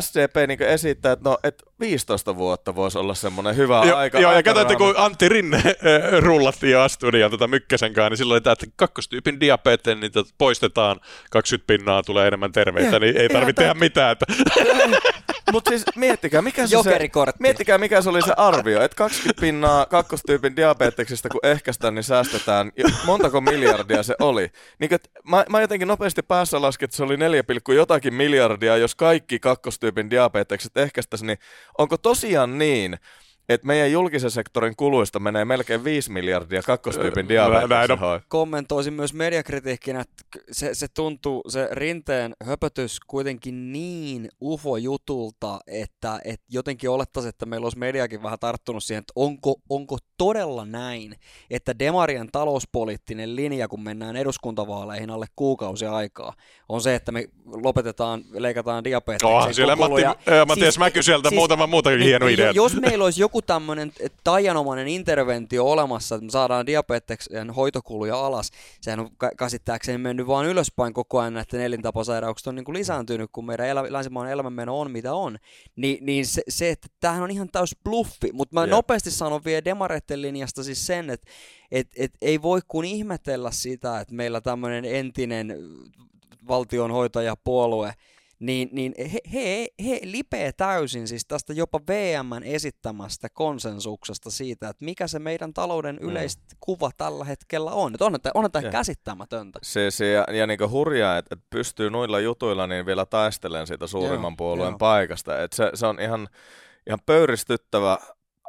SDP 0.00 0.36
niinku 0.48 0.64
esittää, 0.64 1.12
että 1.12 1.30
no, 1.30 1.38
et 1.42 1.62
15 1.84 2.36
vuotta 2.36 2.74
voisi 2.74 2.98
olla 2.98 3.14
semmoinen 3.14 3.56
hyvä 3.56 3.82
Joo, 3.86 3.98
aika. 3.98 4.20
joo 4.20 4.32
ja 4.32 4.42
katsoitte, 4.42 4.76
kun 4.76 4.94
Antti 4.96 5.28
Rinne 5.28 5.56
äh, 5.56 5.72
rullattiin 6.20 6.78
A-studiaan 6.78 7.30
tota 7.30 7.46
Mykkäsen 7.46 7.92
kanssa, 7.94 8.10
niin 8.10 8.16
silloin 8.16 8.36
oli 8.36 8.40
tämä, 8.40 8.52
että 8.52 8.66
kakkostyypin 8.76 9.40
diabetes, 9.40 9.98
niin 9.98 10.12
tota 10.12 10.30
poistetaan 10.38 11.00
20 11.30 11.66
pinnaa, 11.66 12.02
tulee 12.02 12.28
enemmän 12.28 12.52
terveitä, 12.52 12.96
Jep, 12.96 13.02
niin 13.02 13.16
ei 13.16 13.28
tarvitse 13.28 13.62
tehdä 13.62 13.74
mitään. 13.74 14.12
Että, 14.12 14.26
Mutta 15.52 15.68
siis 15.68 15.84
miettikää, 15.96 16.42
mikä 16.42 16.66
se, 16.66 16.76
se, 16.82 16.98
miettikää, 17.38 17.78
mikä 17.78 18.02
se 18.02 18.10
oli 18.10 18.22
se 18.22 18.32
arvio, 18.36 18.82
että 18.82 18.96
20 18.96 19.40
pinnaa 19.40 19.86
kakkostyypin 19.86 20.56
diabeteksista, 20.56 21.28
kun 21.28 21.40
ehkäistään, 21.42 21.94
niin 21.94 22.02
säästetään. 22.02 22.72
Montako 23.06 23.40
miljardia 23.40 24.02
se 24.02 24.14
oli? 24.20 24.50
Niin, 24.78 24.90
mä, 25.24 25.44
mä 25.48 25.60
jotenkin 25.60 25.88
nopeasti 25.88 26.22
päässä 26.22 26.62
laskin, 26.62 26.84
että 26.84 26.96
se 26.96 27.02
oli 27.02 27.16
4, 27.16 27.42
jotakin 27.74 28.14
miljardia, 28.14 28.76
jos 28.76 28.94
kaikki 28.94 29.38
kakkostyypin 29.38 30.10
diabetekset 30.10 30.76
ehkäistäisiin, 30.76 31.26
niin 31.26 31.38
onko 31.78 31.96
tosiaan 31.96 32.58
niin, 32.58 32.98
että 33.48 33.66
meidän 33.66 33.92
julkisen 33.92 34.30
sektorin 34.30 34.76
kuluista 34.76 35.20
menee 35.20 35.44
melkein 35.44 35.84
5 35.84 36.10
miljardia 36.10 36.62
kakkostyypin 36.62 37.28
diabeteksen 37.28 37.98
Kommentoisin 38.28 38.92
myös 38.92 39.14
mediakritiikkinä, 39.14 40.00
että 40.00 40.40
se, 40.52 40.74
se 40.74 40.86
tuntuu, 40.94 41.42
se 41.48 41.68
rinteen 41.72 42.34
höpötys 42.44 43.00
kuitenkin 43.00 43.72
niin 43.72 44.28
ufo-jutulta, 44.42 45.60
että, 45.66 46.20
että 46.24 46.46
jotenkin 46.50 46.90
olettaisiin, 46.90 47.28
että 47.28 47.46
meillä 47.46 47.64
olisi 47.64 47.78
mediakin 47.78 48.22
vähän 48.22 48.38
tarttunut 48.38 48.84
siihen, 48.84 49.00
että 49.00 49.12
onko, 49.16 49.54
onko 49.68 49.98
todella 50.16 50.64
näin, 50.64 51.14
että 51.50 51.78
Demarien 51.78 52.28
talouspoliittinen 52.32 53.36
linja, 53.36 53.68
kun 53.68 53.82
mennään 53.82 54.16
eduskuntavaaleihin 54.16 55.10
alle 55.10 55.26
kuukausi 55.36 55.86
aikaa, 55.86 56.32
on 56.68 56.80
se, 56.80 56.94
että 56.94 57.12
me 57.12 57.28
lopetetaan, 57.46 58.22
leikataan 58.32 58.84
diabeteksen 58.84 59.28
Onhan 59.28 59.54
siellä 59.54 59.76
Matti, 59.76 60.04
äh, 60.04 60.14
Mattias 60.46 60.74
siis, 60.74 60.78
Mäky 60.78 61.02
sieltä 61.02 61.28
siis, 61.28 61.38
muutama 61.38 61.66
muutakin 61.66 61.98
niin, 61.98 62.08
hieno 62.08 62.26
idea. 62.26 62.50
Jos 62.50 62.76
meillä 62.76 63.04
olisi 63.04 63.20
joku 63.20 63.33
tämmöinen 63.42 63.92
taianomainen 64.24 64.88
interventio 64.88 65.64
olemassa, 65.64 66.14
että 66.14 66.24
me 66.24 66.30
saadaan 66.30 66.66
diabeteksen 66.66 67.50
hoitokuluja 67.50 68.26
alas, 68.26 68.50
sehän 68.80 69.00
on 69.00 69.10
käsittääkseni 69.38 69.98
mennyt 69.98 70.26
vaan 70.26 70.46
ylöspäin 70.46 70.92
koko 70.92 71.18
ajan, 71.18 71.36
että 71.36 71.62
elintapasairaukset 71.62 72.46
on 72.46 72.54
niin 72.54 72.64
kuin 72.64 72.76
lisääntynyt, 72.76 73.30
kun 73.32 73.46
meidän 73.46 73.66
elä, 73.66 73.92
länsimaan 73.92 74.30
elämänmeno 74.30 74.80
on 74.80 74.90
mitä 74.90 75.14
on, 75.14 75.38
Ni, 75.76 75.98
niin 76.00 76.26
se, 76.26 76.42
se, 76.48 76.70
että 76.70 76.88
tämähän 77.00 77.22
on 77.22 77.30
ihan 77.30 77.48
täys 77.48 77.76
bluffi, 77.84 78.32
mutta 78.32 78.54
mä 78.54 78.60
yeah. 78.60 78.70
nopeasti 78.70 79.10
sanon 79.10 79.44
vielä 79.44 79.64
demareiden 79.64 80.22
linjasta 80.22 80.64
siis 80.64 80.86
sen, 80.86 81.10
että 81.10 81.30
et, 81.70 81.88
et 81.96 82.12
ei 82.22 82.42
voi 82.42 82.60
kun 82.68 82.84
ihmetellä 82.84 83.50
sitä, 83.50 84.00
että 84.00 84.14
meillä 84.14 84.40
tämmöinen 84.40 84.84
entinen 84.84 85.54
valtionhoitajapuolue, 86.48 87.94
niin, 88.38 88.68
niin 88.72 88.94
he, 88.98 89.18
he, 89.32 89.68
he 89.84 90.00
lipee 90.02 90.52
täysin 90.52 91.08
siis 91.08 91.26
tästä 91.26 91.52
jopa 91.52 91.80
VMn 91.88 92.42
esittämästä 92.44 93.28
konsensuksesta 93.28 94.30
siitä, 94.30 94.68
että 94.68 94.84
mikä 94.84 95.06
se 95.06 95.18
meidän 95.18 95.54
talouden 95.54 95.98
mm. 96.02 96.08
yleiskuva 96.08 96.90
tällä 96.96 97.24
hetkellä 97.24 97.70
on. 97.70 97.94
Että 97.94 98.04
onhan, 98.04 98.20
onhan 98.34 98.52
tämä 98.52 98.70
käsittämätöntä. 98.70 99.58
Se, 99.62 99.90
se 99.90 100.12
ja, 100.12 100.24
ja 100.32 100.46
niin 100.46 100.70
hurjaa, 100.70 101.18
että, 101.18 101.34
että 101.34 101.46
pystyy 101.50 101.90
noilla 101.90 102.20
jutuilla 102.20 102.66
niin 102.66 102.86
vielä 102.86 103.06
taistelemaan 103.06 103.66
siitä 103.66 103.86
suurimman 103.86 104.32
joo, 104.32 104.36
puolueen 104.36 104.70
joo. 104.70 104.78
paikasta. 104.78 105.42
Että 105.42 105.56
se, 105.56 105.70
se 105.74 105.86
on 105.86 106.00
ihan, 106.00 106.28
ihan 106.86 106.98
pöyristyttävä 107.06 107.98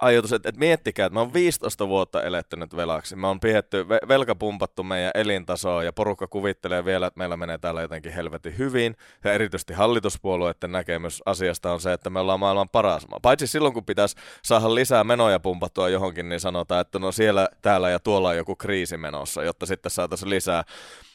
ajatus, 0.02 0.34
että, 0.34 0.50
että 0.50 0.60
miettikää, 0.60 1.06
että 1.06 1.14
me 1.14 1.20
on 1.20 1.34
15 1.34 1.88
vuotta 1.88 2.24
eletty 2.24 2.56
nyt 2.56 2.76
velaksi. 2.76 3.16
Me 3.16 3.28
on 3.28 3.40
pihetty, 3.40 3.90
velka 3.90 4.36
pumpattu 4.36 4.84
meidän 4.84 5.12
elintasoa 5.14 5.84
ja 5.84 5.94
porukka 5.94 6.28
kuvittelee 6.28 6.86
vielä, 6.86 7.08
että 7.08 7.18
meillä 7.18 7.38
menee 7.38 7.58
täällä 7.58 7.82
jotenkin 7.82 8.14
helvetin 8.14 8.58
hyvin. 8.58 8.96
Ja 9.24 9.34
erityisesti 9.34 9.74
hallituspuolueiden 9.74 10.72
näkemys 10.72 11.22
asiasta 11.26 11.74
on 11.74 11.82
se, 11.82 11.94
että 11.94 12.10
me 12.10 12.20
ollaan 12.20 12.40
maailman 12.40 12.70
paras 12.70 13.08
maa. 13.08 13.20
Paitsi 13.20 13.48
silloin, 13.48 13.74
kun 13.74 13.86
pitäisi 13.86 14.16
saada 14.44 14.76
lisää 14.76 15.04
menoja 15.04 15.40
pumpattua 15.40 15.90
johonkin, 15.90 16.30
niin 16.30 16.40
sanotaan, 16.40 16.82
että 16.82 17.00
no 17.00 17.12
siellä, 17.12 17.50
täällä 17.62 17.90
ja 17.90 18.00
tuolla 18.00 18.30
on 18.30 18.38
joku 18.38 18.56
kriisi 18.56 18.98
menossa, 18.98 19.44
jotta 19.44 19.66
sitten 19.66 19.92
saataisiin 19.92 20.30
lisää. 20.30 20.64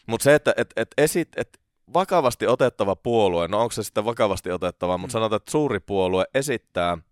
Mutta 0.07 0.25
se, 0.25 0.35
että 0.35 0.55
et, 0.57 0.73
et 0.77 0.89
esit, 0.99 1.29
et 1.37 1.61
vakavasti 1.95 2.47
otettava 2.47 2.97
puolue, 2.97 3.49
no 3.49 3.61
onko 3.61 3.73
se 3.73 3.83
sitten 3.83 4.05
vakavasti 4.05 4.53
otettava, 4.53 4.99
mutta 4.99 5.13
sanotaan, 5.13 5.37
että 5.37 5.51
suuri 5.51 5.81
puolue 5.81 6.25
esittää– 6.35 6.99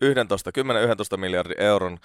11, 0.00 0.50
10-11 0.52 1.16
miljardin 1.16 1.60
euron 1.60 1.98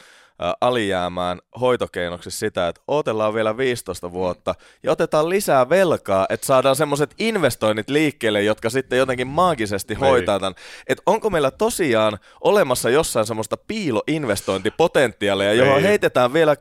alijäämään 0.62 1.40
hoitokeinoksi 1.60 2.32
sitä, 2.32 2.68
että 2.68 2.82
otellaan 2.88 3.34
vielä 3.34 3.58
15 3.58 4.12
vuotta 4.12 4.56
ja 4.84 4.92
otetaan 4.92 5.30
lisää 5.30 5.70
velkaa, 5.70 6.26
että 6.30 6.46
saadaan 6.46 6.76
semmoiset 6.76 7.16
investoinnit 7.20 7.90
liikkeelle, 7.90 8.44
jotka 8.44 8.70
sitten 8.70 8.98
jotenkin 8.98 9.28
maagisesti. 9.28 9.94
Niin. 9.94 10.00
hoitaa 10.00 10.40
tämän. 10.40 10.56
Että 10.88 11.04
onko 11.06 11.30
meillä 11.30 11.52
tosiaan 11.52 12.20
olemassa 12.42 12.90
jossain 12.90 13.26
semmoista 13.26 13.58
piiloinvestointipotentiaalia, 13.58 15.54
johon 15.54 15.78
Ei. 15.78 15.84
heitetään 15.84 16.34
vielä 16.34 16.56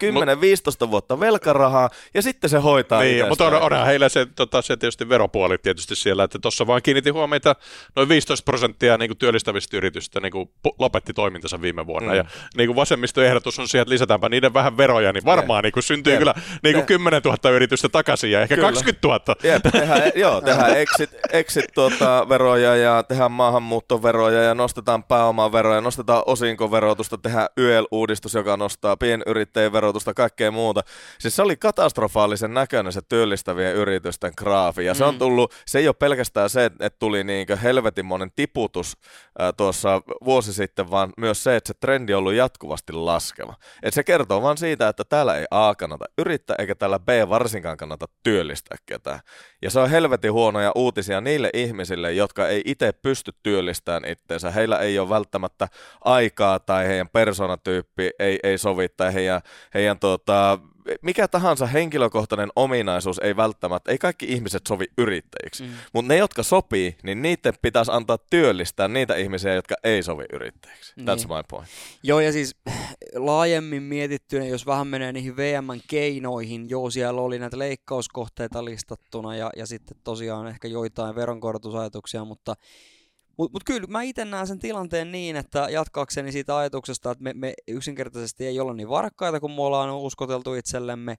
10-15 0.87 0.91
vuotta 0.91 1.21
velkarahaa 1.21 1.91
ja 2.15 2.23
sitten 2.23 2.51
se 2.51 2.59
hoitaa 2.59 3.03
Niin, 3.03 3.29
mutta 3.29 3.47
on, 3.47 3.55
onhan 3.55 3.87
heillä 3.87 4.09
se, 4.09 4.27
tota, 4.37 4.63
se 4.63 4.77
tietysti 4.77 5.09
veropuoli 5.09 5.59
tietysti 5.59 5.97
siellä, 5.97 6.25
että 6.25 6.39
tuossa 6.43 6.67
vaan 6.67 6.83
kiinnitti 6.83 7.11
huomiota 7.11 7.57
noin 7.97 8.09
15 8.09 8.45
prosenttia 8.45 8.99
niin 8.99 9.09
kuin 9.09 9.19
työllistävistä 9.19 9.77
yritystä 9.77 10.21
niin 10.21 10.33
kuin 10.33 10.51
lopetti 10.79 11.13
toimintansa 11.13 11.63
viime 11.63 11.87
vuonna 11.87 12.11
mm. 12.11 12.17
ja 12.17 12.25
niin 12.57 12.69
kuin 12.69 12.77
vasemmistoehdotus 12.77 13.59
on 13.59 13.62
siihen, 13.69 13.83
että 13.83 13.93
lisätäänpä 13.93 14.29
niiden 14.29 14.55
vähän 14.55 14.77
veroja, 14.77 15.13
niin 15.13 15.25
varmaan 15.25 15.65
niin 15.65 15.73
kuin 15.73 15.83
syntyy 15.83 16.13
Jep. 16.13 16.19
kyllä 16.19 16.35
niin 16.63 16.75
kuin 16.75 16.87
10 16.87 17.23
000 17.25 17.51
yritystä 17.51 17.89
takaisin 17.89 18.31
ja 18.31 18.41
ehkä 18.41 18.55
kyllä. 18.55 18.69
20 18.69 19.09
000. 19.09 19.21
Jep, 19.43 19.63
tehdään, 19.73 20.13
joo, 20.15 20.41
tehdään 20.41 20.77
exit, 20.77 21.11
exit 21.33 21.65
tuota, 21.75 22.27
veroja 22.29 22.77
ja 22.77 23.03
tehdään 23.03 23.33
maahanmuuttoveroja 23.33 24.43
ja 24.43 24.55
nostetaan 24.55 25.05
pääomaveroja, 25.05 25.81
nostetaan 25.81 26.23
osinkoverotusta, 26.27 27.19
tehdään 27.19 27.49
YEL-uudistus, 27.59 28.35
joka 28.35 28.57
nostaa 28.57 28.97
pienyrittäjien 28.97 29.73
verotusta, 29.73 30.15
kaikkea 30.15 30.51
muuta. 30.51 30.81
Siis 31.19 31.37
se 31.37 31.43
oli 31.43 31.57
katastrofaalisen 31.57 32.55
näköinen 32.55 32.93
se 32.93 33.01
työllistävien 33.09 33.75
yritysten 33.75 34.33
graafi 34.37 34.85
ja 34.85 34.95
se 34.95 35.05
on 35.05 35.15
mm. 35.15 35.19
tullut, 35.19 35.55
se 35.67 35.79
ei 35.79 35.89
ole 35.89 35.95
pelkästään 35.99 36.51
se, 36.51 36.65
että 36.65 36.99
tuli 36.99 37.25
niin 37.25 37.47
helvetinmoinen 37.63 38.31
tiputus 38.37 38.97
äh, 39.41 39.53
tuossa 39.57 40.03
vuosi 40.25 40.53
sitten, 40.53 40.91
vaan 40.91 41.13
myös 41.17 41.45
se, 41.45 41.57
että 41.57 41.69
se 41.69 41.75
trendi 41.81 42.15
on 42.15 42.19
ollut 42.19 42.35
jatkuvasti 42.35 42.93
laskeva. 42.93 43.52
Et 43.83 43.95
se 43.95 44.05
kertoo 44.05 44.43
vaan 44.43 44.59
siitä, 44.59 44.89
että 44.89 45.05
täällä 45.05 45.37
ei 45.37 45.45
A 45.51 45.75
kannata 45.75 46.05
yrittää, 46.19 46.57
eikä 46.59 46.75
täällä 46.75 46.99
B 46.99 47.09
varsinkaan 47.29 47.77
kannata 47.77 48.07
työllistää 48.23 48.77
ketään. 48.87 49.21
Ja 49.63 49.71
se 49.71 49.81
on 49.81 49.91
helvetin 49.91 50.33
huonoja 50.33 50.73
uutisia 50.75 51.21
niille 51.21 51.51
ihmisille, 51.55 52.13
jotka 52.13 52.49
ei 52.49 52.63
itse 52.65 52.93
pysty 52.93 53.33
työllistämään 53.43 54.05
itseensä. 54.05 54.51
Heillä 54.51 54.79
ei 54.79 54.99
ole 54.99 55.09
välttämättä 55.09 55.69
aikaa 56.05 56.59
tai 56.59 56.87
heidän 56.87 57.09
persoonatyyppi 57.09 58.11
ei, 58.19 58.39
ei 58.43 58.59
sovi 58.59 58.89
tai 58.89 59.15
heidän, 59.15 59.41
heidän 59.75 59.99
tuota, 59.99 60.59
mikä 61.03 61.29
tahansa 61.29 61.67
henkilökohtainen 61.67 62.49
ominaisuus 62.57 63.19
ei 63.19 63.37
välttämättä, 63.37 63.91
ei 63.91 63.99
kaikki 63.99 64.27
ihmiset 64.29 64.63
sovi 64.69 64.85
yrittäjiksi, 64.99 65.65
mm. 65.65 65.71
mutta 65.93 66.13
ne, 66.13 66.19
jotka 66.19 66.43
sopii, 66.43 66.97
niin 67.03 67.23
niiden 67.23 67.55
pitäisi 67.63 67.93
antaa 67.93 68.19
työllistää 68.31 68.89
niitä 68.89 69.17
ihmisiä, 69.17 69.55
jotka 69.55 69.75
ei 69.85 70.03
sovi 70.03 70.25
yrittäjiksi. 70.33 70.95
That's 71.01 71.17
niin. 71.17 71.29
my 71.29 71.43
point. 71.51 71.69
Joo, 72.03 72.21
ja 72.21 72.33
siis 72.33 72.57
laajemmin 73.15 73.83
mietittynä, 73.83 74.47
jos 74.47 74.67
vähän 74.67 74.87
menee 74.87 75.13
niihin 75.13 75.37
VM-keinoihin, 75.37 76.71
joo, 76.71 76.91
siellä 76.91 77.21
oli 77.21 77.39
näitä 77.39 77.59
leikkauskohteita 77.59 78.65
listattuna 78.65 79.37
ja, 79.37 79.51
ja 79.57 79.67
sitten 79.67 79.97
tosiaan 80.05 80.47
ehkä 80.47 80.69
joitain 80.69 81.15
veronkorotusajatuksia, 81.15 82.25
mutta 82.25 82.55
mutta 83.39 83.53
mut 83.53 83.65
kyllä 83.65 83.87
mä 83.87 84.03
itse 84.03 84.25
näen 84.25 84.47
sen 84.47 84.59
tilanteen 84.59 85.13
niin, 85.13 85.37
että 85.37 85.67
jatkaakseni 85.71 86.33
siitä 86.33 86.57
ajatuksesta, 86.57 87.11
että 87.11 87.25
me, 87.25 87.33
me 87.35 87.55
yksinkertaisesti 87.69 88.47
ei 88.47 88.61
olla 88.61 88.75
niin 88.75 88.89
varakkaita 88.89 89.41
kuin 89.41 89.53
me 89.53 89.63
ollaan 89.63 89.97
uskoteltu 89.97 90.55
itsellemme, 90.55 91.17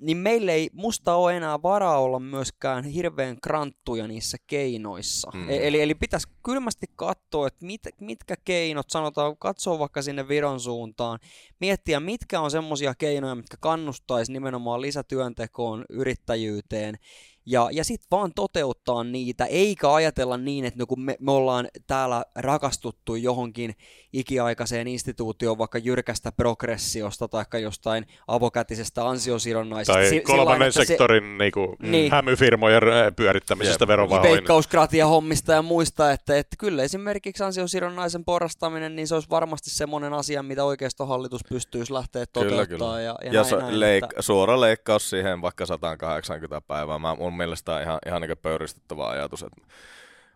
niin 0.00 0.16
meille 0.16 0.52
ei 0.52 0.70
musta 0.72 1.14
ole 1.14 1.36
enää 1.36 1.62
varaa 1.62 2.00
olla 2.00 2.20
myöskään 2.20 2.84
hirveän 2.84 3.40
kranttuja 3.40 4.08
niissä 4.08 4.36
keinoissa. 4.46 5.30
Mm. 5.34 5.50
E- 5.50 5.68
eli, 5.68 5.80
eli 5.80 5.94
pitäisi 5.94 6.28
kylmästi 6.44 6.86
katsoa, 6.96 7.46
että 7.46 7.66
mit, 7.66 7.80
mitkä 8.00 8.34
keinot, 8.44 8.90
sanotaan, 8.90 9.36
katsoa 9.36 9.78
vaikka 9.78 10.02
sinne 10.02 10.28
Viron 10.28 10.60
suuntaan, 10.60 11.18
miettiä 11.60 12.00
mitkä 12.00 12.40
on 12.40 12.50
semmoisia 12.50 12.94
keinoja, 12.94 13.34
mitkä 13.34 13.56
kannustaisi 13.60 14.32
nimenomaan 14.32 14.80
lisätyöntekoon, 14.80 15.84
yrittäjyyteen, 15.90 16.98
ja, 17.46 17.68
ja 17.72 17.84
sitten 17.84 18.06
vaan 18.10 18.32
toteuttaa 18.34 19.04
niitä, 19.04 19.44
eikä 19.44 19.92
ajatella 19.94 20.36
niin, 20.36 20.64
että 20.64 20.78
no 20.78 20.86
kun 20.86 21.00
me, 21.00 21.16
me 21.20 21.32
ollaan 21.32 21.68
täällä 21.86 22.24
rakastuttu 22.36 23.14
johonkin 23.14 23.74
ikiaikaiseen 24.12 24.88
instituutioon 24.88 25.58
vaikka 25.58 25.78
jyrkästä 25.78 26.32
progressiosta 26.32 27.28
tai 27.28 27.62
jostain 27.62 28.06
avokätisestä 28.26 29.08
ansiosidonnaisesta. 29.08 29.92
Tai 29.92 30.08
si- 30.08 30.20
kolmannen 30.20 30.72
sektorin 30.72 31.22
se, 31.22 31.28
niinku, 31.28 31.76
niin, 31.82 32.12
hämyfirmojen 32.12 32.82
pyörittämisestä 33.16 33.88
verovahoin. 33.88 34.32
Veikkauskratia 34.32 35.06
hommista 35.06 35.52
ja 35.52 35.62
muista, 35.62 36.12
että, 36.12 36.36
että 36.36 36.56
kyllä 36.58 36.82
esimerkiksi 36.82 37.44
ansiosidonnaisen 37.44 38.24
porrastaminen, 38.24 38.96
niin 38.96 39.08
se 39.08 39.14
olisi 39.14 39.30
varmasti 39.30 39.70
semmoinen 39.70 40.12
asia, 40.12 40.42
mitä 40.42 40.64
oikeistohallitus 40.64 41.40
pystyisi 41.48 41.92
lähteä 41.92 42.26
toteuttaa. 42.26 42.66
Kyllä, 42.66 42.78
kyllä. 42.78 43.00
Ja, 43.00 43.18
ja, 43.22 43.30
ja 43.30 43.32
näin, 43.32 43.44
so, 43.44 43.58
näin, 43.58 43.74
leik- 43.74 44.04
että... 44.04 44.22
suora 44.22 44.60
leikkaus 44.60 45.10
siihen 45.10 45.42
vaikka 45.42 45.66
180 45.66 46.60
päivää. 46.60 46.98
Mä, 46.98 47.14
mun 47.14 47.33
mielestä 47.36 47.74
on 47.74 47.82
ihan, 47.82 47.98
ihan 48.06 48.22
niin 48.22 48.38
pöyristyttävä 48.42 49.08
ajatus, 49.08 49.42
että 49.42 49.62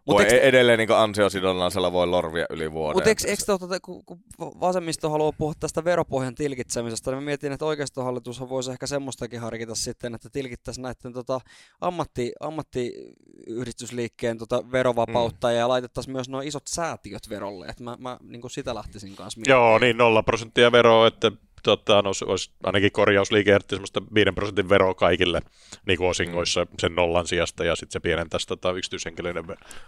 voi 0.09 0.23
eks... 0.23 0.33
E- 0.33 0.49
edelleen 0.49 0.79
niin 0.79 0.93
ansiosidonnaisella 0.93 1.93
voi 1.93 2.07
lorvia 2.07 2.47
yli 2.51 2.73
vuoden. 2.73 2.97
Mutta 2.97 3.09
eikö, 3.09 3.29
eikö 3.29 3.43
tuota, 3.59 3.81
kun, 3.81 4.05
kun 4.05 4.21
vasemmisto 4.61 5.11
haluaa 5.11 5.33
puhua 5.39 5.53
tästä 5.61 5.85
veropohjan 5.85 6.35
tilkitsemisestä, 6.35 7.11
niin 7.11 7.19
mä 7.19 7.25
mietin, 7.25 7.53
että 7.53 7.65
oikeistohallitus 7.65 8.41
voisi 8.41 8.71
ehkä 8.71 8.87
semmoistakin 8.87 9.41
harkita 9.41 9.75
sitten, 9.75 10.15
että 10.15 10.31
tilkittäisiin 10.31 10.83
näiden 10.83 11.13
tota, 11.13 11.41
ammatti, 11.81 12.33
ammatti 12.41 12.93
ammattiyhdistysliikkeen 13.39 14.39
tota 14.39 14.73
verovapautta 14.73 15.49
mm. 15.49 15.55
ja 15.55 15.69
laitettaisiin 15.69 16.13
myös 16.13 16.29
nuo 16.29 16.41
isot 16.41 16.67
säätiöt 16.67 17.29
verolle. 17.29 17.67
Et 17.67 17.81
mä, 17.81 17.97
mä 18.01 18.19
niin 18.23 18.51
sitä 18.51 18.75
lähtisin 18.75 19.17
kanssa 19.17 19.39
miettimään. 19.39 19.61
Joo, 19.61 19.79
niin 19.79 19.97
nolla 19.97 20.23
prosenttia 20.23 20.73
veroa, 20.73 21.07
että 21.07 21.33
tota, 21.63 22.03
no, 22.03 22.11
olisi 22.27 22.51
ainakin 22.63 22.93
korjausliike 22.93 23.51
ehdotti 23.51 23.75
semmoista 23.75 24.03
5 24.15 24.33
prosentin 24.33 24.69
veroa 24.69 24.95
kaikille 24.95 25.41
niin 25.87 25.99
kuin 25.99 26.11
osingoissa 26.11 26.67
sen 26.81 26.95
nollan 26.95 27.27
sijasta, 27.27 27.65
ja 27.65 27.77
sitten 27.77 27.93
se 27.93 28.01
pienentäisi 28.01 28.47
tota, 28.47 28.73
yksityishenkilöiden 28.73 29.45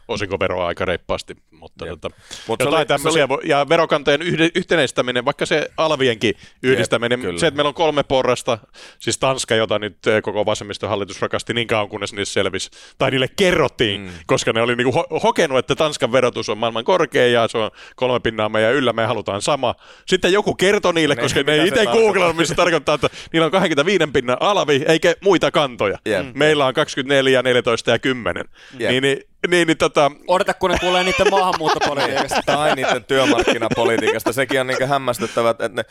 osinkoveroa 0.08 0.66
aika 0.66 0.84
reippaasti. 0.84 1.36
Mutta 1.50 1.86
tota, 1.86 2.10
Mut 2.48 2.60
jotain 2.60 2.76
oli, 2.76 2.86
tämmöisiä, 2.86 3.26
oli... 3.30 3.48
ja 3.48 3.68
verokanteen 3.68 4.22
yhde, 4.22 4.50
yhtenäistäminen, 4.54 5.24
vaikka 5.24 5.46
se 5.46 5.70
alvienkin 5.76 6.34
yhdistäminen, 6.62 7.22
Jep, 7.22 7.36
se, 7.36 7.46
että 7.46 7.56
meillä 7.56 7.68
on 7.68 7.74
kolme 7.74 8.02
porrasta, 8.02 8.58
siis 8.98 9.18
Tanska, 9.18 9.54
jota 9.54 9.78
nyt 9.78 10.06
eh, 10.06 10.22
koko 10.22 10.46
vasemmistohallitus 10.46 11.22
rakasti 11.22 11.54
niin 11.54 11.66
kauan, 11.66 11.88
kunnes 11.88 12.12
niille 12.12 12.24
selvisi, 12.24 12.70
tai 12.98 13.10
niille 13.10 13.28
kerrottiin, 13.36 14.00
mm. 14.00 14.10
koska 14.26 14.52
ne 14.52 14.62
oli 14.62 14.76
niinku 14.76 15.00
ho- 15.00 15.20
hokenut, 15.22 15.58
että 15.58 15.74
Tanskan 15.74 16.12
verotus 16.12 16.48
on 16.48 16.58
maailman 16.58 16.84
korkein, 16.84 17.32
ja 17.32 17.48
se 17.48 17.58
on 17.58 17.70
kolme 17.96 18.20
pinnaa 18.20 18.48
meidän 18.48 18.74
yllä, 18.74 18.92
me 18.92 19.06
halutaan 19.06 19.42
sama. 19.42 19.74
Sitten 20.06 20.32
joku 20.32 20.54
kertoi 20.54 20.94
niille, 20.94 21.14
ne, 21.14 21.22
koska 21.22 21.42
ne 21.42 21.59
ei 21.60 21.68
itse 21.68 21.86
googlannut, 21.86 22.36
missä 22.36 22.54
tarkoittaa, 22.54 22.94
että 22.94 23.08
niillä 23.32 23.44
on 23.44 23.50
25 23.50 24.06
pinnan 24.12 24.36
alvi, 24.40 24.84
eikä 24.86 25.14
muita 25.20 25.50
kantoja. 25.50 25.98
Yep. 26.08 26.26
Meillä 26.34 26.66
on 26.66 26.74
24, 26.74 27.42
14 27.42 27.90
ja 27.90 27.98
10. 27.98 28.44
Yep. 28.80 28.90
Niin, 28.90 29.02
niin 29.02 29.29
niin, 29.48 29.66
niin 29.66 29.78
tota... 29.78 30.10
Odota, 30.28 30.54
kun 30.54 30.70
ne 30.70 30.78
kuulee 30.80 31.04
niiden 31.04 31.30
maahanmuuttopolitiikasta. 31.30 32.42
tai 32.46 32.76
niiden 32.76 33.04
työmarkkinapolitiikasta. 33.04 34.32
Sekin 34.32 34.60
on 34.60 34.66
niin 34.66 34.88
hämmästyttävä, 34.88 35.50
että 35.50 35.68
ne 35.68 35.84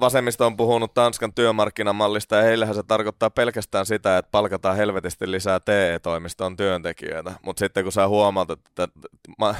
vasemmisto 0.00 0.46
on 0.46 0.56
puhunut 0.56 0.94
Tanskan 0.94 1.34
työmarkkinamallista, 1.34 2.36
ja 2.36 2.42
heillähän 2.42 2.74
se 2.74 2.82
tarkoittaa 2.82 3.30
pelkästään 3.30 3.86
sitä, 3.86 4.18
että 4.18 4.30
palkataan 4.30 4.76
helvetisti 4.76 5.30
lisää 5.30 5.60
TE-toimiston 5.60 6.56
työntekijöitä. 6.56 7.32
Mutta 7.42 7.60
sitten 7.60 7.82
kun 7.82 7.92
sä 7.92 8.08
huomaat, 8.08 8.50
että 8.50 8.88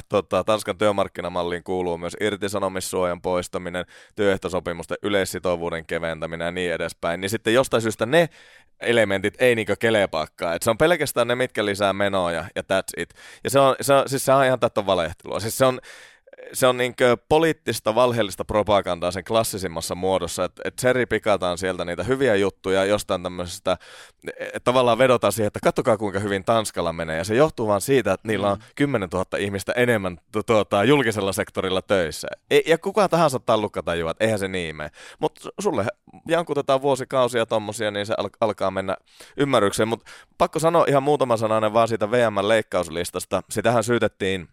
tota, 0.08 0.44
Tanskan 0.44 0.78
työmarkkinamalliin 0.78 1.64
kuuluu 1.64 1.98
myös 1.98 2.16
irtisanomissuojan 2.20 3.22
poistaminen, 3.22 3.84
työehtosopimusten 4.16 4.98
yleissitovuuden 5.02 5.86
keventäminen 5.86 6.44
ja 6.44 6.52
niin 6.52 6.72
edespäin, 6.72 7.20
niin 7.20 7.30
sitten 7.30 7.54
jostain 7.54 7.82
syystä 7.82 8.06
ne 8.06 8.28
elementit 8.82 9.34
ei 9.38 9.54
niinkö 9.54 9.76
kelepakkaa. 9.76 10.54
Et 10.54 10.62
se 10.62 10.70
on 10.70 10.78
pelkästään 10.78 11.28
ne, 11.28 11.34
mitkä 11.34 11.64
lisää 11.64 11.92
menoja 11.92 12.44
ja 12.56 12.62
that's 12.62 13.02
it. 13.02 13.14
Ja 13.44 13.50
se 13.50 13.60
on, 13.60 13.76
se 13.80 13.94
on, 13.94 14.08
siis 14.08 14.24
se 14.24 14.32
on 14.32 14.44
ihan 14.44 14.60
tätä 14.60 14.86
valehtelua. 14.86 15.40
Siis 15.40 15.58
se 15.58 15.64
on, 15.64 15.80
se 16.52 16.66
on 16.66 16.76
niin 16.76 16.94
poliittista 17.28 17.94
valheellista 17.94 18.44
propagandaa 18.44 19.10
sen 19.10 19.24
klassisimmassa 19.24 19.94
muodossa, 19.94 20.44
että 20.44 20.62
et 20.64 20.78
seri 20.78 21.06
pikataan 21.06 21.58
sieltä 21.58 21.84
niitä 21.84 22.02
hyviä 22.02 22.34
juttuja 22.34 22.84
jostain 22.84 23.22
tämmöisestä, 23.22 23.76
että 24.38 24.60
tavallaan 24.64 24.98
vedotaan 24.98 25.32
siihen, 25.32 25.46
että 25.46 25.60
katsokaa 25.62 25.96
kuinka 25.96 26.18
hyvin 26.18 26.44
Tanskalla 26.44 26.92
menee, 26.92 27.18
ja 27.18 27.24
se 27.24 27.34
johtuu 27.34 27.66
vaan 27.66 27.80
siitä, 27.80 28.12
että 28.12 28.28
niillä 28.28 28.50
on 28.50 28.58
10 28.74 29.08
mm. 29.08 29.16
000 29.16 29.38
ihmistä 29.38 29.72
enemmän 29.72 30.18
tuota, 30.46 30.84
julkisella 30.84 31.32
sektorilla 31.32 31.82
töissä. 31.82 32.28
E, 32.50 32.60
ja 32.66 32.78
kukaan 32.78 33.10
tahansa 33.10 33.38
tallukka 33.38 33.82
tajuaa, 33.82 34.10
että 34.10 34.24
eihän 34.24 34.38
se 34.38 34.48
niin 34.48 34.76
mene. 34.76 34.90
Mutta 35.18 35.48
sulle 35.60 35.86
jankutetaan 36.28 36.82
vuosikausia 36.82 37.46
tommosia, 37.46 37.90
niin 37.90 38.06
se 38.06 38.14
al- 38.18 38.30
alkaa 38.40 38.70
mennä 38.70 38.96
ymmärrykseen, 39.36 39.88
mutta 39.88 40.10
pakko 40.38 40.58
sanoa 40.58 40.84
ihan 40.88 41.02
muutama 41.02 41.36
sananen 41.36 41.72
vaan 41.72 41.88
siitä 41.88 42.10
VM-leikkauslistasta. 42.10 43.42
Sitähän 43.50 43.84
syytettiin 43.84 44.48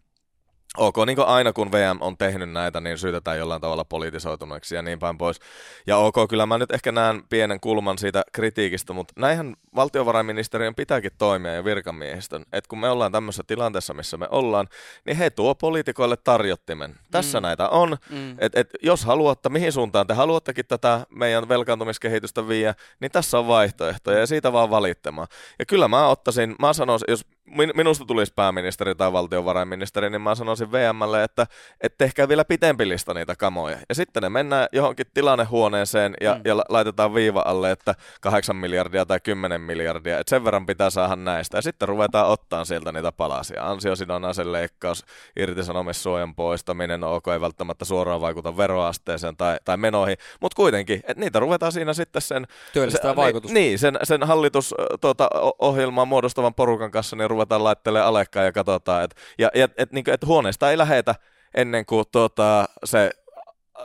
Ok, 0.78 0.96
niin 1.06 1.16
kuin 1.16 1.28
aina 1.28 1.54
kun 1.54 1.72
VM 1.72 1.98
on 2.00 2.18
tehnyt 2.18 2.52
näitä, 2.52 2.82
niin 2.82 2.98
syytetään 2.98 3.38
jollain 3.38 3.62
tavalla 3.62 3.86
politisoituneeksi 3.86 4.76
ja 4.76 4.82
niin 4.82 5.00
päin 5.00 5.18
pois. 5.18 5.40
Ja 5.88 5.98
ok, 5.98 6.16
kyllä 6.30 6.46
mä 6.46 6.58
nyt 6.58 6.72
ehkä 6.72 6.92
näen 6.92 7.24
pienen 7.30 7.60
kulman 7.60 7.98
siitä 7.98 8.24
kritiikistä, 8.32 8.94
mutta 8.94 9.14
näinhän 9.18 9.56
valtiovarainministeriön 9.76 10.76
pitääkin 10.76 11.12
toimia 11.18 11.54
ja 11.54 11.66
virkamiehistön. 11.66 12.46
Että 12.54 12.68
kun 12.68 12.80
me 12.80 12.90
ollaan 12.90 13.12
tämmöisessä 13.12 13.44
tilanteessa, 13.48 13.94
missä 13.94 14.18
me 14.18 14.28
ollaan, 14.32 14.68
niin 15.06 15.18
he 15.18 15.30
tuo 15.30 15.56
poliitikoille 15.56 16.18
tarjottimen. 16.18 16.96
Tässä 17.12 17.40
mm. 17.40 17.42
näitä 17.44 17.70
on. 17.70 17.98
Mm. 18.10 18.36
Että 18.40 18.60
et, 18.60 18.70
jos 18.82 19.06
haluatte, 19.06 19.50
mihin 19.50 19.72
suuntaan 19.72 20.08
te 20.08 20.14
haluattekin 20.14 20.66
tätä 20.66 21.06
meidän 21.10 21.50
velkaantumiskehitystä 21.50 22.48
viiä, 22.48 22.76
niin 23.00 23.12
tässä 23.12 23.40
on 23.40 23.48
vaihtoehtoja 23.48 24.20
ja 24.20 24.28
siitä 24.28 24.54
vaan 24.54 24.70
valittamaan. 24.70 25.28
Ja 25.60 25.66
kyllä 25.66 25.88
mä 25.88 26.08
ottaisin, 26.08 26.56
mä 26.60 26.74
sanoisin, 26.74 27.06
jos 27.08 27.26
min, 27.58 27.72
minusta 27.76 28.06
tulisi 28.06 28.34
pääministeri 28.36 28.96
tai 28.96 29.14
valtiovarainministeri, 29.14 30.10
niin 30.10 30.22
mä 30.22 30.36
sanoisin 30.36 30.72
VMlle, 30.72 31.24
että, 31.24 31.48
että 31.82 31.98
tehkää 31.98 32.28
vielä 32.28 32.46
pitempi 32.46 32.90
lista 32.90 33.14
niitä 33.14 33.36
kamoja. 33.36 33.78
Ja 33.90 33.96
sitten 33.96 34.24
ne 34.24 34.30
mennään 34.30 34.68
johonkin 34.72 35.06
tilannehuoneeseen 35.14 36.14
ja, 36.22 36.34
mm. 36.34 36.42
ja 36.46 36.58
laitetaan 36.70 37.14
viiva 37.14 37.44
alle, 37.46 37.72
että 37.72 37.96
8 38.22 38.56
miljardia 38.56 39.06
tai 39.06 39.20
10 39.20 39.62
miljardia. 39.62 40.20
Että 40.20 40.30
sen 40.30 40.46
verran 40.46 40.66
pitää 40.66 40.90
saada 40.90 41.16
näistä. 41.16 41.58
Ja 41.58 41.62
sitten 41.62 41.88
ruvetaan 41.88 42.28
ottaa 42.28 42.66
sieltä 42.66 42.92
niitä 42.92 43.12
palasia. 43.12 43.70
Ansiosidonnaisen 43.70 44.52
leikkaus, 44.52 45.06
irtisanomissuojan 45.36 46.36
poistaminen, 46.36 47.04
ok, 47.04 47.28
ei 47.28 47.42
välttämättä 47.42 47.86
suoraan 47.86 48.22
vaikuta 48.22 48.58
veroasteeseen 48.58 49.38
tai, 49.38 49.58
tai 49.66 49.78
menoihin, 49.78 50.18
mutta 50.42 50.56
kuitenkin, 50.56 50.96
että 50.96 51.20
niitä 51.20 51.40
ruvetaan 51.40 51.72
siinä 51.72 51.94
sitten 51.94 52.22
sen... 52.22 52.48
Työllistää 52.74 53.16
vaikutus. 53.16 53.52
Niin, 53.52 53.80
sen, 53.80 54.00
sen 54.04 54.24
hallitusohjelmaa 54.24 54.98
tuota, 55.02 56.06
muodostavan 56.06 56.54
porukan 56.54 56.92
kanssa 56.92 57.16
niin 57.16 57.30
ruvetaan 57.30 57.39
laittelemaan 57.50 58.08
alekkaan 58.08 58.46
ja 58.46 58.52
katsotaan, 58.52 59.04
että 59.04 59.22
ja, 59.38 59.52
ja, 59.56 59.68
et, 59.78 59.92
niin 59.92 60.10
et 60.10 60.26
huoneesta 60.26 60.72
ei 60.72 60.78
lähetä 60.78 61.16
ennen 61.56 61.86
kuin 61.86 62.06
tuota, 62.12 62.66
se 62.86 63.12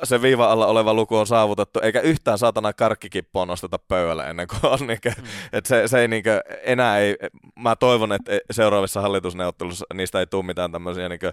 se 0.03 0.23
viiva 0.23 0.51
alla 0.53 0.67
oleva 0.67 0.95
luku 0.95 1.17
on 1.17 1.27
saavutettu, 1.27 1.81
eikä 1.81 2.01
yhtään 2.01 2.39
saatana 2.39 2.73
karkkikippoa 2.73 3.47
nosteta 3.47 3.79
pöydälle 3.79 4.31
ennen 4.31 4.49
kuin 4.49 4.73
on. 4.73 4.87
Niin 4.87 4.99
kuin, 5.03 5.15
mm. 5.19 5.25
että 5.53 5.69
se, 5.69 5.89
se 5.89 6.01
ei 6.01 6.09
niin 6.09 6.23
kuin, 6.23 6.41
enää 6.63 6.99
ei, 6.99 7.17
mä 7.59 7.77
toivon, 7.77 8.13
että 8.13 8.33
seuraavissa 8.51 9.01
hallitusneuvottelussa 9.01 9.87
niistä 9.95 10.21
ei 10.21 10.27
tule 10.27 10.45
mitään 10.45 10.73
tämmöisiä, 10.73 11.09
niin 11.09 11.21
kuin, 11.21 11.33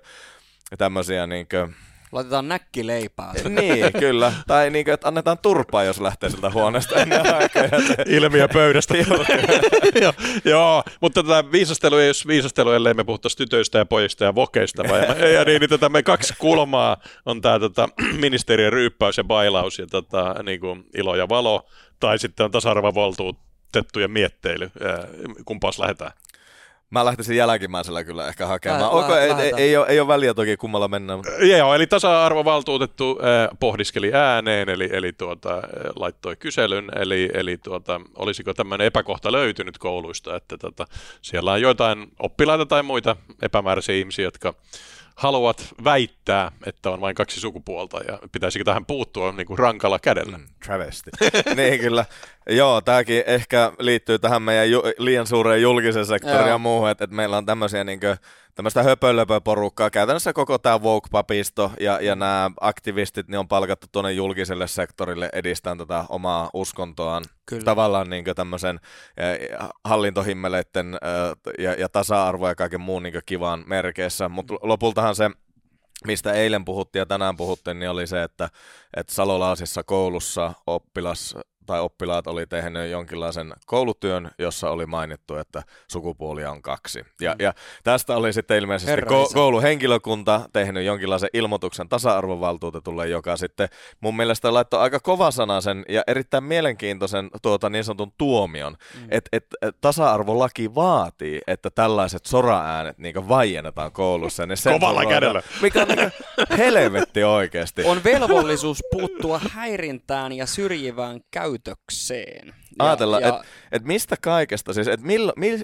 tämmöisiä 0.78 1.28
niin 1.28 1.48
kuin, 1.50 1.76
Laitetaan 2.12 2.48
näkkileipää. 2.48 3.34
niin, 3.50 3.94
kyllä. 4.00 4.34
Tai 4.48 4.70
niin 4.70 4.86
kuin, 4.86 4.94
että 4.94 5.08
annetaan 5.08 5.38
turpaa, 5.38 5.84
jos 5.84 6.00
lähtee 6.00 6.30
siltä 6.30 6.50
huoneesta 6.50 6.96
ennen 7.02 7.36
aikaa. 7.36 7.64
Ilmiö 8.06 8.48
pöydästä. 8.48 8.98
joo, 10.02 10.14
joo, 10.46 10.84
mutta 11.02 11.24
tätä 11.24 11.52
viisastelu 11.52 11.96
ei 11.96 12.10
olisi 12.10 12.28
viisastelu, 12.28 12.72
ellei 12.72 12.94
me 12.94 13.04
puhuttaisi 13.04 13.38
tytöistä 13.38 13.78
ja 13.78 13.86
pojista 13.86 14.24
ja 14.24 14.36
vokeista. 14.36 14.84
Vai? 14.84 15.34
ja 15.34 15.44
niin, 15.46 15.60
niin 15.60 15.70
tätä 15.70 15.90
me 15.90 16.04
kaksi 16.04 16.34
kulmaa 16.38 16.98
on 17.26 17.42
tämä 17.42 17.60
tota, 17.60 17.90
ministerien 18.26 18.74
ryyppäys 18.74 19.18
ja 19.18 19.24
bailaus 19.24 19.80
ja 19.80 19.88
tota, 19.88 20.36
niin 20.44 20.60
kuin 20.60 20.84
ilo 20.98 21.16
ja 21.16 21.30
valo. 21.30 21.66
Tai 22.00 22.20
sitten 22.20 22.44
on 22.44 22.52
tasa-arvovaltuutettujen 22.52 24.12
mietteily. 24.12 24.72
Kumpaas 25.46 25.80
lähdetään? 25.80 26.12
Mä 26.92 27.06
lähtisin 27.06 27.38
jälkimmäisellä 27.38 28.04
kyllä 28.04 28.28
ehkä 28.28 28.48
hakemaan. 28.48 28.82
Lä, 28.82 29.10
lä, 29.10 29.22
ei, 29.22 29.32
ei, 29.32 29.54
ei, 29.58 29.78
ole, 29.78 29.88
ei 29.88 30.00
ole 30.00 30.08
väliä 30.08 30.34
toki 30.34 30.58
kummalla 30.58 30.88
mennään. 30.88 31.20
Joo, 31.58 31.74
eli 31.74 31.88
tasa-arvovaltuutettu 31.88 33.20
äh, 33.24 33.58
pohdiskeli 33.60 34.14
ääneen, 34.14 34.70
eli, 34.70 34.90
eli 34.92 35.14
tuota, 35.14 35.54
äh, 35.56 35.62
laittoi 35.96 36.36
kyselyn, 36.36 36.92
eli, 36.96 37.30
eli 37.34 37.58
tuota, 37.58 38.02
olisiko 38.16 38.54
tämmöinen 38.54 38.88
epäkohta 38.88 39.32
löytynyt 39.32 39.78
kouluista, 39.78 40.36
että 40.36 40.58
tota, 40.58 40.86
siellä 41.22 41.52
on 41.52 41.62
joitain 41.62 42.12
oppilaita 42.20 42.66
tai 42.66 42.84
muita 42.84 43.16
epämääräisiä 43.42 43.96
ihmisiä, 43.96 44.26
jotka 44.26 44.54
haluavat 45.16 45.68
väittää, 45.84 46.52
että 46.66 46.90
on 46.90 47.02
vain 47.02 47.16
kaksi 47.16 47.40
sukupuolta 47.40 47.98
ja 48.08 48.20
pitäisikö 48.32 48.66
tähän 48.66 48.86
puuttua 48.86 49.32
niin 49.32 49.48
kuin 49.48 49.60
rankalla 49.60 50.00
kädellä? 50.00 50.38
Mm, 50.38 50.48
travesti. 50.66 51.12
niin 51.56 51.80
kyllä. 51.80 52.06
Joo, 52.50 52.82
tämäkin 52.82 53.24
ehkä 53.28 53.72
liittyy 53.80 54.20
tähän 54.20 54.42
meidän 54.42 54.72
ju- 54.72 54.84
liian 54.98 55.28
suureen 55.28 55.62
julkisen 55.62 56.06
sektoriin 56.06 56.50
ja 56.50 56.58
muuhun, 56.58 56.90
että, 56.90 57.04
että 57.04 57.16
meillä 57.16 57.38
on 57.38 57.46
tämmöisiä 57.46 57.84
niin 57.84 58.00
kuin, 58.00 58.18
tämmöistä 58.56 58.84
höpölöpöporukkaa. 58.84 59.90
Käytännössä 59.90 60.34
koko 60.34 60.58
tämä 60.58 60.80
woke-papisto 60.80 61.72
ja, 61.80 62.00
ja 62.02 62.16
nämä 62.16 62.52
aktivistit 62.62 63.28
niin 63.28 63.40
on 63.40 63.48
palkattu 63.48 63.88
tuonne 63.92 64.12
julkiselle 64.12 64.68
sektorille 64.68 65.30
edistämään 65.34 65.78
tätä 65.78 66.06
omaa 66.10 66.50
uskontoaan. 66.54 67.24
Kyllä. 67.46 67.64
Tavallaan 67.64 68.10
niin 68.10 68.26
tämmöisen 68.36 68.80
hallintohimmeleiden 69.86 70.98
ja, 71.60 71.74
ja 71.74 71.90
tasa-arvo 71.90 72.48
ja 72.48 72.56
kaiken 72.56 72.82
muun 72.82 73.04
niin 73.04 73.22
kivan 73.26 73.64
merkeissä. 73.68 74.30
Mutta 74.30 74.54
lopultahan 74.62 75.16
se 75.16 75.30
mistä 76.08 76.34
eilen 76.34 76.66
puhuttiin 76.66 77.00
ja 77.00 77.06
tänään 77.06 77.38
puhuttiin, 77.38 77.80
niin 77.80 77.90
oli 77.90 78.08
se, 78.08 78.24
että, 78.24 78.50
että 78.98 79.14
Salolaasissa 79.14 79.84
koulussa 79.84 80.54
oppilas 80.68 81.36
tai 81.72 81.80
oppilaat 81.80 82.28
oli 82.28 82.48
tehnyt 82.48 82.90
jonkinlaisen 82.90 83.54
koulutyön, 83.66 84.32
jossa 84.40 84.70
oli 84.70 84.86
mainittu, 84.86 85.36
että 85.36 85.64
sukupuolia 85.88 86.52
on 86.52 86.62
kaksi. 86.62 87.06
Ja, 87.22 87.32
mm. 87.32 87.44
ja 87.44 87.54
tästä 87.84 88.16
oli 88.16 88.34
sitten 88.34 88.58
ilmeisesti 88.58 89.02
ko- 89.02 89.34
kouluhenkilökunta 89.34 90.42
tehnyt 90.54 90.86
jonkinlaisen 90.86 91.30
ilmoituksen 91.34 91.90
tasa-arvovaltuutetulle, 91.90 93.08
joka 93.08 93.38
sitten 93.38 93.70
mun 94.02 94.16
mielestä 94.16 94.54
laittoi 94.54 94.80
aika 94.80 95.00
kovasanaisen 95.00 95.86
ja 95.90 96.04
erittäin 96.08 96.44
mielenkiintoisen 96.44 97.30
tuota 97.42 97.70
niin 97.70 97.84
sanotun 97.84 98.14
tuomion, 98.18 98.78
mm. 98.96 99.08
että 99.12 99.30
et, 99.32 99.46
et, 99.62 99.76
tasa-arvolaki 99.82 100.76
vaatii, 100.76 101.42
että 101.48 101.70
tällaiset 101.70 102.26
sora-äänet 102.26 102.98
niin 102.98 103.30
vaiennetaan 103.30 103.92
koulussa. 103.92 104.46
Niin 104.46 104.58
Kovalla 104.64 105.06
kädellä. 105.06 105.42
Mikä 105.62 105.82
on 105.82 105.88
niin 105.88 106.12
helvetti 106.58 107.24
oikeasti. 107.24 107.84
On 107.84 108.04
velvollisuus 108.04 108.84
puuttua 108.92 109.42
häirintään 109.50 110.32
ja 110.32 110.46
syrjivään 110.46 111.22
käytökseen 111.64 112.54
ajatella, 112.80 113.18
että 113.18 113.42
et 113.72 113.84
mistä 113.84 114.16
kaikesta, 114.22 114.74
siis 114.74 114.88
että 114.88 115.06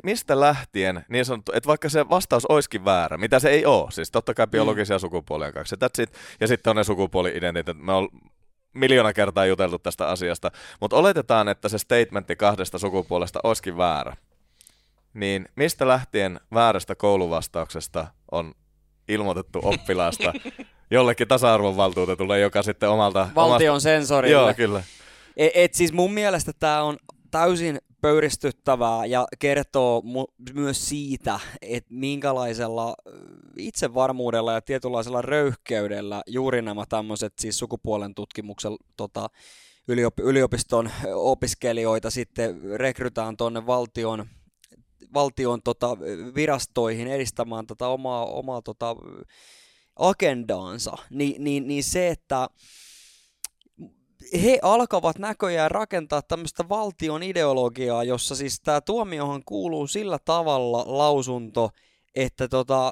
mistä 0.03 0.39
lähtien, 0.39 1.05
niin 1.09 1.25
sanottu, 1.25 1.51
että 1.55 1.67
vaikka 1.67 1.89
se 1.89 2.09
vastaus 2.09 2.45
olisikin 2.45 2.85
väärä, 2.85 3.17
mitä 3.17 3.39
se 3.39 3.49
ei 3.49 3.65
ole, 3.65 3.91
siis 3.91 4.11
totta 4.11 4.33
kai 4.33 4.47
biologisia 4.47 4.95
mm. 4.95 4.99
sukupuolia 4.99 5.51
kaksi, 5.51 5.75
ja, 5.81 6.05
ja 6.39 6.47
sitten 6.47 6.71
on 6.71 6.75
ne 6.75 6.83
sukupuoli-identiteetit, 6.83 7.83
me 7.83 7.93
on 7.93 8.09
miljoona 8.73 9.13
kertaa 9.13 9.45
juteltu 9.45 9.79
tästä 9.79 10.07
asiasta, 10.07 10.51
mutta 10.81 10.95
oletetaan, 10.95 11.47
että 11.47 11.69
se 11.69 11.77
statementti 11.77 12.35
kahdesta 12.35 12.79
sukupuolesta 12.79 13.39
olisikin 13.43 13.77
väärä. 13.77 14.15
Niin 15.13 15.49
mistä 15.55 15.87
lähtien 15.87 16.39
väärästä 16.53 16.95
kouluvastauksesta 16.95 18.07
on 18.31 18.53
ilmoitettu 19.07 19.59
oppilaasta 19.63 20.33
jollekin 20.91 21.27
tasa-arvonvaltuutetulle, 21.27 22.39
joka 22.39 22.63
sitten 22.63 22.89
omalta... 22.89 23.27
Valtion 23.35 23.71
omasta... 23.71 23.89
sensorille. 23.89 24.33
Joo, 24.33 24.53
kyllä. 24.53 24.83
Et, 25.37 25.51
et 25.55 25.73
siis 25.73 25.93
mun 25.93 26.13
mielestä 26.13 26.51
tämä 26.59 26.83
on 26.83 26.97
täysin 27.31 27.77
pöyristyttävää 28.01 29.05
ja 29.05 29.27
kertoo 29.39 30.01
mu- 30.05 30.53
myös 30.53 30.89
siitä, 30.89 31.39
että 31.61 31.93
minkälaisella 31.93 32.95
itsevarmuudella 33.57 34.53
ja 34.53 34.61
tietynlaisella 34.61 35.21
röyhkeydellä 35.21 36.21
juuri 36.27 36.61
nämä 36.61 36.85
tämmöiset 36.89 37.33
siis 37.39 37.59
sukupuolen 37.59 38.15
tutkimuksen 38.15 38.71
tota, 38.97 39.29
yliop- 39.91 40.23
yliopiston 40.23 40.89
opiskelijoita 41.13 42.09
sitten 42.09 42.61
rekrytään 42.75 43.37
tuonne 43.37 43.65
valtion 43.65 44.25
valtion 45.13 45.61
tota, 45.63 45.97
virastoihin 46.35 47.07
edistämään 47.07 47.67
tätä 47.67 47.87
omaa, 47.87 48.25
omaa 48.25 48.61
tota, 48.61 48.95
agendaansa, 49.95 50.97
niin, 51.09 51.43
niin, 51.43 51.67
niin 51.67 51.83
se, 51.83 52.07
että 52.07 52.49
he 54.33 54.59
alkavat 54.61 55.19
näköjään 55.19 55.71
rakentaa 55.71 56.21
tämmöistä 56.21 56.69
valtion 56.69 57.23
ideologiaa, 57.23 58.03
jossa 58.03 58.35
siis 58.35 58.59
tämä 58.59 58.81
tuomiohan 58.81 59.41
kuuluu 59.45 59.87
sillä 59.87 60.19
tavalla 60.25 60.83
lausunto, 60.87 61.69
että 62.15 62.47
tota, 62.47 62.91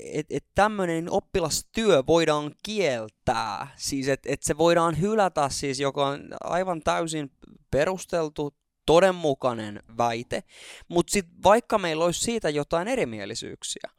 et, 0.00 0.26
et 0.30 0.44
tämmöinen 0.54 1.10
oppilastyö 1.10 2.02
voidaan 2.06 2.54
kieltää, 2.62 3.68
siis 3.76 4.08
että 4.08 4.28
et 4.32 4.42
se 4.42 4.58
voidaan 4.58 5.00
hylätä 5.00 5.48
siis, 5.48 5.80
joka 5.80 6.06
on 6.06 6.28
aivan 6.44 6.82
täysin 6.82 7.30
perusteltu, 7.70 8.54
todenmukainen 8.86 9.82
väite, 9.98 10.42
mutta 10.88 11.10
sitten 11.10 11.42
vaikka 11.42 11.78
meillä 11.78 12.04
olisi 12.04 12.20
siitä 12.20 12.50
jotain 12.50 12.88
erimielisyyksiä, 12.88 13.90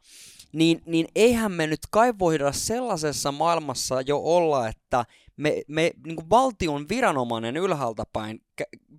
niin, 0.52 0.82
niin 0.86 1.06
eihän 1.14 1.52
me 1.52 1.66
nyt 1.66 1.80
kai 1.90 2.12
voida 2.18 2.52
sellaisessa 2.52 3.32
maailmassa 3.32 4.00
jo 4.00 4.18
olla, 4.18 4.68
että 4.68 5.04
me, 5.36 5.62
me 5.68 5.90
niin 6.04 6.16
kuin 6.16 6.30
valtion 6.30 6.88
viranomainen 6.88 7.56
ylhäältä 7.56 8.04
päin 8.12 8.40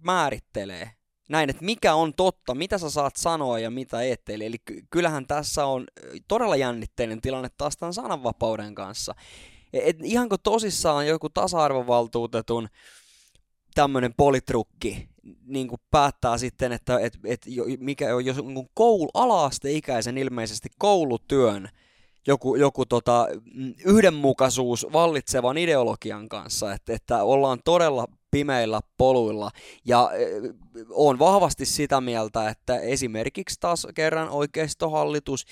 määrittelee 0.01 0.91
näin, 1.31 1.49
että 1.49 1.65
mikä 1.65 1.93
on 1.93 2.13
totta, 2.13 2.55
mitä 2.55 2.77
sä 2.77 2.89
saat 2.89 3.15
sanoa 3.15 3.59
ja 3.59 3.71
mitä 3.71 4.01
et. 4.01 4.29
Eli, 4.29 4.45
eli 4.45 4.57
kyllähän 4.89 5.27
tässä 5.27 5.65
on 5.65 5.85
todella 6.27 6.55
jännitteinen 6.55 7.21
tilanne 7.21 7.49
taas 7.57 7.77
tämän 7.77 7.93
sananvapauden 7.93 8.75
kanssa. 8.75 9.15
Et 9.73 9.97
ihanko 10.03 10.37
tosissaan 10.37 11.07
joku 11.07 11.29
tasa-arvovaltuutetun 11.29 12.67
tämmöinen 13.75 14.13
politrukki 14.17 15.09
niin 15.45 15.67
kuin 15.67 15.81
päättää 15.91 16.37
sitten, 16.37 16.71
että 16.71 16.99
et, 16.99 17.19
et, 17.25 17.45
mikä 17.79 18.15
on 18.15 18.25
jos 18.25 18.37
niin 18.37 18.69
koulu, 18.73 19.09
ala-asteikäisen 19.13 20.17
ilmeisesti 20.17 20.69
koulutyön 20.77 21.69
joku, 22.27 22.55
joku 22.55 22.85
tota, 22.85 23.27
mm, 23.53 23.73
yhdenmukaisuus 23.85 24.87
vallitsevan 24.93 25.57
ideologian 25.57 26.29
kanssa, 26.29 26.73
että, 26.73 26.93
että 26.93 27.23
ollaan 27.23 27.59
todella 27.65 28.05
pimeillä 28.31 28.81
poluilla. 28.97 29.51
Ja 29.85 30.11
äh, 30.13 30.55
on 30.89 31.19
vahvasti 31.19 31.65
sitä 31.65 32.01
mieltä, 32.01 32.49
että 32.49 32.79
esimerkiksi 32.79 33.57
taas 33.59 33.87
kerran 33.95 34.29
oikeistohallitus 34.29 35.45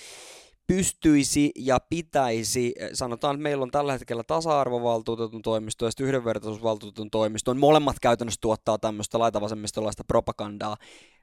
pystyisi 0.69 1.51
ja 1.55 1.79
pitäisi, 1.89 2.73
sanotaan, 2.93 3.35
että 3.35 3.43
meillä 3.43 3.63
on 3.63 3.71
tällä 3.71 3.91
hetkellä 3.91 4.23
tasa-arvovaltuutetun 4.23 5.41
toimisto 5.41 5.85
ja 5.85 5.91
yhdenvertaisuusvaltuutetun 5.99 7.11
toimisto, 7.11 7.53
molemmat 7.53 7.99
käytännössä 8.01 8.41
tuottaa 8.41 8.77
tämmöistä 8.77 9.19
laitavasemmistolaista 9.19 10.03
propagandaa, 10.03 10.77
Eh, 10.77 11.18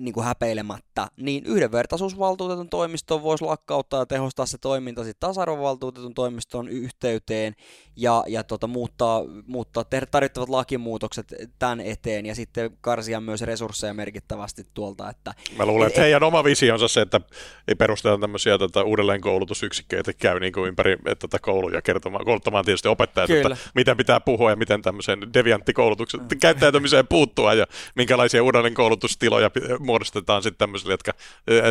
niin 0.00 0.14
kuin 0.14 0.24
häpeilemättä, 0.24 1.08
niin 1.16 1.46
yhdenvertaisuusvaltuutetun 1.46 2.68
toimiston 2.68 3.22
voisi 3.22 3.44
lakkauttaa 3.44 4.00
ja 4.00 4.06
tehostaa 4.06 4.46
se 4.46 4.58
toiminta 4.58 5.04
sitten 5.04 5.28
tasa-arvovaltuutetun 5.28 6.14
toimiston 6.14 6.68
yhteyteen 6.68 7.54
ja, 7.96 8.24
ja 8.26 8.44
tota, 8.44 8.66
muuttaa, 8.66 9.22
muuttaa, 9.46 9.84
tehdä 9.84 10.06
tarvittavat 10.06 10.48
lakimuutokset 10.48 11.34
tämän 11.58 11.80
eteen 11.80 12.26
ja 12.26 12.34
sitten 12.34 12.70
karsia 12.80 13.20
myös 13.20 13.42
resursseja 13.42 13.94
merkittävästi 13.94 14.66
tuolta. 14.74 15.10
Että, 15.10 15.34
Mä 15.58 15.66
luulen, 15.66 15.86
et, 15.86 15.92
että 15.92 16.00
heidän 16.00 16.22
oma 16.22 16.44
visionsa 16.44 16.88
se, 16.88 17.00
että 17.00 17.20
ei 17.68 17.74
perusteta 17.74 18.18
tämmöisiä 18.18 18.58
tota, 18.58 18.82
uudelleenkoulutusyksikköitä, 18.82 20.12
käy 20.12 20.40
niin 20.40 20.52
kuin 20.52 20.68
ympäri 20.68 20.96
tätä 21.18 21.38
kouluja 21.38 21.82
kertomaan, 21.82 22.24
kouluttamaan 22.24 22.64
tietysti 22.64 22.88
opettajat, 22.88 23.26
Kyllä. 23.26 23.54
että 23.54 23.70
miten 23.74 23.96
pitää 23.96 24.20
puhua 24.20 24.50
ja 24.50 24.56
miten 24.56 24.82
tämmöiseen 24.82 25.34
devianttikoulutuksen 25.34 26.20
käyttäytymiseen 26.40 27.06
puuttua 27.06 27.54
ja 27.54 27.66
minkälaisia 27.94 28.42
uudelleenkoulutustiloja 28.42 29.50
muodostetaan 29.78 30.42
sitten 30.42 30.58
tämmöisille, 30.58 30.92
jotka 30.92 31.12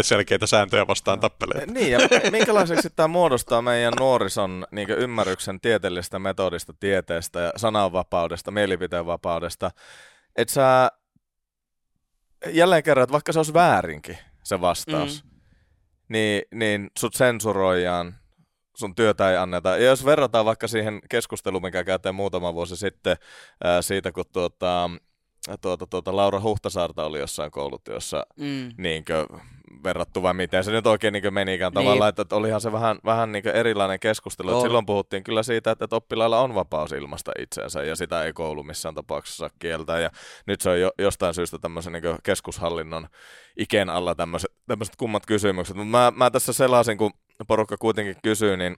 selkeitä 0.01 0.47
sääntöjä 0.47 0.87
vastaan 0.87 1.19
tappelee. 1.19 1.65
Niin, 1.65 1.91
ja 1.91 1.99
minkälaiseksi 2.31 2.89
tämä 2.89 3.07
muodostaa 3.07 3.61
meidän 3.61 3.93
nuorison 3.99 4.67
niin 4.71 4.89
ymmärryksen 4.89 5.59
tieteellisestä 5.59 6.19
metodista, 6.19 6.73
tieteestä 6.79 7.39
ja 7.39 7.51
sananvapaudesta, 7.55 8.51
mielipiteenvapaudesta, 8.51 9.71
että 10.35 10.53
sä 10.53 10.91
jälleen 12.47 12.83
kerran, 12.83 13.03
että 13.03 13.13
vaikka 13.13 13.33
se 13.33 13.39
olisi 13.39 13.53
väärinkin 13.53 14.17
se 14.43 14.61
vastaus, 14.61 15.23
mm. 15.23 15.29
niin, 16.09 16.41
niin 16.51 16.89
sut 16.99 17.13
sensuroidaan, 17.13 18.15
sun 18.75 18.95
työtä 18.95 19.31
ei 19.31 19.37
anneta. 19.37 19.69
Ja 19.69 19.83
jos 19.83 20.05
verrataan 20.05 20.45
vaikka 20.45 20.67
siihen 20.67 21.01
keskusteluun, 21.09 21.63
mikä 21.63 21.83
käytiin 21.83 22.15
muutama 22.15 22.53
vuosi 22.53 22.77
sitten 22.77 23.17
ää, 23.63 23.81
siitä, 23.81 24.11
kun 24.11 24.25
tuota, 24.33 24.89
tuota, 25.61 25.87
tuota, 25.87 26.15
Laura 26.15 26.39
Huhtasaarta 26.39 27.05
oli 27.05 27.19
jossain 27.19 27.51
koulutyössä 27.51 28.25
mm. 28.37 28.71
niinkö, 28.77 29.27
verrattu 29.83 30.23
vai 30.23 30.33
miten 30.33 30.63
se 30.63 30.71
nyt 30.71 30.87
oikein 30.87 31.13
niin 31.13 31.33
menikään 31.33 31.71
niin. 31.73 31.85
tavallaan, 31.85 32.09
että, 32.09 32.21
että 32.21 32.35
olihan 32.35 32.61
se 32.61 32.71
vähän, 32.71 32.97
vähän 33.05 33.31
niin 33.31 33.47
erilainen 33.47 33.99
keskustelu. 33.99 34.49
Että 34.49 34.61
silloin 34.61 34.85
puhuttiin 34.85 35.23
kyllä 35.23 35.43
siitä, 35.43 35.71
että, 35.71 35.85
että 35.85 35.95
oppilailla 35.95 36.39
on 36.39 36.55
vapaus 36.55 36.91
ilmasta 36.91 37.31
itseensä 37.39 37.83
ja 37.83 37.95
sitä 37.95 38.23
ei 38.23 38.33
koulu 38.33 38.63
missään 38.63 38.95
tapauksessa 38.95 39.49
kieltä. 39.59 39.99
Ja 39.99 40.09
nyt 40.47 40.61
se 40.61 40.69
on 40.69 40.81
jo, 40.81 40.91
jostain 40.99 41.33
syystä 41.33 41.57
tämmöisen 41.59 41.93
niin 41.93 42.03
keskushallinnon 42.23 43.07
iken 43.57 43.89
alla 43.89 44.15
tämmöiset, 44.15 44.51
tämmöiset 44.67 44.95
kummat 44.95 45.25
kysymykset. 45.25 45.75
Mutta 45.75 45.89
mä, 45.89 46.11
mä 46.15 46.31
tässä 46.31 46.53
selasin, 46.53 46.97
kun 46.97 47.11
porukka 47.47 47.77
kuitenkin 47.77 48.15
kysyy, 48.23 48.57
niin 48.57 48.77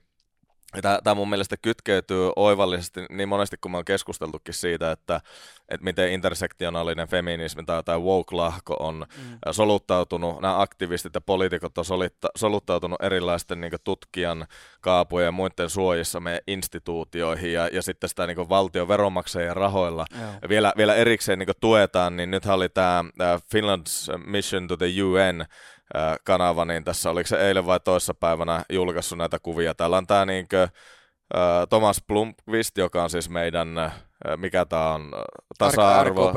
Tämä 0.80 1.14
mun 1.14 1.30
mielestä 1.30 1.56
kytkeytyy 1.56 2.30
oivallisesti 2.36 3.00
niin 3.10 3.28
monesti, 3.28 3.56
kun 3.60 3.70
me 3.70 3.78
on 3.78 3.84
keskusteltukin 3.84 4.54
siitä, 4.54 4.92
että, 4.92 5.20
että 5.68 5.84
miten 5.84 6.12
intersektionaalinen 6.12 7.08
feminismi 7.08 7.64
tai, 7.64 7.82
tai 7.82 7.98
woke-lahko 7.98 8.76
on 8.80 9.06
mm. 9.16 9.38
soluttautunut, 9.50 10.40
nämä 10.40 10.60
aktivistit 10.60 11.14
ja 11.14 11.20
poliitikot 11.20 11.78
on 11.78 11.84
solitta, 11.84 12.28
soluttautunut 12.36 13.02
erilaisten 13.02 13.60
niin 13.60 13.72
tutkijan 13.84 14.46
kaapujen 14.80 15.26
ja 15.26 15.32
muiden 15.32 15.70
suojissa 15.70 16.20
meidän 16.20 16.42
instituutioihin 16.46 17.52
ja, 17.52 17.68
ja 17.72 17.82
sitten 17.82 18.08
sitä 18.08 18.26
niin 18.26 18.48
valtion 18.48 18.88
veronmaksajien 18.88 19.56
rahoilla. 19.56 20.04
Ja 20.42 20.48
vielä, 20.48 20.72
vielä 20.76 20.94
erikseen 20.94 21.38
niin 21.38 21.48
tuetaan, 21.60 22.16
niin 22.16 22.30
nythän 22.30 22.56
oli 22.56 22.68
tämä 22.68 23.04
Finland's 23.54 24.18
Mission 24.26 24.68
to 24.68 24.76
the 24.76 24.86
UN, 25.02 25.44
kanava, 26.24 26.64
niin 26.64 26.84
tässä 26.84 27.10
oliko 27.10 27.26
se 27.26 27.36
eilen 27.36 27.66
vai 27.66 27.80
toissapäivänä 27.80 28.64
julkaissut 28.72 29.18
näitä 29.18 29.38
kuvia. 29.38 29.74
Täällä 29.74 29.96
on 29.96 30.06
tämä 30.06 30.26
niinkö, 30.26 30.68
Thomas 31.68 32.02
Blomqvist, 32.06 32.78
joka 32.78 33.02
on 33.02 33.10
siis 33.10 33.30
meidän, 33.30 33.68
mikä 34.36 34.64
tämä 34.64 34.94
on, 34.94 35.12
tasa-arvo, 35.58 36.32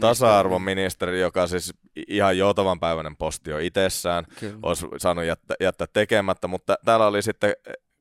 tasa-arvoministeri, 0.00 1.20
joka 1.20 1.46
siis 1.46 1.74
ihan 2.08 2.38
joutavan 2.38 2.80
päiväinen 2.80 3.16
posti 3.16 3.52
on 3.52 3.60
itsessään, 3.60 4.24
Kyllä. 4.40 4.58
olisi 4.62 4.86
saanut 4.96 5.24
jättää, 5.24 5.56
jättää 5.60 5.86
tekemättä, 5.92 6.48
mutta 6.48 6.76
täällä 6.84 7.06
oli 7.06 7.22
sitten 7.22 7.52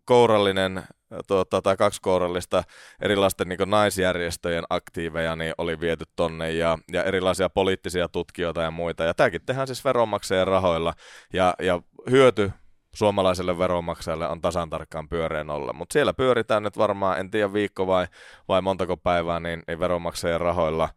kourallinen 0.05 0.83
tuota, 1.27 1.61
tai 1.61 1.77
kaksi 1.77 2.01
kourallista 2.01 2.63
erilaisten 3.01 3.49
niin 3.49 3.59
naisjärjestöjen 3.65 4.63
aktiiveja 4.69 5.35
niin 5.35 5.53
oli 5.57 5.79
viety 5.79 6.05
tonne 6.15 6.51
ja, 6.51 6.77
ja 6.91 7.03
erilaisia 7.03 7.49
poliittisia 7.49 8.07
tutkijoita 8.07 8.61
ja 8.61 8.71
muita. 8.71 9.03
Ja 9.03 9.13
tämäkin 9.13 9.45
tehdään 9.45 9.67
siis 9.67 9.85
veronmaksajien 9.85 10.47
rahoilla 10.47 10.93
ja, 11.33 11.53
ja 11.59 11.81
hyöty 12.09 12.51
suomalaiselle 12.93 13.57
veronmaksajalle 13.57 14.27
on 14.27 14.41
tasan 14.41 14.69
tarkkaan 14.69 15.09
pyöreän 15.09 15.49
olla. 15.49 15.73
Mutta 15.73 15.93
siellä 15.93 16.13
pyöritään 16.13 16.63
nyt 16.63 16.77
varmaan, 16.77 17.19
en 17.19 17.31
tiedä 17.31 17.53
viikko 17.53 17.87
vai, 17.87 18.07
vai 18.47 18.61
montako 18.61 18.97
päivää, 18.97 19.39
niin, 19.39 19.63
niin 19.67 19.79
veronmaksajien 19.79 20.41
rahoilla. 20.41 20.89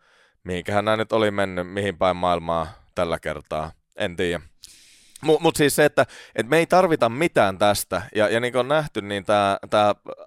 Mihinkähän 0.45 0.85
nämä 0.85 0.97
nyt 0.97 1.13
oli 1.13 1.31
mennyt, 1.31 1.73
mihin 1.73 1.99
päin 1.99 2.17
maailmaa 2.17 2.67
tällä 2.95 3.19
kertaa, 3.19 3.73
en 3.97 4.17
tiedä. 4.17 4.41
Mutta 5.23 5.43
mut 5.43 5.57
siis 5.57 5.77
se, 5.77 5.85
että 5.85 6.07
et 6.37 6.49
me 6.49 6.59
ei 6.59 6.67
tarvita 6.67 7.09
mitään 7.09 7.59
tästä, 7.59 8.03
ja, 8.15 8.29
ja 8.29 8.41
niin 8.41 8.53
kuin 8.53 8.61
on 8.61 8.69
nähty, 8.69 9.03
niin 9.03 9.25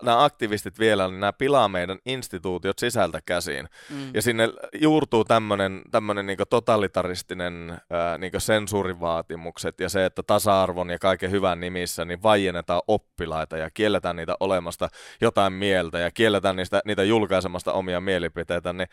nämä 0.01 0.23
aktivistit 0.23 0.79
vielä, 0.79 1.07
niin 1.07 1.19
nämä 1.19 1.33
pilaa 1.33 1.67
meidän 1.67 1.99
instituutiot 2.05 2.79
sisältä 2.79 3.19
käsiin. 3.25 3.69
Mm. 3.89 4.11
Ja 4.13 4.21
sinne 4.21 4.49
juurtuu 4.73 5.25
tämmöinen 5.25 5.81
niin 6.23 6.37
totalitaristinen 6.49 7.81
ää, 7.89 8.17
niin 8.17 8.31
sensuurivaatimukset, 8.37 9.79
ja 9.79 9.89
se, 9.89 10.05
että 10.05 10.23
tasa-arvon 10.23 10.89
ja 10.89 10.99
kaiken 10.99 11.31
hyvän 11.31 11.59
nimissä 11.59 12.05
niin 12.05 12.23
vaiennetaan 12.23 12.81
oppilaita, 12.87 13.57
ja 13.57 13.69
kielletään 13.69 14.15
niitä 14.15 14.35
olemasta 14.39 14.89
jotain 15.21 15.53
mieltä, 15.53 15.99
ja 15.99 16.11
kielletään 16.11 16.55
niistä, 16.55 16.81
niitä 16.85 17.03
julkaisemasta 17.03 17.73
omia 17.73 18.01
mielipiteitä, 18.01 18.73
niin 18.73 18.87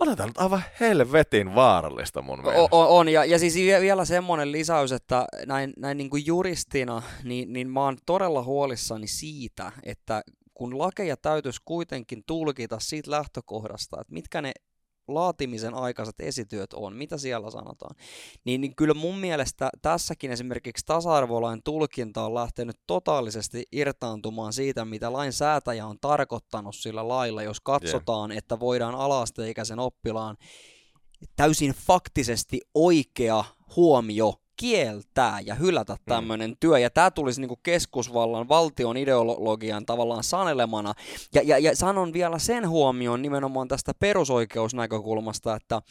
on 0.00 0.16
tämä 0.16 0.26
nyt 0.26 0.38
aivan 0.38 0.62
helvetin 0.80 1.54
vaarallista 1.54 2.22
mun 2.22 2.42
mielestä. 2.42 2.68
On, 2.70 2.88
on 2.88 3.08
ja, 3.08 3.24
ja 3.24 3.38
siis 3.38 3.54
vielä 3.54 4.04
semmoinen 4.04 4.52
lisäys, 4.52 4.92
että 4.92 5.26
näin, 5.46 5.72
näin 5.76 5.98
niin 5.98 6.10
kuin 6.10 6.26
juristina, 6.26 7.02
niin, 7.24 7.52
niin 7.52 7.70
mä 7.70 7.84
oon 7.84 7.98
todella 8.06 8.42
huolissani 8.42 9.06
siitä, 9.06 9.72
että 9.82 10.22
kun 10.54 10.78
lakeja 10.78 11.16
täytyisi 11.16 11.60
kuitenkin 11.64 12.22
tulkita 12.26 12.78
siitä 12.80 13.10
lähtökohdasta, 13.10 14.00
että 14.00 14.12
mitkä 14.12 14.42
ne 14.42 14.52
laatimisen 15.14 15.74
aikaiset 15.74 16.20
esityöt 16.20 16.72
on, 16.72 16.96
mitä 16.96 17.18
siellä 17.18 17.50
sanotaan, 17.50 17.96
niin, 18.44 18.60
niin 18.60 18.76
kyllä 18.76 18.94
mun 18.94 19.18
mielestä 19.18 19.70
tässäkin 19.82 20.30
esimerkiksi 20.30 20.86
tasa-arvolain 20.86 21.60
tulkinta 21.64 22.24
on 22.24 22.34
lähtenyt 22.34 22.76
totaalisesti 22.86 23.64
irtaantumaan 23.72 24.52
siitä, 24.52 24.84
mitä 24.84 25.12
lainsäätäjä 25.12 25.86
on 25.86 25.96
tarkoittanut 26.00 26.76
sillä 26.76 27.08
lailla, 27.08 27.42
jos 27.42 27.60
katsotaan, 27.60 28.30
yeah. 28.30 28.38
että 28.38 28.60
voidaan 28.60 28.94
alasteikäisen 28.94 29.78
oppilaan 29.78 30.36
täysin 31.36 31.72
faktisesti 31.72 32.60
oikea 32.74 33.44
huomio 33.76 34.34
kieltää 34.60 35.40
ja 35.40 35.54
hylätä 35.54 35.96
tämmöinen 36.04 36.50
mm. 36.50 36.56
työ. 36.60 36.78
Ja 36.78 36.90
tämä 36.90 37.10
tulisi 37.10 37.40
niinku 37.40 37.58
keskusvallan, 37.62 38.48
valtion 38.48 38.96
ideologian 38.96 39.86
tavallaan 39.86 40.24
sanelemana. 40.24 40.94
Ja, 41.34 41.42
ja, 41.44 41.58
ja 41.58 41.76
sanon 41.76 42.12
vielä 42.12 42.38
sen 42.38 42.68
huomioon 42.68 43.22
nimenomaan 43.22 43.68
tästä 43.68 43.92
perusoikeusnäkökulmasta, 43.94 45.56
että 45.56 45.82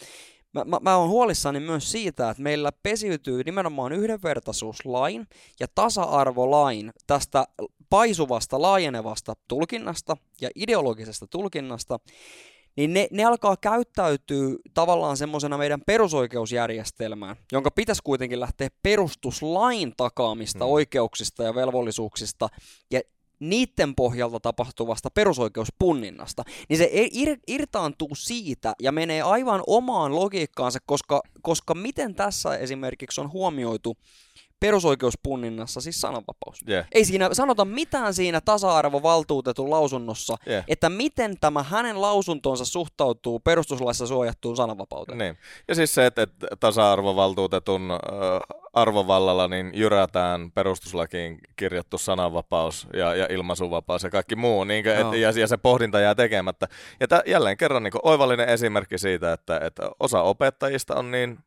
Mä, 0.54 0.66
mä, 0.66 0.80
mä 0.82 0.98
oon 0.98 1.10
huolissani 1.10 1.60
myös 1.60 1.92
siitä, 1.92 2.30
että 2.30 2.44
meillä 2.44 2.72
pesiytyy 2.84 3.44
nimenomaan 3.44 3.92
yhdenvertaisuuslain 3.92 5.28
ja 5.60 5.68
tasa-arvolain 5.76 6.92
tästä 7.08 7.46
paisuvasta, 7.90 8.62
laajenevasta 8.62 9.34
tulkinnasta 9.48 10.18
ja 10.42 10.50
ideologisesta 10.56 11.28
tulkinnasta, 11.28 12.00
niin 12.76 12.94
ne, 12.94 13.08
ne 13.12 13.26
alkaa 13.26 13.58
käyttäytyy 13.58 14.58
tavallaan 14.74 15.18
semmoisena 15.18 15.58
meidän 15.58 15.82
perusoikeusjärjestelmään, 15.86 17.36
jonka 17.52 17.72
pitäisi 17.72 18.02
kuitenkin 18.04 18.40
lähteä 18.40 18.70
perustuslain 18.84 19.94
takaamista 19.98 20.66
mm. 20.66 20.72
oikeuksista 20.72 21.44
ja 21.44 21.56
velvollisuuksista 21.56 22.50
ja 22.92 23.02
niiden 23.40 23.96
pohjalta 23.96 24.40
tapahtuvasta 24.40 25.10
perusoikeuspunninnasta, 25.10 26.44
niin 26.70 26.78
se 26.78 26.92
ir- 26.94 27.40
irtaantuu 27.48 28.16
siitä 28.16 28.74
ja 28.82 28.92
menee 28.92 29.22
aivan 29.22 29.64
omaan 29.68 30.16
logiikkaansa, 30.16 30.80
koska, 30.86 31.22
koska 31.42 31.74
miten 31.74 32.16
tässä 32.16 32.58
esimerkiksi 32.58 33.22
on 33.22 33.32
huomioitu 33.32 33.98
perusoikeuspunninnassa 34.60 35.82
siis 35.82 36.02
sananvapaus. 36.02 36.60
Yeah. 36.70 36.88
Ei 36.92 37.06
siinä 37.06 37.30
sanota 37.34 37.66
mitään 37.66 38.14
siinä 38.14 38.42
tasa-arvovaltuutetun 38.42 39.70
lausunnossa, 39.70 40.38
yeah. 40.48 40.64
että 40.68 40.90
miten 40.90 41.38
tämä 41.42 41.64
hänen 41.64 42.02
lausuntonsa 42.02 42.66
suhtautuu 42.66 43.40
perustuslaissa 43.40 44.08
suojattuun 44.08 44.56
sananvapauteen. 44.56 45.18
Niin. 45.18 45.38
Ja 45.68 45.76
siis 45.76 45.96
se, 45.96 46.06
että, 46.06 46.22
että 46.22 46.48
tasa-arvovaltuutetun 46.60 47.92
äh, 47.92 47.98
arvovallalla 48.74 49.48
niin 49.48 49.72
jyrätään 49.74 50.52
perustuslakiin 50.52 51.38
kirjattu 51.56 51.98
sananvapaus 51.98 52.88
ja, 52.94 53.16
ja 53.16 53.28
ilmaisuvapaus 53.30 54.04
ja 54.04 54.10
kaikki 54.10 54.36
muu, 54.36 54.64
niin 54.64 54.84
kuin, 54.84 55.00
no. 55.00 55.14
et, 55.14 55.20
ja, 55.20 55.32
ja 55.32 55.48
se 55.48 55.58
pohdinta 55.58 56.00
jää 56.00 56.16
tekemättä. 56.16 56.68
Ja 57.00 57.08
tä, 57.08 57.24
jälleen 57.26 57.58
kerran 57.58 57.84
niin 57.84 57.94
oivallinen 58.04 58.50
esimerkki 58.50 58.98
siitä, 58.98 59.34
että, 59.34 59.60
että 59.64 59.92
osa 60.00 60.22
opettajista 60.22 60.96
on 60.96 61.12
niin 61.12 61.40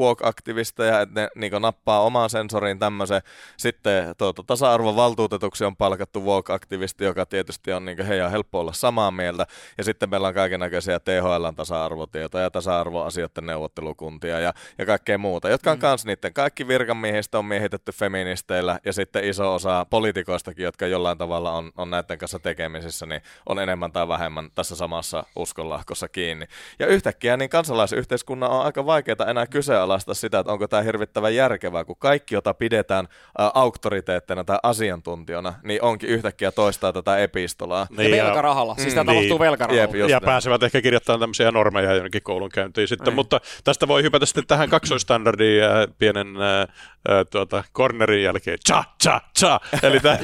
woke-aktivisteja, 0.00 1.00
että 1.00 1.20
ne 1.20 1.28
niin 1.34 1.52
nappaa 1.60 2.00
omaan 2.00 2.30
sensoriin 2.30 2.78
tämmöisen. 2.78 3.22
Sitten 3.56 4.14
tuota, 4.18 4.42
tasa-arvovaltuutetuksi 4.46 5.64
on 5.64 5.76
palkattu 5.76 6.24
woke-aktivisti, 6.24 7.04
joka 7.04 7.26
tietysti 7.26 7.72
on 7.72 7.84
niin 7.84 8.06
heidän 8.06 8.30
helppo 8.30 8.60
olla 8.60 8.72
samaa 8.72 9.10
mieltä. 9.10 9.46
Ja 9.78 9.84
sitten 9.84 10.10
meillä 10.10 10.28
on 10.28 10.34
kaikenlaisia 10.34 11.00
THLn 11.00 11.54
tasa-arvotietoja 11.56 12.44
ja 12.44 12.50
tasa-arvoasioiden 12.50 13.46
neuvottelukuntia 13.46 14.40
ja, 14.40 14.54
ja 14.78 14.86
kaikkea 14.86 15.18
muuta, 15.18 15.48
jotka 15.48 15.72
on 15.72 15.78
mm. 15.78 16.06
niiden 16.06 16.32
kaikki 16.34 16.68
virkamiehistä 16.68 17.38
on 17.38 17.44
miehitetty 17.44 17.92
feministeillä 17.92 18.78
ja 18.84 18.92
sitten 18.92 19.24
iso 19.24 19.54
osa 19.54 19.86
poliitikoistakin, 19.90 20.64
jotka 20.64 20.86
jollain 20.86 21.18
tavalla 21.18 21.52
on, 21.52 21.72
on 21.76 21.90
näiden 21.90 22.18
kanssa 22.18 22.38
tekemisissä, 22.38 23.06
niin 23.06 23.22
on 23.46 23.58
enemmän 23.58 23.92
tai 23.92 24.08
vähemmän 24.08 24.50
tässä 24.54 24.76
samassa 24.76 25.24
uskonlahkossa 25.36 26.08
kiinni. 26.08 26.46
Ja 26.78 26.86
yhtäkkiä 26.86 27.36
niin 27.36 27.50
kansalaisyhteiskunnan 27.50 28.50
on 28.50 28.62
aika 28.62 28.86
vaikeaa 28.86 29.30
enää 29.30 29.46
kyse 29.46 29.76
kyseenalaista 29.90 30.14
sitä, 30.14 30.38
että 30.38 30.52
onko 30.52 30.68
tämä 30.68 30.82
hirvittävän 30.82 31.34
järkevää, 31.34 31.84
kun 31.84 31.96
kaikki, 31.98 32.34
jota 32.34 32.54
pidetään 32.54 33.08
ä, 33.40 33.50
auktoriteettina 33.54 34.44
tai 34.44 34.58
asiantuntijana, 34.62 35.54
niin 35.62 35.82
onkin 35.82 36.08
yhtäkkiä 36.08 36.52
toistaa 36.52 36.92
tätä 36.92 37.18
epistolaa. 37.18 37.86
Niin, 37.90 38.16
ja 38.16 38.24
velkarahalla, 38.24 38.74
siis 38.74 38.94
tämä 38.94 39.04
mm, 39.04 39.06
tapahtuu 39.06 39.38
niin, 39.38 39.40
velkarahalla. 39.40 39.82
Jep, 39.82 39.94
ja 39.94 40.06
näin. 40.06 40.22
pääsevät 40.24 40.62
ehkä 40.62 40.82
kirjoittamaan 40.82 41.20
tämmöisiä 41.20 41.50
normeja 41.50 41.94
jonnekin 41.94 42.22
koulun 42.22 42.50
käyntiin 42.50 42.88
sitten, 42.88 43.06
niin. 43.06 43.14
mutta 43.14 43.40
tästä 43.64 43.88
voi 43.88 44.02
hypätä 44.02 44.26
sitten 44.26 44.46
tähän 44.46 44.70
kaksoistandardiin 44.70 45.58
ja 45.58 45.88
pienen 45.98 46.26
äh, 46.36 47.26
tuota, 47.30 47.64
cornerin 47.74 48.22
jälkeen 48.22 48.58
cha, 48.68 48.84
cha, 49.02 49.20
cha, 49.38 49.60
eli 49.82 50.00
tämä 50.00 50.18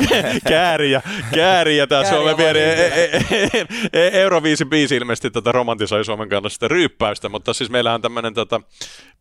kääri 0.48 0.90
ja, 0.90 1.00
kääri 1.34 1.76
ja 1.76 1.86
tämä 1.86 2.04
Suomen 2.04 2.36
pieni 2.36 2.58
e- 2.58 3.10
e- 3.52 3.66
e- 3.92 4.20
Euroviisin 4.20 4.68
biisi 4.68 4.96
ilmeisesti 4.96 5.30
tätä 5.30 5.52
romantisoi 5.52 6.04
Suomen 6.04 6.28
kannasta 6.28 6.68
ryyppäystä, 6.68 7.28
mutta 7.28 7.52
siis 7.52 7.70
meillähän 7.70 7.94
on 7.94 8.02
tämmöinen 8.02 8.34
tota, 8.34 8.60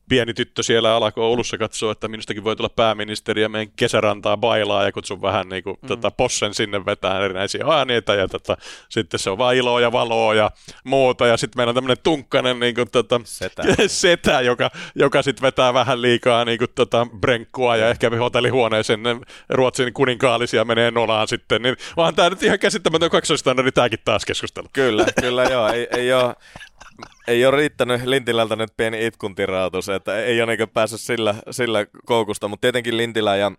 pieni 0.09 0.33
tyttö 0.33 0.63
siellä 0.63 0.95
alakoulussa 0.95 1.57
katsoo, 1.57 1.91
että 1.91 2.07
minustakin 2.07 2.43
voi 2.43 2.55
tulla 2.55 2.69
pääministeri 2.69 3.41
ja 3.41 3.49
meidän 3.49 3.73
kesärantaa 3.75 4.37
bailaa 4.37 4.83
ja 4.83 4.91
kutsun 4.91 5.21
vähän 5.21 5.49
niin 5.49 5.63
kuin, 5.63 5.77
mm. 5.81 5.87
tota, 5.87 6.11
possen 6.11 6.53
sinne 6.53 6.85
vetää 6.85 7.25
erinäisiä 7.25 7.65
ääniitä 7.75 8.15
ja 8.15 8.27
tota, 8.27 8.57
sitten 8.89 9.19
se 9.19 9.29
on 9.29 9.37
vaan 9.37 9.55
iloa 9.55 9.81
ja 9.81 9.91
valoa 9.91 10.33
ja 10.33 10.51
muuta 10.83 11.27
ja 11.27 11.37
sitten 11.37 11.59
meillä 11.59 11.69
on 11.69 11.75
tämmöinen 11.75 12.03
tunkkanen 12.03 12.59
niin 12.59 12.75
kuin, 12.75 12.91
tota, 12.91 13.21
setä. 13.23 13.63
setä, 13.87 14.41
joka, 14.41 14.71
joka 14.95 15.21
sitten 15.21 15.41
vetää 15.41 15.73
vähän 15.73 16.01
liikaa 16.01 16.45
niin 16.45 16.57
kuin, 16.57 16.69
tota, 16.75 17.07
brenkkua 17.19 17.77
ja 17.77 17.89
ehkä 17.89 18.09
hotellihuoneeseen 18.09 19.01
Ruotsin 19.49 19.93
kuninkaallisia 19.93 20.65
menee 20.65 20.91
nolaan 20.91 21.27
sitten, 21.27 21.61
niin 21.61 21.77
vaan 21.97 22.15
tämä 22.15 22.29
nyt 22.29 22.43
ihan 22.43 22.59
käsittämätön 22.59 23.09
kaksoistandardi 23.09 23.71
tämäkin 23.71 23.99
taas 24.05 24.25
keskustelu. 24.25 24.67
Kyllä, 24.73 25.05
kyllä 25.21 25.43
joo, 25.43 25.67
ei, 25.67 25.87
ei 25.91 26.13
ole 26.13 26.35
ei 27.27 27.45
ole 27.45 27.57
riittänyt 27.57 28.05
Lintilältä 28.05 28.55
nyt 28.55 28.73
pieni 28.77 29.05
itkuntirautus, 29.05 29.89
että 29.89 30.19
ei 30.23 30.41
ole 30.41 30.55
niin 30.55 30.69
päässyt 30.69 31.01
sillä, 31.01 31.35
sillä 31.51 31.85
koukusta, 32.05 32.47
mutta 32.47 32.61
tietenkin 32.61 32.97
Lintilä 32.97 33.35
ja 33.35 33.51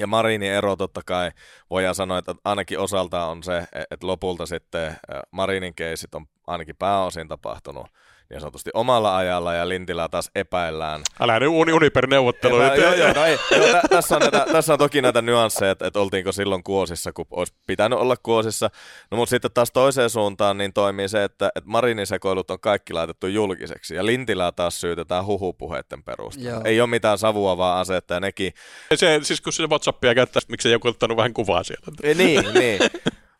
ja 0.00 0.06
Marinin 0.06 0.52
ero 0.52 0.76
totta 0.76 1.00
kai. 1.06 1.30
Voidaan 1.70 1.94
sanoa, 1.94 2.18
että 2.18 2.34
ainakin 2.44 2.78
osalta 2.78 3.26
on 3.26 3.42
se, 3.42 3.66
että 3.90 4.06
lopulta 4.06 4.46
sitten 4.46 4.96
Marinin 5.30 5.74
keisit 5.74 6.14
on 6.14 6.26
ainakin 6.46 6.76
pääosin 6.76 7.28
tapahtunut 7.28 7.86
niin 8.30 8.40
sanotusti 8.40 8.70
omalla 8.74 9.16
ajalla 9.16 9.54
ja 9.54 9.68
Lintilä 9.68 10.08
taas 10.08 10.30
epäillään. 10.34 11.02
Älä 11.20 11.40
nyt 11.40 11.48
uni, 11.48 11.72
Uniper-neuvotteluja. 11.72 12.74
Epä, 12.74 12.82
joo, 12.82 12.94
joo, 12.94 13.12
no 13.12 13.24
ei, 13.24 13.38
joo, 13.50 13.66
tä, 13.72 13.82
tässä, 13.90 14.16
on 14.16 14.20
näitä, 14.20 14.46
tässä 14.52 14.72
on 14.72 14.78
toki 14.78 15.02
näitä 15.02 15.22
nyansseja, 15.22 15.70
että, 15.70 15.86
että 15.86 16.00
oltiinko 16.00 16.32
silloin 16.32 16.62
kuosissa, 16.62 17.12
kun 17.12 17.26
olisi 17.30 17.54
pitänyt 17.66 17.98
olla 17.98 18.16
kuosissa. 18.22 18.70
No 19.10 19.16
mutta 19.16 19.30
sitten 19.30 19.50
taas 19.54 19.70
toiseen 19.70 20.10
suuntaan 20.10 20.58
niin 20.58 20.72
toimii 20.72 21.08
se, 21.08 21.24
että, 21.24 21.50
että 21.54 21.70
Marinin 21.70 22.06
sekoilut 22.06 22.50
on 22.50 22.60
kaikki 22.60 22.92
laitettu 22.92 23.26
julkiseksi 23.26 23.94
ja 23.94 24.06
Lintilää 24.06 24.52
taas 24.52 24.80
syytetään 24.80 25.26
huhupuheiden 25.26 26.02
perusteella. 26.02 26.62
Ei 26.64 26.80
ole 26.80 26.90
mitään 26.90 27.18
savua 27.18 27.56
vaan 27.56 27.80
asetta 27.80 28.14
ja 28.14 28.20
nekin. 28.20 28.52
Se, 28.94 29.20
siis 29.22 29.40
kun 29.40 29.52
se 29.52 29.66
Whatsappia 29.66 30.14
käyttää, 30.14 30.42
miksi 30.48 30.70
joku 30.70 30.88
ottanut 30.88 31.16
vähän 31.16 31.34
kuvaa 31.34 31.62
sieltä. 31.62 31.90
niin, 32.14 32.44
niin. 32.54 32.80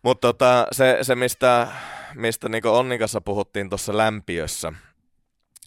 Mutta 0.02 0.28
tota, 0.28 0.66
se, 0.72 0.98
se, 1.02 1.14
mistä, 1.14 1.66
mistä 2.14 2.48
niin 2.48 2.66
Onnikassa 2.66 3.20
puhuttiin 3.20 3.68
tuossa 3.68 3.96
lämpiössä, 3.96 4.72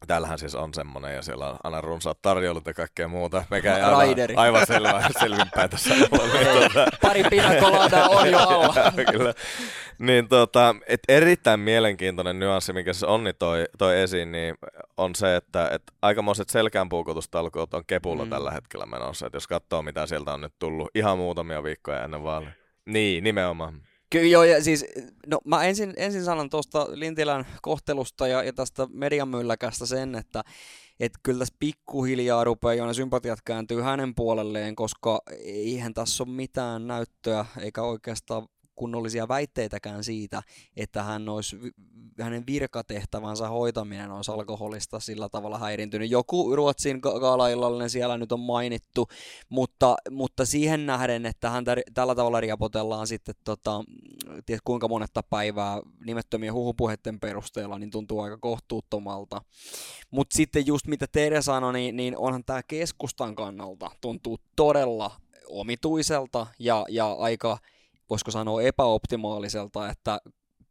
Täällähän 0.07 0.39
siis 0.39 0.55
on 0.55 0.73
semmoinen 0.73 1.15
ja 1.15 1.21
siellä 1.21 1.49
on 1.49 1.57
aina 1.63 1.81
runsaat 1.81 2.21
tarjoulut 2.21 2.65
ja 2.65 2.73
kaikkea 2.73 3.07
muuta. 3.07 3.43
Mekä 3.49 3.77
ei 3.77 3.83
aivan, 3.83 4.15
aivan 4.35 4.67
selvä, 4.67 5.09
selvinpäin 5.19 5.69
tässä 5.69 5.93
olla. 6.11 6.33
Niin, 6.33 6.51
tuota... 6.51 6.91
Pari 7.01 7.23
pinakoladaa 7.23 8.09
on 8.09 8.31
jo 8.31 8.39
alla. 8.39 8.73
Kyllä. 9.11 9.33
Niin 9.99 10.27
tota, 10.27 10.75
et 10.87 10.99
erittäin 11.07 11.59
mielenkiintoinen 11.59 12.39
nyanssi, 12.39 12.73
mikä 12.73 12.93
se 12.93 13.05
Onni 13.05 13.33
toi, 13.33 13.65
toi 13.77 14.01
esiin, 14.01 14.31
niin 14.31 14.55
on 14.97 15.15
se, 15.15 15.35
että 15.35 15.69
et 15.71 15.83
aikamoiset 16.01 16.49
selkäänpuukotustalkoot 16.49 17.73
on 17.73 17.83
kepulla 17.87 18.23
mm. 18.23 18.29
tällä 18.29 18.51
hetkellä 18.51 18.85
menossa. 18.85 19.27
Et 19.27 19.33
jos 19.33 19.47
katsoo, 19.47 19.81
mitä 19.81 20.07
sieltä 20.07 20.33
on 20.33 20.41
nyt 20.41 20.53
tullut 20.59 20.89
ihan 20.95 21.17
muutamia 21.17 21.63
viikkoja 21.63 22.03
ennen 22.03 22.23
vaaleja. 22.23 22.51
Niin, 22.85 23.23
nimenomaan. 23.23 23.81
Kyllä 24.09 24.27
joo, 24.27 24.43
ja 24.43 24.63
siis, 24.63 24.85
no 25.27 25.39
mä 25.45 25.63
ensin, 25.63 25.93
ensin 25.97 26.23
sanon 26.23 26.49
tuosta 26.49 26.87
Lintilän 26.91 27.47
kohtelusta 27.61 28.27
ja, 28.27 28.43
ja 28.43 28.53
tästä 28.53 28.87
median 28.93 29.27
mylläkästä 29.27 29.85
sen, 29.85 30.15
että 30.15 30.43
että 30.99 31.19
kyllä 31.23 31.39
tässä 31.39 31.55
pikkuhiljaa 31.59 32.43
rupeaa 32.43 32.73
jo 32.73 32.85
ne 32.85 32.93
sympatiat 32.93 33.39
kääntyy 33.45 33.81
hänen 33.81 34.15
puolelleen, 34.15 34.75
koska 34.75 35.21
eihän 35.43 35.93
tässä 35.93 36.23
ole 36.23 36.31
mitään 36.31 36.87
näyttöä 36.87 37.45
eikä 37.61 37.83
oikeastaan 37.83 38.47
kunnollisia 38.77 39.27
väitteitäkään 39.27 40.03
siitä, 40.03 40.43
että 40.75 41.03
hän 41.03 41.29
olisi, 41.29 41.57
hänen 42.21 42.43
virkatehtävänsä 42.47 43.47
hoitaminen 43.47 44.11
olisi 44.11 44.31
alkoholista 44.31 44.99
sillä 44.99 45.29
tavalla 45.29 45.57
häirintynyt. 45.57 46.11
Joku 46.11 46.55
Ruotsin 46.55 46.99
gaalaillallinen 47.01 47.89
siellä 47.89 48.17
nyt 48.17 48.31
on 48.31 48.39
mainittu, 48.39 49.07
mutta, 49.49 49.95
mutta 50.11 50.45
siihen 50.45 50.85
nähden, 50.85 51.25
että 51.25 51.49
hän 51.49 51.65
tällä 51.93 52.15
tavalla 52.15 52.41
riepotellaan 52.41 53.07
sitten 53.07 53.35
tota, 53.43 53.83
tiedät, 54.45 54.61
kuinka 54.63 54.87
monetta 54.87 55.23
päivää 55.23 55.81
nimettömien 56.05 56.53
huhupuheiden 56.53 57.19
perusteella, 57.19 57.79
niin 57.79 57.91
tuntuu 57.91 58.19
aika 58.19 58.37
kohtuuttomalta. 58.37 59.41
Mutta 60.11 60.37
sitten 60.37 60.67
just 60.67 60.87
mitä 60.87 61.05
Tere 61.11 61.41
sanoi, 61.41 61.73
niin, 61.73 61.95
niin 61.95 62.17
onhan 62.17 62.43
tämä 62.43 62.63
keskustan 62.63 63.35
kannalta 63.35 63.91
tuntuu 64.01 64.37
todella 64.55 65.11
omituiselta 65.49 66.47
ja, 66.59 66.85
ja 66.89 67.11
aika 67.11 67.57
voisiko 68.09 68.31
sanoa 68.31 68.61
epäoptimaaliselta, 68.61 69.89
että 69.89 70.19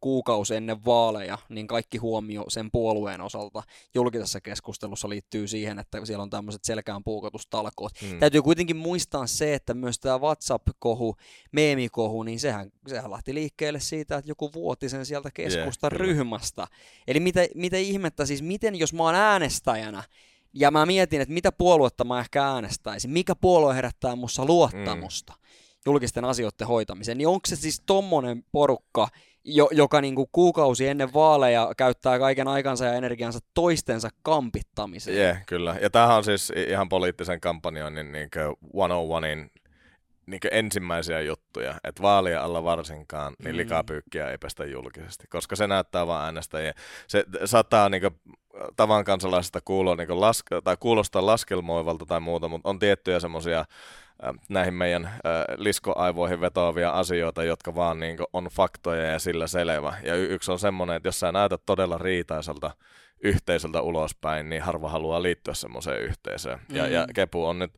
kuukausi 0.01 0.55
ennen 0.55 0.85
vaaleja, 0.85 1.39
niin 1.49 1.67
kaikki 1.67 1.99
huomio 1.99 2.45
sen 2.49 2.71
puolueen 2.71 3.21
osalta 3.21 3.63
julkisessa 3.95 4.41
keskustelussa 4.41 5.09
liittyy 5.09 5.49
siihen, 5.49 5.79
että 5.79 6.05
siellä 6.05 6.23
on 6.23 6.31
tämmöiset 6.31 6.65
selkään 6.65 7.05
puukotustalkoot. 7.05 7.93
Hmm. 8.03 8.19
Täytyy 8.19 8.43
kuitenkin 8.43 8.77
muistaa 8.77 9.27
se, 9.27 9.55
että 9.55 9.75
myös 9.75 10.01
tämä 10.01 10.21
WhatsApp-kohu, 10.21 11.17
meemikohu, 11.53 12.23
niin 12.23 12.41
sehän, 12.41 12.71
sehän 12.87 13.11
lähti 13.11 13.35
liikkeelle 13.35 13.81
siitä, 13.81 14.17
että 14.17 14.31
joku 14.31 14.53
vuoti 14.53 14.89
sen 14.89 15.07
sieltä 15.07 15.31
keskustan 15.35 15.93
yeah, 15.93 16.01
ryhmästä. 16.01 16.67
Eli 17.09 17.21
mitä, 17.21 17.41
mitä 17.55 17.77
ihmettä 17.77 18.27
siis, 18.27 18.43
miten 18.43 18.77
jos 18.77 18.93
mä 18.93 19.03
oon 19.03 19.15
äänestäjänä, 19.15 20.03
ja 20.55 20.71
mä 20.71 20.87
mietin, 20.87 21.21
että 21.21 21.35
mitä 21.35 21.53
puoluetta 21.53 22.05
mä 22.05 22.21
ehkä 22.21 22.45
äänestäisin, 22.45 23.11
mikä 23.11 23.35
puolue 23.35 23.75
herättää 23.75 24.17
mussa 24.17 24.45
luottamusta. 24.45 25.33
Hmm 25.33 25.46
julkisten 25.87 26.25
asioiden 26.25 26.67
hoitamiseen, 26.67 27.19
niin 27.19 27.29
onko 27.29 27.47
se 27.47 27.57
siis 27.57 27.83
tommonen 27.87 28.45
porukka, 28.53 29.09
jo, 29.45 29.69
joka 29.73 30.01
niinku 30.01 30.29
kuukausi 30.33 30.89
ennen 30.89 31.15
vaaleja 31.15 31.73
käyttää 31.77 32.19
kaiken 32.19 32.49
aikansa 32.49 32.85
ja 32.85 32.95
energiansa 32.95 33.39
toistensa 33.55 34.09
kampittamiseen? 34.23 35.17
Yeah, 35.17 35.47
kyllä. 35.47 35.77
Ja 35.81 35.91
tämähän 35.91 36.17
on 36.17 36.25
siis 36.25 36.53
ihan 36.69 36.89
poliittisen 36.89 37.41
kampanjoinnin 37.41 38.13
niin 38.13 38.29
101in 38.37 39.51
niin 40.27 40.41
ensimmäisiä 40.51 41.21
juttuja, 41.21 41.75
että 41.85 42.03
vaalia 42.03 42.43
alla 42.43 42.65
varsinkaan, 42.65 43.35
niin 43.45 43.55
mm. 43.55 43.57
likapyykkiä 43.57 44.31
ei 44.31 44.39
pestä 44.39 44.65
julkisesti, 44.65 45.27
koska 45.27 45.57
se 45.57 45.67
näyttää 45.67 46.07
vaan 46.07 46.25
äänestäjiä. 46.25 46.73
Se 47.07 47.25
saattaa 47.45 47.89
niin 47.89 48.03
tavan 48.77 49.05
kansalaisesta 49.05 49.61
kuuloa, 49.65 49.97
niin 49.97 50.09
laske- 50.09 50.61
tai 50.65 50.77
kuulostaa 50.81 51.27
laskelmoivalta 51.27 52.07
tai 52.07 52.21
muuta, 52.21 52.49
mutta 52.49 52.69
on 52.69 52.79
tiettyjä 52.79 53.21
semmoisia 53.21 53.65
näihin 54.49 54.75
meidän 54.75 55.05
äh, 55.05 55.13
liskoaivoihin 55.57 56.41
vetoavia 56.41 56.91
asioita, 56.91 57.45
jotka 57.45 57.75
vaan 57.75 58.01
niin 58.01 58.17
kuin, 58.17 58.27
on 58.33 58.49
faktoja 58.53 59.03
ja 59.03 59.19
sillä 59.19 59.47
selvä. 59.47 59.97
Ja 60.03 60.15
y- 60.15 60.35
yksi 60.35 60.53
on 60.53 60.59
semmoinen, 60.59 60.97
että 60.97 61.09
jos 61.09 61.21
sä 61.21 61.33
näytät 61.33 61.63
todella 61.67 61.99
riitaiselta 61.99 62.71
yhteisöltä 63.23 63.81
ulospäin, 63.81 64.49
niin 64.49 64.63
harva 64.63 64.89
haluaa 64.89 65.23
liittyä 65.23 65.55
semmoiseen 65.55 66.03
yhteisöön. 66.03 66.59
Mm-hmm. 66.59 66.77
Ja, 66.77 66.89
ja 66.89 67.07
mm. 67.07 67.15
Kepu 67.15 67.45
on 67.45 67.59
nyt 67.59 67.73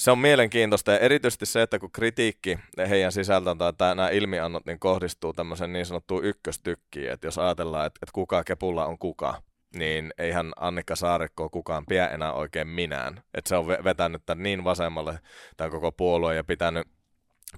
se 0.00 0.10
on 0.10 0.18
mielenkiintoista 0.18 0.92
ja 0.92 0.98
erityisesti 0.98 1.46
se, 1.46 1.62
että 1.62 1.78
kun 1.78 1.92
kritiikki 1.92 2.58
heidän 2.88 3.12
sisältään 3.12 3.58
tai 3.78 3.96
nämä 3.96 4.08
ilmiannot 4.08 4.66
niin 4.66 4.78
kohdistuu 4.78 5.32
tämmöisen 5.32 5.72
niin 5.72 5.86
sanottuun 5.86 6.24
ykköstykkiin, 6.24 7.10
että 7.10 7.26
jos 7.26 7.38
ajatellaan, 7.38 7.86
että, 7.86 7.98
että 8.02 8.12
kuka 8.12 8.44
kepulla 8.44 8.86
on 8.86 8.98
kuka, 8.98 9.42
niin 9.74 10.12
eihän 10.18 10.52
Annika 10.56 10.96
Saarikko 10.96 11.50
kukaan 11.50 11.86
pidä 11.86 12.06
enää 12.06 12.32
oikein 12.32 12.68
minään. 12.68 13.22
Että 13.34 13.48
se 13.48 13.56
on 13.56 13.66
vetänyt 13.66 14.22
tämän 14.26 14.42
niin 14.42 14.64
vasemmalle 14.64 15.18
tämä 15.56 15.70
koko 15.70 15.92
puolue 15.92 16.34
ja 16.34 16.44
pitänyt, 16.44 16.88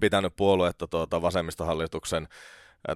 pitänyt 0.00 0.36
puoluetta 0.36 0.88
tuota 0.88 1.22
vasemmistohallituksen 1.22 2.28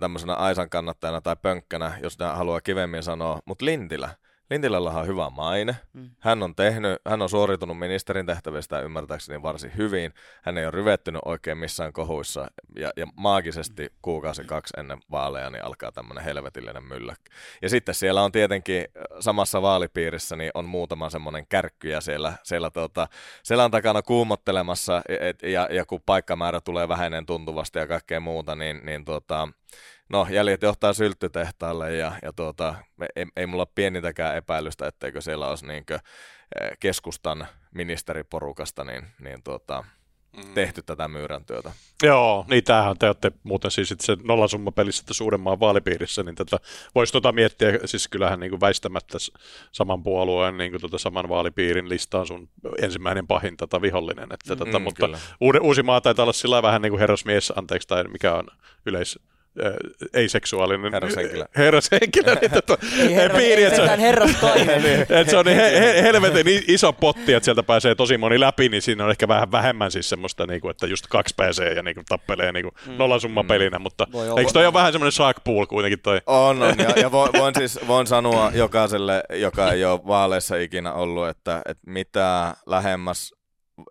tämmöisenä 0.00 0.34
Aisan 0.34 0.70
kannattajana 0.70 1.20
tai 1.20 1.36
pönkkänä, 1.42 1.98
jos 2.02 2.18
ne 2.18 2.26
haluaa 2.26 2.60
kivemmin 2.60 3.02
sanoa. 3.02 3.40
Mutta 3.44 3.64
Lintilä, 3.64 4.08
Lintilällä 4.50 4.90
on 4.90 5.06
hyvä 5.06 5.30
maine. 5.30 5.76
Mm. 5.92 6.10
Hän 6.18 6.42
on 6.42 6.54
tehnyt, 6.54 6.98
hän 7.08 7.22
on 7.22 7.28
suoritunut 7.28 7.78
ministerin 7.78 8.26
tehtävistä 8.26 8.80
ymmärtääkseni 8.80 9.42
varsin 9.42 9.72
hyvin. 9.76 10.12
Hän 10.42 10.58
ei 10.58 10.64
ole 10.64 10.70
ryvettynyt 10.70 11.22
oikein 11.24 11.58
missään 11.58 11.92
kohuissa. 11.92 12.50
Ja, 12.76 12.92
ja 12.96 13.06
maagisesti 13.16 13.92
kuukausi 14.02 14.44
kaksi 14.44 14.74
ennen 14.78 14.98
vaaleja 15.10 15.50
niin 15.50 15.64
alkaa 15.64 15.92
tämmöinen 15.92 16.24
helvetillinen 16.24 16.84
mylläkkä. 16.84 17.32
Ja 17.62 17.68
sitten 17.68 17.94
siellä 17.94 18.22
on 18.22 18.32
tietenkin 18.32 18.84
samassa 19.20 19.62
vaalipiirissä 19.62 20.36
niin 20.36 20.50
on 20.54 20.64
muutama 20.64 21.10
semmoinen 21.10 21.46
kärkkyjä 21.46 22.00
siellä, 22.00 22.32
siellä 22.42 22.70
tota, 22.70 23.08
selän 23.42 23.70
takana 23.70 24.02
kuumottelemassa. 24.02 25.02
Et, 25.08 25.42
ja, 25.42 25.68
ja 25.70 25.84
kun 25.84 26.00
paikkamäärä 26.06 26.60
tulee 26.60 26.88
vähäinen 26.88 27.26
tuntuvasti 27.26 27.78
ja 27.78 27.86
kaikkea 27.86 28.20
muuta, 28.20 28.54
niin, 28.54 28.80
niin 28.84 29.04
tota, 29.04 29.48
no, 30.08 30.26
jäljet 30.30 30.62
johtaa 30.62 30.92
sylttytehtaalle 30.92 31.96
ja, 31.96 32.12
ja 32.22 32.32
tuota, 32.32 32.74
ei, 33.16 33.26
ei 33.36 33.46
mulla 33.46 33.66
pienintäkään 33.66 34.36
epäilystä, 34.36 34.86
etteikö 34.86 35.20
siellä 35.20 35.48
olisi 35.48 35.66
niinkö 35.66 35.98
keskustan 36.80 37.46
ministeriporukasta 37.74 38.84
niin, 38.84 39.06
niin 39.20 39.42
tuota, 39.42 39.84
mm. 40.36 40.54
tehty 40.54 40.82
tätä 40.82 41.08
myyrän 41.08 41.44
työtä. 41.44 41.72
Joo, 42.02 42.44
niin 42.48 42.64
tämähän 42.64 42.98
te 42.98 43.06
olette 43.06 43.32
muuten 43.42 43.70
siis 43.70 43.94
se 44.00 44.16
nollasummapelissä 44.24 45.00
että 45.00 45.14
suuremman 45.14 45.60
vaalipiirissä, 45.60 46.22
niin 46.22 46.34
tätä 46.34 46.58
voisi 46.94 47.12
tota 47.12 47.32
miettiä, 47.32 47.72
siis 47.84 48.08
kyllähän 48.08 48.40
niin 48.40 48.50
kuin 48.50 48.60
väistämättä 48.60 49.18
saman 49.72 50.02
puolueen 50.02 50.58
niin 50.58 50.70
kuin 50.70 50.80
tota 50.80 50.98
saman 50.98 51.28
vaalipiirin 51.28 51.88
listaan 51.88 52.26
sun 52.26 52.48
ensimmäinen 52.82 53.26
pahin 53.26 53.56
tota 53.56 53.82
vihollinen. 53.82 54.28
Että, 54.32 54.54
mm, 54.54 54.58
tota, 54.58 54.78
mutta 54.78 55.08
uusi 55.60 55.82
maa 55.82 56.00
taitaa 56.00 56.22
olla 56.22 56.32
sillä 56.32 56.62
vähän 56.62 56.82
niin 56.82 56.92
kuin 56.92 57.00
herrasmies, 57.00 57.52
anteeksi, 57.56 57.88
tai 57.88 58.04
mikä 58.04 58.34
on 58.34 58.46
yleis 58.86 59.18
ei-seksuaalinen 60.14 60.92
herrashenkilö, 60.92 61.44
herrashenkilö 61.56 62.34
niin 62.40 62.50
tota, 62.50 62.78
ei 62.98 63.14
herra, 63.14 63.38
piiri, 63.38 63.62
ei 63.62 63.68
että 63.68 63.86
se, 63.86 64.02
herraskainen. 64.02 64.82
niin, 64.86 65.00
että 65.00 65.30
se 65.30 65.36
on 65.36 65.44
niin 65.44 65.56
he, 65.56 65.80
he, 65.80 66.02
helvetin 66.02 66.64
iso 66.68 66.92
potti, 66.92 67.32
että 67.32 67.44
sieltä 67.44 67.62
pääsee 67.62 67.94
tosi 67.94 68.18
moni 68.18 68.40
läpi, 68.40 68.68
niin 68.68 68.82
siinä 68.82 69.04
on 69.04 69.10
ehkä 69.10 69.28
vähän 69.28 69.52
vähemmän 69.52 69.90
siis 69.90 70.08
semmoista, 70.08 70.46
niin 70.46 70.60
kuin, 70.60 70.70
että 70.70 70.86
just 70.86 71.06
kaksi 71.06 71.34
pääsee 71.36 71.72
ja 71.72 71.82
niin 71.82 71.94
kuin, 71.94 72.04
tappelee 72.08 72.52
niin 72.52 72.62
kuin 72.62 72.74
mm. 72.86 72.92
nollasumma 72.98 73.42
mm. 73.42 73.48
pelinä, 73.48 73.78
mutta 73.78 74.06
Voi 74.12 74.38
eikö 74.38 74.52
toi 74.52 74.66
ole 74.66 74.74
vähän 74.74 74.92
semmoinen 74.92 75.12
shark 75.12 75.36
pool 75.44 75.66
kuitenkin 75.66 76.00
toi? 76.00 76.20
On, 76.26 76.62
on 76.62 76.74
ja, 76.78 76.90
ja 76.96 77.12
voin, 77.12 77.32
voin, 77.40 77.54
siis, 77.54 77.80
voin 77.86 78.06
sanoa 78.06 78.50
jokaiselle, 78.54 79.22
joka 79.32 79.72
ei 79.72 79.84
ole 79.84 80.00
vaaleissa 80.06 80.56
ikinä 80.56 80.92
ollut, 80.92 81.28
että, 81.28 81.62
että 81.66 81.90
mitä 81.90 82.54
lähemmäs 82.66 83.34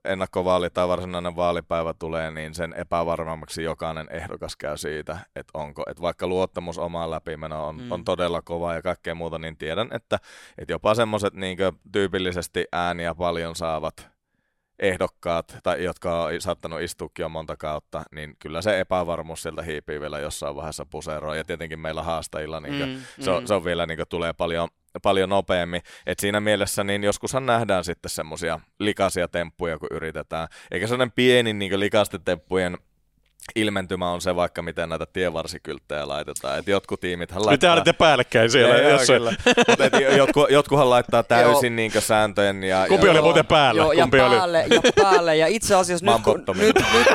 ennakkovaali 0.06 0.70
tai 0.70 0.88
varsinainen 0.88 1.36
vaalipäivä 1.36 1.94
tulee, 1.94 2.32
niin 2.32 2.56
sen 2.56 2.74
epävarmemmaksi 2.74 3.64
jokainen 3.64 4.08
ehdokas 4.10 4.56
käy 4.56 4.78
siitä, 4.78 5.18
että 5.36 5.52
onko. 5.60 5.84
Että 5.88 6.02
vaikka 6.02 6.28
luottamus 6.28 6.78
omaan 6.78 7.12
läpimeno 7.12 7.68
on, 7.68 7.82
mm. 7.82 7.92
on 7.92 8.06
todella 8.06 8.42
kova 8.42 8.74
ja 8.74 8.82
kaikkea 8.82 9.16
muuta, 9.16 9.40
niin 9.40 9.58
tiedän, 9.58 9.90
että, 9.92 10.20
että 10.58 10.74
jopa 10.74 10.96
semmoiset 10.96 11.34
niin 11.34 11.58
tyypillisesti 11.92 12.66
ääniä 12.72 13.16
paljon 13.16 13.56
saavat 13.56 14.14
ehdokkaat, 14.80 15.57
tai 15.63 15.84
jotka 15.84 16.23
on 16.23 16.41
saattanut 16.41 16.82
istuukin 16.82 17.23
jo 17.23 17.30
monta 17.30 17.57
kautta, 17.57 18.03
niin 18.11 18.36
kyllä 18.39 18.61
se 18.61 18.80
epävarmuus 18.80 19.41
sieltä 19.41 19.61
hiipii 19.61 20.01
vielä 20.01 20.19
jossain 20.19 20.55
vaiheessa 20.55 20.86
puseroa. 20.86 21.36
Ja 21.36 21.43
tietenkin 21.43 21.80
meillä 21.80 22.03
haastajilla 22.03 22.59
niin 22.59 22.89
mm, 22.89 23.01
se, 23.19 23.39
mm. 23.39 23.45
se 23.45 23.53
on 23.53 23.65
vielä 23.65 23.86
niin 23.86 23.99
tulee 24.09 24.34
paljon, 24.34 24.67
paljon 25.01 25.30
nopeammin. 25.30 25.82
Et 26.05 26.19
siinä 26.19 26.39
mielessä 26.39 26.84
niin 26.84 27.03
joskushan 27.03 27.45
nähdään 27.45 27.84
sitten 27.84 28.09
semmoisia 28.09 28.59
likaisia 28.80 29.28
temppuja, 29.28 29.80
kun 29.80 29.89
yritetään. 29.91 30.47
Eikä 30.71 30.88
sellainen 30.88 31.11
pieni 31.15 31.53
niin 31.53 31.80
likaisten 31.80 32.23
temppujen 32.23 32.78
ilmentymä 33.56 34.12
on 34.12 34.22
se 34.22 34.36
vaikka, 34.36 34.62
miten 34.62 34.89
näitä 34.89 35.06
tievarsikylttejä 35.06 36.08
laitetaan. 36.08 36.60
Et 36.60 36.68
jotkut 36.68 37.00
tiimithän 37.00 37.46
laittaa... 37.46 37.70
Mitä 37.70 37.74
olette 37.74 37.93
päällekkäin 37.93 38.52
siellä? 38.52 38.78
Joo, 38.78 38.89
jos 38.89 39.08
kyllä. 39.08 39.36
Mutta 39.68 39.98
jotku, 40.18 40.48
jotkuhan 40.50 40.89
laittaa 40.89 41.24
täysin 41.24 41.76
niin 41.76 41.91
sääntöjen. 42.00 42.64
Ja, 42.64 42.86
Kumpi 42.89 43.06
ja... 43.08 43.12
oli 43.12 43.22
muuten 43.22 43.46
päällä? 43.46 43.82
Joo, 43.82 43.93
Kumpi 44.02 44.18
ja, 44.18 44.30
päälle, 44.30 44.66
oli? 44.66 44.76
ja 44.76 44.82
päälle. 45.04 45.38
Ja 45.38 45.48
itse 45.48 45.76
asiassa 45.76 46.06
nyt 46.06 46.24
kun, 46.24 46.43
nyt, 46.58 46.76
nyt, 46.93 47.06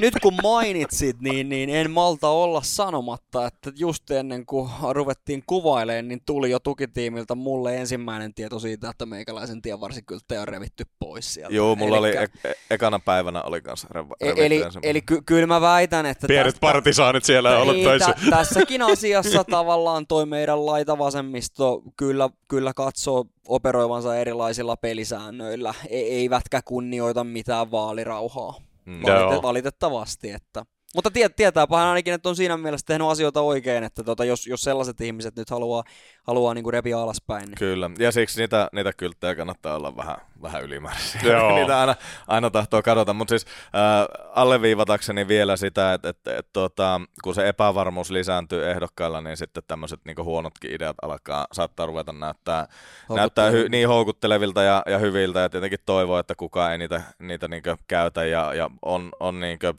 nyt 0.00 0.14
kun 0.22 0.34
mainitsit, 0.42 1.20
niin, 1.20 1.48
niin 1.48 1.70
en 1.70 1.90
malta 1.90 2.28
olla 2.28 2.62
sanomatta, 2.62 3.46
että 3.46 3.72
just 3.76 4.10
ennen 4.10 4.46
kuin 4.46 4.70
ruvettiin 4.90 5.42
kuvailemaan, 5.46 6.08
niin 6.08 6.20
tuli 6.26 6.50
jo 6.50 6.58
tukitiimiltä 6.58 7.34
mulle 7.34 7.76
ensimmäinen 7.76 8.34
tieto 8.34 8.58
siitä, 8.58 8.90
että 8.90 9.06
meikäläisen 9.06 9.62
tievarsikylttejä 9.62 10.40
on 10.40 10.48
revitty 10.48 10.84
pois 10.98 11.34
sieltä. 11.34 11.54
Joo, 11.54 11.76
mulla 11.76 11.96
Elikkä... 11.96 12.20
oli 12.20 12.28
e- 12.44 12.54
ekana 12.70 12.98
päivänä 12.98 13.42
oli 13.42 13.60
kanssa 13.60 13.88
rev- 13.94 14.16
e- 14.20 14.46
Eli, 14.46 14.62
eli 14.82 15.02
ky- 15.02 15.22
kyllä 15.40 15.54
mä 15.54 15.60
väitän, 15.60 16.06
että... 16.06 16.26
Pienet 16.26 16.46
tästä, 16.46 16.60
partisaanit 16.60 17.24
siellä 17.24 17.50
niin, 17.50 17.62
ollut 17.62 17.82
töissä. 17.82 18.12
Tä, 18.12 18.30
tässäkin 18.30 18.82
asiassa 18.82 19.44
tavallaan 19.44 20.06
toi 20.06 20.26
meidän 20.26 20.66
laitavasemmisto 20.66 21.82
kyllä, 21.96 22.30
kyllä 22.48 22.72
katsoo 22.74 23.24
operoivansa 23.48 24.16
erilaisilla 24.16 24.76
pelisäännöillä, 24.76 25.74
e- 25.88 25.98
eivätkä 25.98 26.62
kunnioita 26.64 27.24
mitään 27.24 27.70
vaalirauhaa. 27.70 28.54
Mm. 28.84 29.02
Valite- 29.02 29.42
valitettavasti, 29.42 30.30
että... 30.30 30.64
Mutta 30.94 31.10
tiet, 31.10 31.36
tietääpähän 31.36 31.86
ainakin, 31.86 32.14
että 32.14 32.28
on 32.28 32.36
siinä 32.36 32.56
mielessä 32.56 32.86
tehnyt 32.86 33.08
asioita 33.08 33.40
oikein, 33.40 33.84
että 33.84 34.04
tota, 34.04 34.24
jos, 34.24 34.46
jos 34.46 34.60
sellaiset 34.60 35.00
ihmiset 35.00 35.36
nyt 35.36 35.50
haluaa, 35.50 35.84
haluaa 36.22 36.54
niin 36.54 36.62
kuin 36.62 36.72
repiä 36.72 36.98
alaspäin. 36.98 37.44
Niin... 37.44 37.58
Kyllä, 37.58 37.90
ja 37.98 38.12
siksi 38.12 38.40
niitä, 38.40 38.68
niitä 38.72 38.92
kylttejä 38.92 39.34
kannattaa 39.34 39.76
olla 39.76 39.96
vähän, 39.96 40.16
vähän 40.42 40.62
ylimääräisiä. 40.62 41.20
Joo. 41.32 41.54
niitä 41.54 41.80
aina, 41.80 41.94
aina 42.28 42.50
tahtoo 42.50 42.82
kadota, 42.82 43.12
mutta 43.12 43.32
siis 43.32 43.46
äh, 43.64 44.30
alleviivatakseni 44.34 45.28
vielä 45.28 45.56
sitä, 45.56 45.92
että, 45.94 46.08
että, 46.08 46.36
että 46.36 46.50
tota, 46.52 47.00
kun 47.24 47.34
se 47.34 47.48
epävarmuus 47.48 48.10
lisääntyy 48.10 48.70
ehdokkailla, 48.70 49.20
niin 49.20 49.36
sitten 49.36 49.62
tämmöiset 49.66 50.00
niin 50.04 50.16
huonotkin 50.24 50.74
ideat 50.74 50.96
alkaa, 51.02 51.46
saattaa 51.52 51.86
ruveta 51.86 52.12
näyttää, 52.12 52.66
näyttää 53.14 53.50
hy, 53.50 53.68
niin 53.68 53.88
houkuttelevilta 53.88 54.62
ja, 54.62 54.82
ja 54.86 54.98
hyviltä, 54.98 55.40
ja 55.40 55.48
tietenkin 55.48 55.78
toivoo, 55.86 56.18
että 56.18 56.34
kukaan 56.34 56.72
ei 56.72 56.78
niitä, 56.78 57.02
niitä 57.18 57.48
niin 57.48 57.62
käytä, 57.88 58.24
ja, 58.24 58.54
ja 58.54 58.70
on, 58.82 59.10
on 59.20 59.40
niin 59.40 59.58
kuin, 59.58 59.74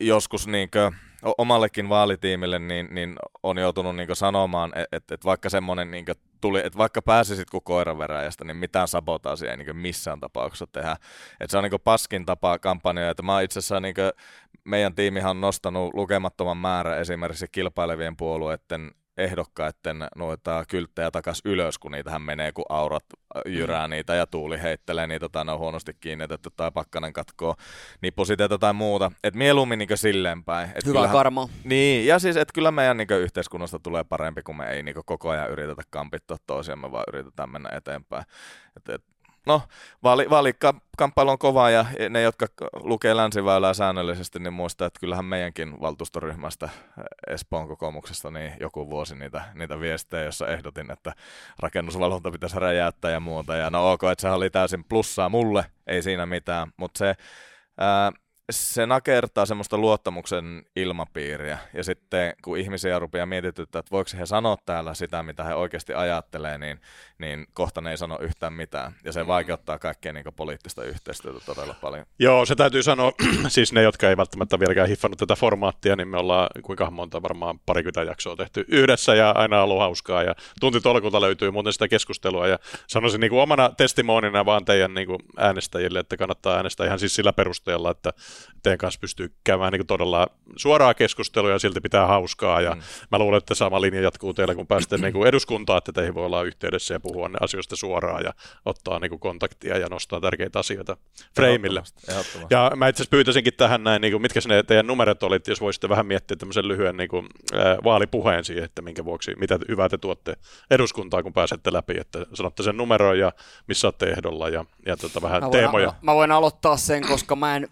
joskus 0.00 0.46
niin 0.46 0.70
kuin, 0.70 0.94
omallekin 1.38 1.88
vaalitiimille 1.88 2.58
niin, 2.58 2.88
niin 2.90 3.16
on 3.42 3.58
joutunut 3.58 3.96
niin 3.96 4.16
sanomaan, 4.16 4.72
että 4.92 5.14
et, 5.14 5.24
vaikka 5.24 5.50
semmoinen 5.50 5.90
niin 5.90 6.04
tuli, 6.40 6.60
että 6.64 6.78
vaikka 6.78 7.02
pääsisit 7.02 7.50
kuin 7.50 7.64
koiraveräjästä, 7.64 8.44
niin 8.44 8.56
mitään 8.56 8.88
sabotaasia 8.88 9.50
ei 9.50 9.56
niin 9.56 9.76
missään 9.76 10.20
tapauksessa 10.20 10.66
tehdä. 10.66 10.96
Et 11.40 11.50
se 11.50 11.58
on 11.58 11.64
niin 11.64 11.80
paskin 11.84 12.26
tapa 12.26 12.58
kampanjoja. 12.58 13.10
Että 13.10 13.22
mä 13.22 13.40
itse 13.40 13.58
asiassa 13.58 13.80
niin 13.80 13.94
meidän 14.64 14.94
tiimihan 14.94 15.30
on 15.30 15.40
nostanut 15.40 15.94
lukemattoman 15.94 16.56
määrän 16.56 17.00
esimerkiksi 17.00 17.46
kilpailevien 17.52 18.16
puolueiden 18.16 18.90
ehdokkaiden 19.20 20.06
noita 20.16 20.64
kylttejä 20.68 21.10
takas 21.10 21.40
ylös, 21.44 21.78
kun 21.78 21.92
niitähän 21.92 22.22
menee, 22.22 22.52
kun 22.52 22.64
aurat 22.68 23.04
jyrää 23.46 23.86
mm. 23.86 23.90
niitä 23.90 24.14
ja 24.14 24.26
tuuli 24.26 24.62
heittelee 24.62 25.06
niitä 25.06 25.28
tai 25.28 25.44
ne 25.44 25.52
on 25.52 25.58
huonosti 25.58 25.96
kiinnitetty 26.00 26.50
tai 26.56 26.70
pakkanen 26.70 27.12
katkoo 27.12 27.54
nipusiteita 28.02 28.58
tai 28.58 28.72
muuta. 28.72 29.12
Et 29.24 29.34
mieluummin 29.34 29.78
niin 29.78 29.88
silleen 29.94 30.44
päin. 30.44 30.68
Et 30.68 30.84
Hyvä 30.84 30.92
kyllähän, 30.92 31.16
karma. 31.16 31.48
Niin, 31.64 32.06
ja 32.06 32.18
siis, 32.18 32.36
että 32.36 32.52
kyllä 32.54 32.70
meidän 32.70 32.96
niin 32.96 33.08
yhteiskunnasta 33.10 33.78
tulee 33.78 34.04
parempi, 34.04 34.42
kun 34.42 34.56
me 34.56 34.70
ei 34.70 34.82
niin 34.82 34.96
koko 35.04 35.30
ajan 35.30 35.50
yritetä 35.50 35.82
kampittaa 35.90 36.36
toisiamme, 36.46 36.92
vaan 36.92 37.04
yritetään 37.08 37.50
mennä 37.50 37.68
eteenpäin. 37.72 38.24
Et, 38.76 38.88
et, 38.88 39.04
No, 39.50 39.62
vaalikamppailu 40.30 41.30
on 41.30 41.38
kova 41.38 41.70
ja 41.70 41.86
ne, 42.10 42.22
jotka 42.22 42.46
lukee 42.72 43.16
länsiväylää 43.16 43.74
säännöllisesti, 43.74 44.38
niin 44.38 44.52
muistaa, 44.52 44.86
että 44.86 45.00
kyllähän 45.00 45.24
meidänkin 45.24 45.80
valtuustoryhmästä 45.80 46.68
Espoon 47.26 47.68
kokoomuksesta 47.68 48.30
niin 48.30 48.52
joku 48.60 48.90
vuosi 48.90 49.14
niitä, 49.14 49.42
niitä 49.54 49.80
viestejä, 49.80 50.24
jossa 50.24 50.48
ehdotin, 50.48 50.90
että 50.90 51.12
rakennusvalvonta 51.58 52.30
pitäisi 52.30 52.58
räjäyttää 52.58 53.10
ja 53.10 53.20
muuta. 53.20 53.56
Ja 53.56 53.70
no 53.70 53.92
ok, 53.92 54.02
että 54.12 54.22
se 54.22 54.30
oli 54.30 54.50
täysin 54.50 54.84
plussaa 54.84 55.28
mulle, 55.28 55.64
ei 55.86 56.02
siinä 56.02 56.26
mitään, 56.26 56.72
mutta 56.76 56.98
se 56.98 57.14
ää, 57.78 58.12
se 58.52 58.86
nakertaa 58.86 59.46
semmoista 59.46 59.78
luottamuksen 59.78 60.64
ilmapiiriä. 60.76 61.58
Ja 61.74 61.84
sitten 61.84 62.34
kun 62.44 62.58
ihmisiä 62.58 62.98
rupeaa 62.98 63.26
mietityttää, 63.26 63.80
että 63.80 63.90
voiko 63.90 64.10
he 64.18 64.26
sanoa 64.26 64.56
täällä 64.66 64.94
sitä, 64.94 65.22
mitä 65.22 65.44
he 65.44 65.54
oikeasti 65.54 65.94
ajattelee, 65.94 66.58
niin, 66.58 66.80
niin 67.18 67.46
kohta 67.52 67.80
ne 67.80 67.90
ei 67.90 67.96
sano 67.96 68.18
yhtään 68.20 68.52
mitään. 68.52 68.94
Ja 69.04 69.12
se 69.12 69.22
mm. 69.22 69.26
vaikeuttaa 69.26 69.78
kaikkea 69.78 70.12
niin 70.12 70.24
poliittista 70.36 70.84
yhteistyötä 70.84 71.40
todella 71.46 71.74
paljon. 71.80 72.06
Joo, 72.18 72.46
se 72.46 72.54
täytyy 72.54 72.82
sanoa, 72.82 73.12
siis 73.48 73.72
ne, 73.72 73.82
jotka 73.82 74.08
ei 74.08 74.16
välttämättä 74.16 74.60
vieläkään 74.60 74.88
hiffannut 74.88 75.18
tätä 75.18 75.34
formaattia, 75.34 75.96
niin 75.96 76.08
me 76.08 76.18
ollaan 76.18 76.48
kuinka 76.62 76.90
monta 76.90 77.22
varmaan 77.22 77.58
parikymmentä 77.66 78.02
jaksoa 78.02 78.36
tehty 78.36 78.64
yhdessä 78.68 79.14
ja 79.14 79.30
aina 79.30 79.62
ollut 79.62 79.78
hauskaa. 79.78 80.22
Ja 80.22 80.34
tuntitolkulta 80.60 81.20
löytyy 81.20 81.50
muuten 81.50 81.72
sitä 81.72 81.88
keskustelua. 81.88 82.48
Ja 82.48 82.58
sanoisin 82.86 83.20
niin 83.20 83.30
kuin 83.30 83.42
omana 83.42 83.70
testimonina 83.76 84.44
vaan 84.44 84.64
teidän 84.64 84.94
niin 84.94 85.06
kuin 85.06 85.18
äänestäjille, 85.36 85.98
että 85.98 86.16
kannattaa 86.16 86.56
äänestää 86.56 86.86
ihan 86.86 86.98
siis 86.98 87.14
sillä 87.14 87.32
perusteella, 87.32 87.90
että 87.90 88.12
teidän 88.62 88.78
kanssa 88.78 89.00
pystyy 89.00 89.32
käymään 89.44 89.72
niin 89.72 89.86
todella 89.86 90.26
suoraa 90.56 90.94
keskustelua 90.94 91.50
ja 91.50 91.58
silti 91.58 91.80
pitää 91.80 92.06
hauskaa. 92.06 92.60
Ja 92.60 92.74
mm. 92.74 92.80
mä 93.10 93.18
luulen, 93.18 93.38
että 93.38 93.54
sama 93.54 93.80
linja 93.80 94.00
jatkuu 94.00 94.34
teillä, 94.34 94.54
kun 94.54 94.66
pääsette 94.66 94.98
niin 94.98 95.12
kuin 95.12 95.28
eduskuntaan, 95.28 95.78
että 95.78 95.92
teihin 95.92 96.14
voi 96.14 96.26
olla 96.26 96.42
yhteydessä 96.42 96.94
ja 96.94 97.00
puhua 97.00 97.28
ne 97.28 97.38
asioista 97.40 97.76
suoraan 97.76 98.24
ja 98.24 98.34
ottaa 98.64 98.98
niin 98.98 99.10
kuin 99.10 99.20
kontaktia 99.20 99.78
ja 99.78 99.86
nostaa 99.90 100.20
tärkeitä 100.20 100.58
asioita 100.58 100.96
freimille. 101.34 101.82
Ja 102.50 102.72
mä 102.76 102.88
itse 102.88 103.02
asiassa 103.02 103.10
pyytäisinkin 103.10 103.54
tähän 103.56 103.84
näin, 103.84 104.02
niin 104.02 104.12
kuin, 104.12 104.22
mitkä 104.22 104.40
ne 104.46 104.62
teidän 104.62 104.86
numerot 104.86 105.22
olit, 105.22 105.48
jos 105.48 105.60
voisitte 105.60 105.88
vähän 105.88 106.06
miettiä 106.06 106.36
tämmöisen 106.36 106.68
lyhyen 106.68 106.96
niin 106.96 107.08
kuin, 107.08 107.26
ää, 107.54 107.78
vaalipuheen 107.84 108.44
siihen, 108.44 108.64
että 108.64 108.82
minkä 108.82 109.04
vuoksi, 109.04 109.34
mitä 109.36 109.58
hyvää 109.68 109.88
te 109.88 109.98
tuotte 109.98 110.36
eduskuntaan, 110.70 111.22
kun 111.22 111.32
pääsette 111.32 111.72
läpi, 111.72 111.94
että 112.00 112.26
sanotte 112.34 112.62
sen 112.62 112.76
numeron 112.76 113.18
ja 113.18 113.32
missä 113.66 113.86
olette 113.86 114.06
ehdolla 114.06 114.48
ja, 114.48 114.64
ja 114.86 114.96
tota, 114.96 115.22
vähän 115.22 115.42
mä 115.42 115.50
teemoja. 115.50 115.86
Voin, 115.86 115.96
mä 116.02 116.14
voin 116.14 116.32
aloittaa 116.32 116.76
sen, 116.76 117.02
koska 117.08 117.36
mä 117.36 117.56
en 117.56 117.68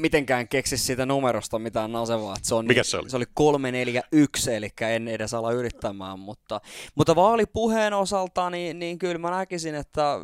mitenkään 0.00 0.48
keksi 0.48 0.78
siitä 0.78 1.06
numerosta 1.06 1.58
mitään 1.58 1.92
nasevaa. 1.92 2.36
Se, 2.42 2.54
on, 2.54 2.66
Mikä 2.66 2.82
se 2.82 2.96
oli? 2.96 3.10
Se 3.10 3.16
oli 3.16 3.24
341, 3.34 4.54
eli 4.54 4.68
en 4.80 5.08
edes 5.08 5.34
ala 5.34 5.52
yrittämään, 5.52 6.18
mutta, 6.18 6.60
mutta 6.94 7.16
vaalipuheen 7.16 7.94
osalta, 7.94 8.50
niin, 8.50 8.78
niin 8.78 8.98
kyllä 8.98 9.18
mä 9.18 9.30
näkisin, 9.30 9.74
että 9.74 10.20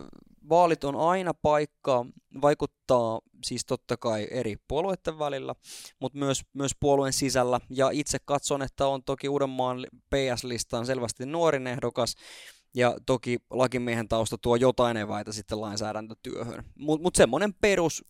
vaalit 0.48 0.84
on 0.84 0.96
aina 0.96 1.34
paikka 1.34 2.06
vaikuttaa 2.42 3.20
siis 3.44 3.64
totta 3.66 3.96
kai 3.96 4.28
eri 4.30 4.56
puolueiden 4.68 5.18
välillä, 5.18 5.54
mutta 6.00 6.18
myös, 6.18 6.42
myös 6.52 6.72
puolueen 6.80 7.12
sisällä. 7.12 7.60
Ja 7.70 7.90
itse 7.90 8.18
katson, 8.24 8.62
että 8.62 8.86
on 8.86 9.04
toki 9.04 9.28
Uudenmaan 9.28 9.86
PS-listaan 10.10 10.86
selvästi 10.86 11.26
nuorin 11.26 11.66
ehdokas, 11.66 12.14
ja 12.74 12.96
toki 13.06 13.38
lakimiehen 13.50 14.08
tausta 14.08 14.38
tuo 14.38 14.56
jotain 14.56 14.96
eväitä 14.96 15.32
sitten 15.32 15.60
lainsäädäntötyöhön. 15.60 16.64
Mutta 16.78 17.02
mut 17.02 17.14
semmoinen 17.14 17.54
perus, 17.54 18.04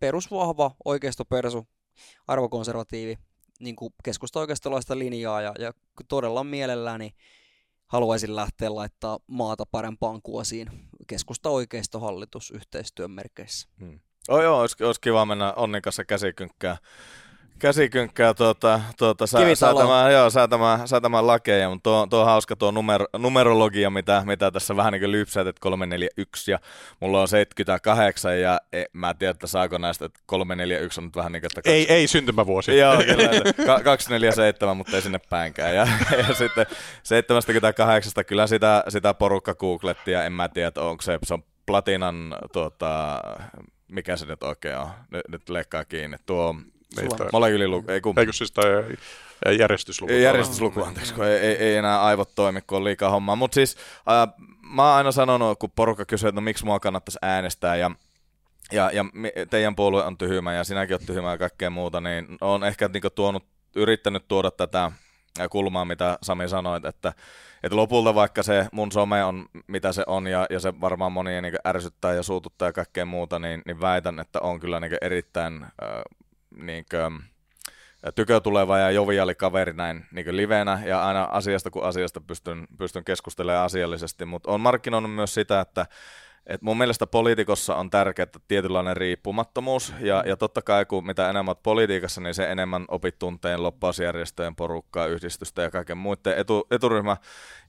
perusvahva 0.00 0.70
oikeistopersu, 0.84 1.66
arvokonservatiivi, 2.28 3.18
niin 3.60 3.76
kuin 3.76 3.94
keskusta 4.04 4.40
oikeistolaista 4.40 4.98
linjaa 4.98 5.42
ja, 5.42 5.54
ja 5.58 5.72
todella 6.08 6.44
mielelläni 6.44 7.10
haluaisin 7.86 8.36
lähteä 8.36 8.74
laittaa 8.74 9.18
maata 9.26 9.64
parempaan 9.70 10.22
kuosiin 10.22 10.70
keskusta 11.06 11.50
oikeistohallitus 11.50 12.50
yhteistyön 12.50 13.10
merkeissä. 13.10 13.68
Hmm. 13.80 14.00
Oh 14.28 14.40
joo, 14.40 14.60
olisi, 14.60 14.84
olisi 14.84 15.00
kiva 15.00 15.26
mennä 15.26 15.52
Onnin 15.52 15.82
kanssa 15.82 16.04
käsikynkkää 16.04 16.76
käsikynkkää 17.58 18.34
tuota, 18.34 18.80
tuota, 18.98 19.26
sä, 19.26 19.38
säätämään, 19.54 20.12
joo, 20.12 20.30
säätämään, 20.30 20.88
säätämään 20.88 21.26
lakeja, 21.26 21.70
mutta 21.70 21.90
tuo, 21.90 22.06
tuo 22.10 22.20
on 22.20 22.26
hauska 22.26 22.56
tuo 22.56 22.70
numero, 22.70 23.06
numerologia, 23.18 23.90
mitä, 23.90 24.22
mitä 24.26 24.50
tässä 24.50 24.76
vähän 24.76 24.92
niin 24.92 25.00
kuin 25.00 25.12
lypsäät, 25.12 25.46
että 25.46 25.60
341 25.60 26.50
ja 26.50 26.58
mulla 27.00 27.20
on 27.20 27.28
78 27.28 28.40
ja 28.40 28.60
e, 28.72 28.84
mä 28.92 29.10
en 29.10 29.16
tiedä, 29.16 29.30
että 29.30 29.46
saako 29.46 29.78
näistä, 29.78 30.04
että 30.04 30.20
341 30.26 31.00
on 31.00 31.04
nyt 31.04 31.16
vähän 31.16 31.32
niin 31.32 31.42
kuin, 31.42 31.46
että... 31.46 31.62
Kaksi, 31.62 31.70
ei, 31.70 31.92
ei 31.92 32.06
syntymävuosi. 32.06 32.78
Joo, 32.78 32.96
kyllä, 33.16 33.30
että 33.30 33.84
247, 33.84 34.76
mutta 34.76 34.96
ei 34.96 35.02
sinne 35.02 35.20
päinkään. 35.30 35.74
Ja, 35.74 35.88
ja 36.28 36.34
sitten 36.34 36.66
78, 37.02 38.24
kyllä 38.26 38.46
sitä, 38.46 38.84
sitä 38.88 39.14
porukka 39.14 39.54
googletti 39.54 40.10
ja 40.10 40.24
en 40.24 40.32
mä 40.32 40.48
tiedä, 40.48 40.68
että 40.68 40.82
onko 40.82 41.02
se, 41.02 41.18
se 41.22 41.34
on 41.34 41.42
platinan, 41.66 42.34
tuota, 42.52 43.20
mikä 43.88 44.16
se 44.16 44.26
nyt 44.26 44.42
oikein 44.42 44.76
on, 44.76 44.88
nyt, 45.10 45.22
nyt 45.28 45.48
leikkaa 45.48 45.84
kiinni, 45.84 46.16
tuo 46.26 46.54
Molekyyliluku, 47.32 47.90
ei 47.90 48.00
kumpi. 48.00 48.20
Eikö 48.20 48.32
siis 48.32 48.52
toi 48.52 48.66
järjestysluku? 49.58 50.12
Järjestysluku, 50.12 50.82
anteeksi, 50.82 51.14
kun 51.14 51.24
ei, 51.24 51.38
ei, 51.38 51.56
ei, 51.56 51.76
enää 51.76 52.02
aivot 52.02 52.34
toimi, 52.34 52.60
kun 52.60 52.78
on 52.78 52.84
liikaa 52.84 53.10
hommaa. 53.10 53.36
Mutta 53.36 53.54
siis 53.54 53.76
äh, 54.10 54.34
mä 54.62 54.86
oon 54.86 54.96
aina 54.96 55.12
sanonut, 55.12 55.58
kun 55.58 55.70
porukka 55.76 56.04
kysyy, 56.04 56.28
että 56.28 56.40
no 56.40 56.44
miksi 56.44 56.64
mua 56.64 56.80
kannattaisi 56.80 57.18
äänestää, 57.22 57.76
ja 57.76 57.90
ja, 58.72 58.90
ja 58.92 59.04
teidän 59.50 59.76
puolue 59.76 60.04
on 60.04 60.18
tyhmä 60.18 60.54
ja 60.54 60.64
sinäkin 60.64 60.94
olet 60.94 61.06
tyhmä 61.06 61.30
ja 61.30 61.38
kaikkea 61.38 61.70
muuta, 61.70 62.00
niin 62.00 62.26
on 62.40 62.64
ehkä 62.64 62.88
niin 62.88 63.02
tuonut, 63.14 63.44
yrittänyt 63.76 64.28
tuoda 64.28 64.50
tätä 64.50 64.92
kulmaa, 65.50 65.84
mitä 65.84 66.18
Sami 66.22 66.48
sanoit, 66.48 66.84
että, 66.84 67.12
että 67.62 67.76
lopulta 67.76 68.14
vaikka 68.14 68.42
se 68.42 68.66
mun 68.72 68.92
some 68.92 69.24
on 69.24 69.46
mitä 69.66 69.92
se 69.92 70.02
on 70.06 70.26
ja, 70.26 70.46
ja 70.50 70.60
se 70.60 70.80
varmaan 70.80 71.12
monia 71.12 71.42
niin 71.42 71.54
ärsyttää 71.66 72.14
ja 72.14 72.22
suututtaa 72.22 72.68
ja 72.68 72.72
kaikkea 72.72 73.04
muuta, 73.04 73.38
niin, 73.38 73.62
niin 73.66 73.80
väitän, 73.80 74.20
että 74.20 74.40
on 74.40 74.60
kyllä 74.60 74.80
niin 74.80 74.96
erittäin 75.00 75.62
äh, 75.64 75.70
niin 76.56 76.84
kuin, 76.90 77.20
tykö 78.14 78.40
tuleva 78.40 78.78
ja 78.78 78.90
joviaali 78.90 79.34
kaveri 79.34 79.72
näin 79.72 80.06
niin 80.12 80.36
livenä 80.36 80.82
ja 80.84 81.06
aina 81.06 81.28
asiasta 81.30 81.70
kuin 81.70 81.84
asiasta 81.84 82.20
pystyn, 82.20 82.66
pystyn 82.78 83.04
keskustelemaan 83.04 83.64
asiallisesti, 83.64 84.24
mutta 84.24 84.50
on 84.50 84.60
markkinoinut 84.60 85.14
myös 85.14 85.34
sitä, 85.34 85.60
että 85.60 85.86
et 86.48 86.62
mun 86.62 86.78
mielestä 86.78 87.06
poliitikossa 87.06 87.76
on 87.76 87.90
tärkeää 87.90 88.26
tietynlainen 88.48 88.96
riippumattomuus, 88.96 89.94
ja, 90.00 90.24
ja 90.26 90.36
totta 90.36 90.62
kai 90.62 90.84
kun 90.84 91.06
mitä 91.06 91.30
enemmän 91.30 91.54
politiikassa, 91.62 92.20
niin 92.20 92.34
se 92.34 92.50
enemmän 92.50 92.84
opit 92.88 93.18
tunteen 93.18 93.62
loppausjärjestöjen 93.62 94.56
porukkaa, 94.56 95.06
yhdistystä 95.06 95.62
ja 95.62 95.70
kaiken 95.70 95.98
muiden 95.98 96.38
etu, 96.38 96.66
eturyhmä 96.70 97.16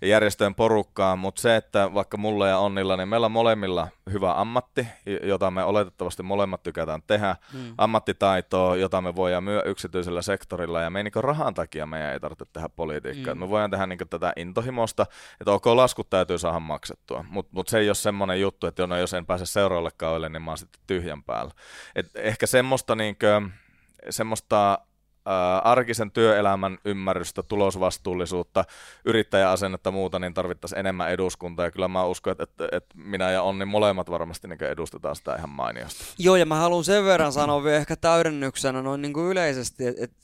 ja 0.02 0.08
järjestöjen 0.08 0.56
porukkaa, 0.56 1.16
mutta 1.16 1.42
se, 1.42 1.56
että 1.56 1.94
vaikka 1.94 2.18
mulla 2.18 2.48
ja 2.48 2.58
Onnilla, 2.58 2.98
niin 2.98 3.10
meillä 3.10 3.26
on 3.26 3.32
molemmilla 3.32 3.88
hyvä 4.12 4.34
ammatti, 4.34 4.88
jota 5.24 5.52
me 5.52 5.64
oletettavasti 5.64 6.24
molemmat 6.24 6.64
tykätään 6.64 7.02
tehdä, 7.08 7.36
mm. 7.54 7.74
ammattitaitoa, 7.78 8.76
jota 8.76 9.02
me 9.02 9.16
voidaan 9.16 9.44
myö 9.44 9.64
yksityisellä 9.66 10.22
sektorilla, 10.22 10.82
ja 10.82 10.90
me 10.90 11.00
ei 11.00 11.04
niin 11.04 11.14
rahan 11.16 11.54
takia 11.54 11.86
meidän 11.86 12.14
ei 12.14 12.20
tarvitse 12.20 12.46
tehdä 12.54 12.70
politiikkaa. 12.70 13.36
Mm. 13.36 13.40
Me 13.40 13.50
voidaan 13.50 13.72
tehdä 13.72 13.86
niin 13.86 14.00
tätä 14.10 14.34
intohimosta, 14.36 15.06
että 15.42 15.52
ok, 15.52 15.66
laskut 15.66 16.10
täytyy 16.10 16.38
saada 16.38 16.60
maksettua, 16.60 17.26
mutta 17.30 17.52
mut 17.54 17.68
se 17.68 17.80
ei 17.80 17.90
ole 17.90 17.96
semmoinen 17.96 18.42
juttu, 18.42 18.69
että 18.70 18.88
no, 18.88 18.98
jos 18.98 19.14
en 19.14 19.26
pääse 19.26 19.46
seuraavalle 19.46 19.92
kaudelle, 19.98 20.30
niin 20.30 20.42
mä 20.42 20.52
oon 20.52 20.58
sitten 20.58 20.82
tyhjän 20.88 21.24
päällä. 21.24 21.52
Et 21.96 22.12
ehkä 22.16 22.48
semmoista 22.48 22.96
niin 22.96 23.16
kuin, 23.16 23.54
semmoista 24.10 24.80
arkisen 25.64 26.12
työelämän 26.12 26.78
ymmärrystä, 26.86 27.44
tulosvastuullisuutta, 27.44 28.66
yrittäjäasennetta 29.06 29.92
muuta, 29.92 30.20
niin 30.20 30.34
tarvittaisiin 30.34 30.80
enemmän 30.80 31.12
eduskuntaa. 31.12 31.66
Ja 31.66 31.72
kyllä 31.72 31.88
mä 31.88 32.06
uskon, 32.06 32.32
että, 32.32 32.44
että, 32.44 32.68
että 32.72 32.96
minä 32.98 33.32
ja 33.32 33.42
Onni 33.42 33.66
molemmat 33.66 34.10
varmasti 34.10 34.48
niin 34.48 34.64
edustetaan 34.64 35.16
sitä 35.16 35.36
ihan 35.36 35.50
mainiosti. 35.50 36.04
Joo, 36.18 36.36
ja 36.36 36.46
mä 36.46 36.56
haluan 36.56 36.84
sen 36.84 37.06
verran 37.06 37.34
sanoa 37.34 37.64
vielä 37.64 37.78
ehkä 37.78 37.96
täydennyksenä 37.96 38.82
noin 38.82 39.02
niin 39.02 39.14
kuin 39.14 39.28
yleisesti, 39.28 39.88
että, 39.88 40.04
että 40.04 40.20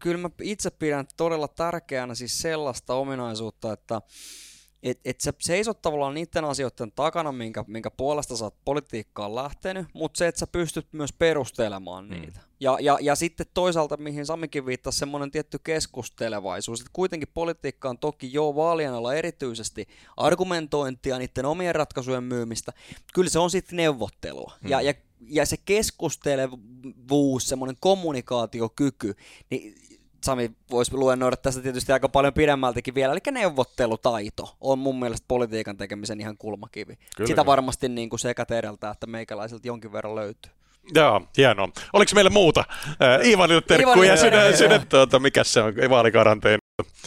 kyllä 0.00 0.18
mä 0.18 0.30
itse 0.42 0.70
pidän 0.70 1.06
todella 1.16 1.48
tärkeänä 1.48 2.14
siis 2.14 2.42
sellaista 2.42 2.94
ominaisuutta, 2.94 3.72
että 3.72 4.00
että 4.82 5.10
et 5.10 5.20
sä 5.20 5.32
seisot 5.38 5.82
tavallaan 5.82 6.14
niiden 6.14 6.44
asioiden 6.44 6.92
takana, 6.92 7.32
minkä, 7.32 7.64
minkä 7.66 7.90
puolesta 7.90 8.36
sä 8.36 8.44
oot 8.44 8.64
politiikkaan 8.64 9.34
lähtenyt, 9.34 9.86
mutta 9.92 10.18
se, 10.18 10.28
että 10.28 10.38
sä 10.38 10.46
pystyt 10.46 10.86
myös 10.92 11.12
perustelemaan 11.12 12.04
mm. 12.04 12.10
niitä. 12.10 12.40
Ja, 12.60 12.78
ja, 12.80 12.98
ja 13.00 13.14
sitten 13.14 13.46
toisaalta, 13.54 13.96
mihin 13.96 14.26
Samikin 14.26 14.66
viittasi, 14.66 14.98
semmoinen 14.98 15.30
tietty 15.30 15.58
keskustelevaisuus, 15.64 16.80
että 16.80 16.90
kuitenkin 16.92 17.28
politiikka 17.34 17.90
on 17.90 17.98
toki 17.98 18.32
jo 18.32 18.54
vaalien 18.54 18.92
alla 18.92 19.14
erityisesti 19.14 19.88
argumentointia, 20.16 21.18
niiden 21.18 21.46
omien 21.46 21.74
ratkaisujen 21.74 22.24
myymistä, 22.24 22.72
kyllä 23.14 23.30
se 23.30 23.38
on 23.38 23.50
sitten 23.50 23.76
neuvottelua. 23.76 24.52
Mm. 24.62 24.70
Ja, 24.70 24.80
ja 24.80 24.94
ja 25.22 25.46
se 25.46 25.56
keskustelevuus, 25.64 27.48
semmoinen 27.48 27.76
kommunikaatiokyky, 27.80 29.14
niin 29.50 29.74
Sami 30.24 30.50
voisi 30.70 30.94
luennoida 30.94 31.36
tästä 31.36 31.62
tietysti 31.62 31.92
aika 31.92 32.08
paljon 32.08 32.32
pidemmältäkin 32.34 32.94
vielä, 32.94 33.12
eli 33.12 33.20
neuvottelutaito 33.30 34.56
on 34.60 34.78
mun 34.78 34.98
mielestä 35.00 35.24
politiikan 35.28 35.76
tekemisen 35.76 36.20
ihan 36.20 36.36
kulmakivi. 36.36 36.98
Kyllä, 37.16 37.28
Sitä 37.28 37.46
varmasti 37.46 37.88
niin 37.88 38.10
kuin 38.10 38.20
sekä 38.20 38.44
teidältä 38.44 38.90
että 38.90 39.06
meikäläiseltä 39.06 39.68
jonkin 39.68 39.92
verran 39.92 40.14
löytyy. 40.14 40.52
Joo, 40.94 41.22
hienoa. 41.36 41.68
Oliko 41.92 42.10
meillä 42.14 42.30
muuta? 42.30 42.64
Äh, 42.88 43.28
Ivanille 43.28 43.60
terkkuja 43.60 44.10
ja 44.10 44.16
sinne, 44.16 44.56
sinne 44.56 44.78
tuota, 44.88 45.18
mikä 45.18 45.44
se 45.44 45.62
on, 45.62 45.74
vaalikaranteeni. 45.90 46.58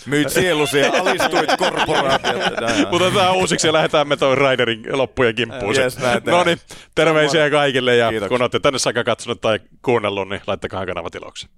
Myit 0.06 0.30
sielusi 0.30 0.80
ja 0.80 0.92
alistuit 0.92 1.50
korporaatiot. 1.60 2.42
Mutta 2.92 3.12
tämä 3.12 3.32
uusiksi 3.32 3.68
ja 3.68 3.74
lähdetään 3.74 4.08
me 4.08 4.18
tuon 4.18 4.38
Raiderin 4.38 4.84
loppujen 4.92 5.36
kimppuun. 5.36 5.78
Yes, 5.78 5.98
no 6.26 6.44
niin, 6.44 6.60
terveisiä 6.96 7.50
kaikille 7.50 7.96
ja 7.96 8.10
Kiitoksia. 8.10 8.30
kun 8.30 8.42
olette 8.42 8.60
tänne 8.60 8.80
saakka 8.80 9.04
katsonut 9.04 9.42
tai 9.42 9.60
kuunnellut, 9.82 10.30
niin 10.30 10.42
laittakaa 10.48 10.86
kanava 10.86 11.10
tilauksen. 11.10 11.50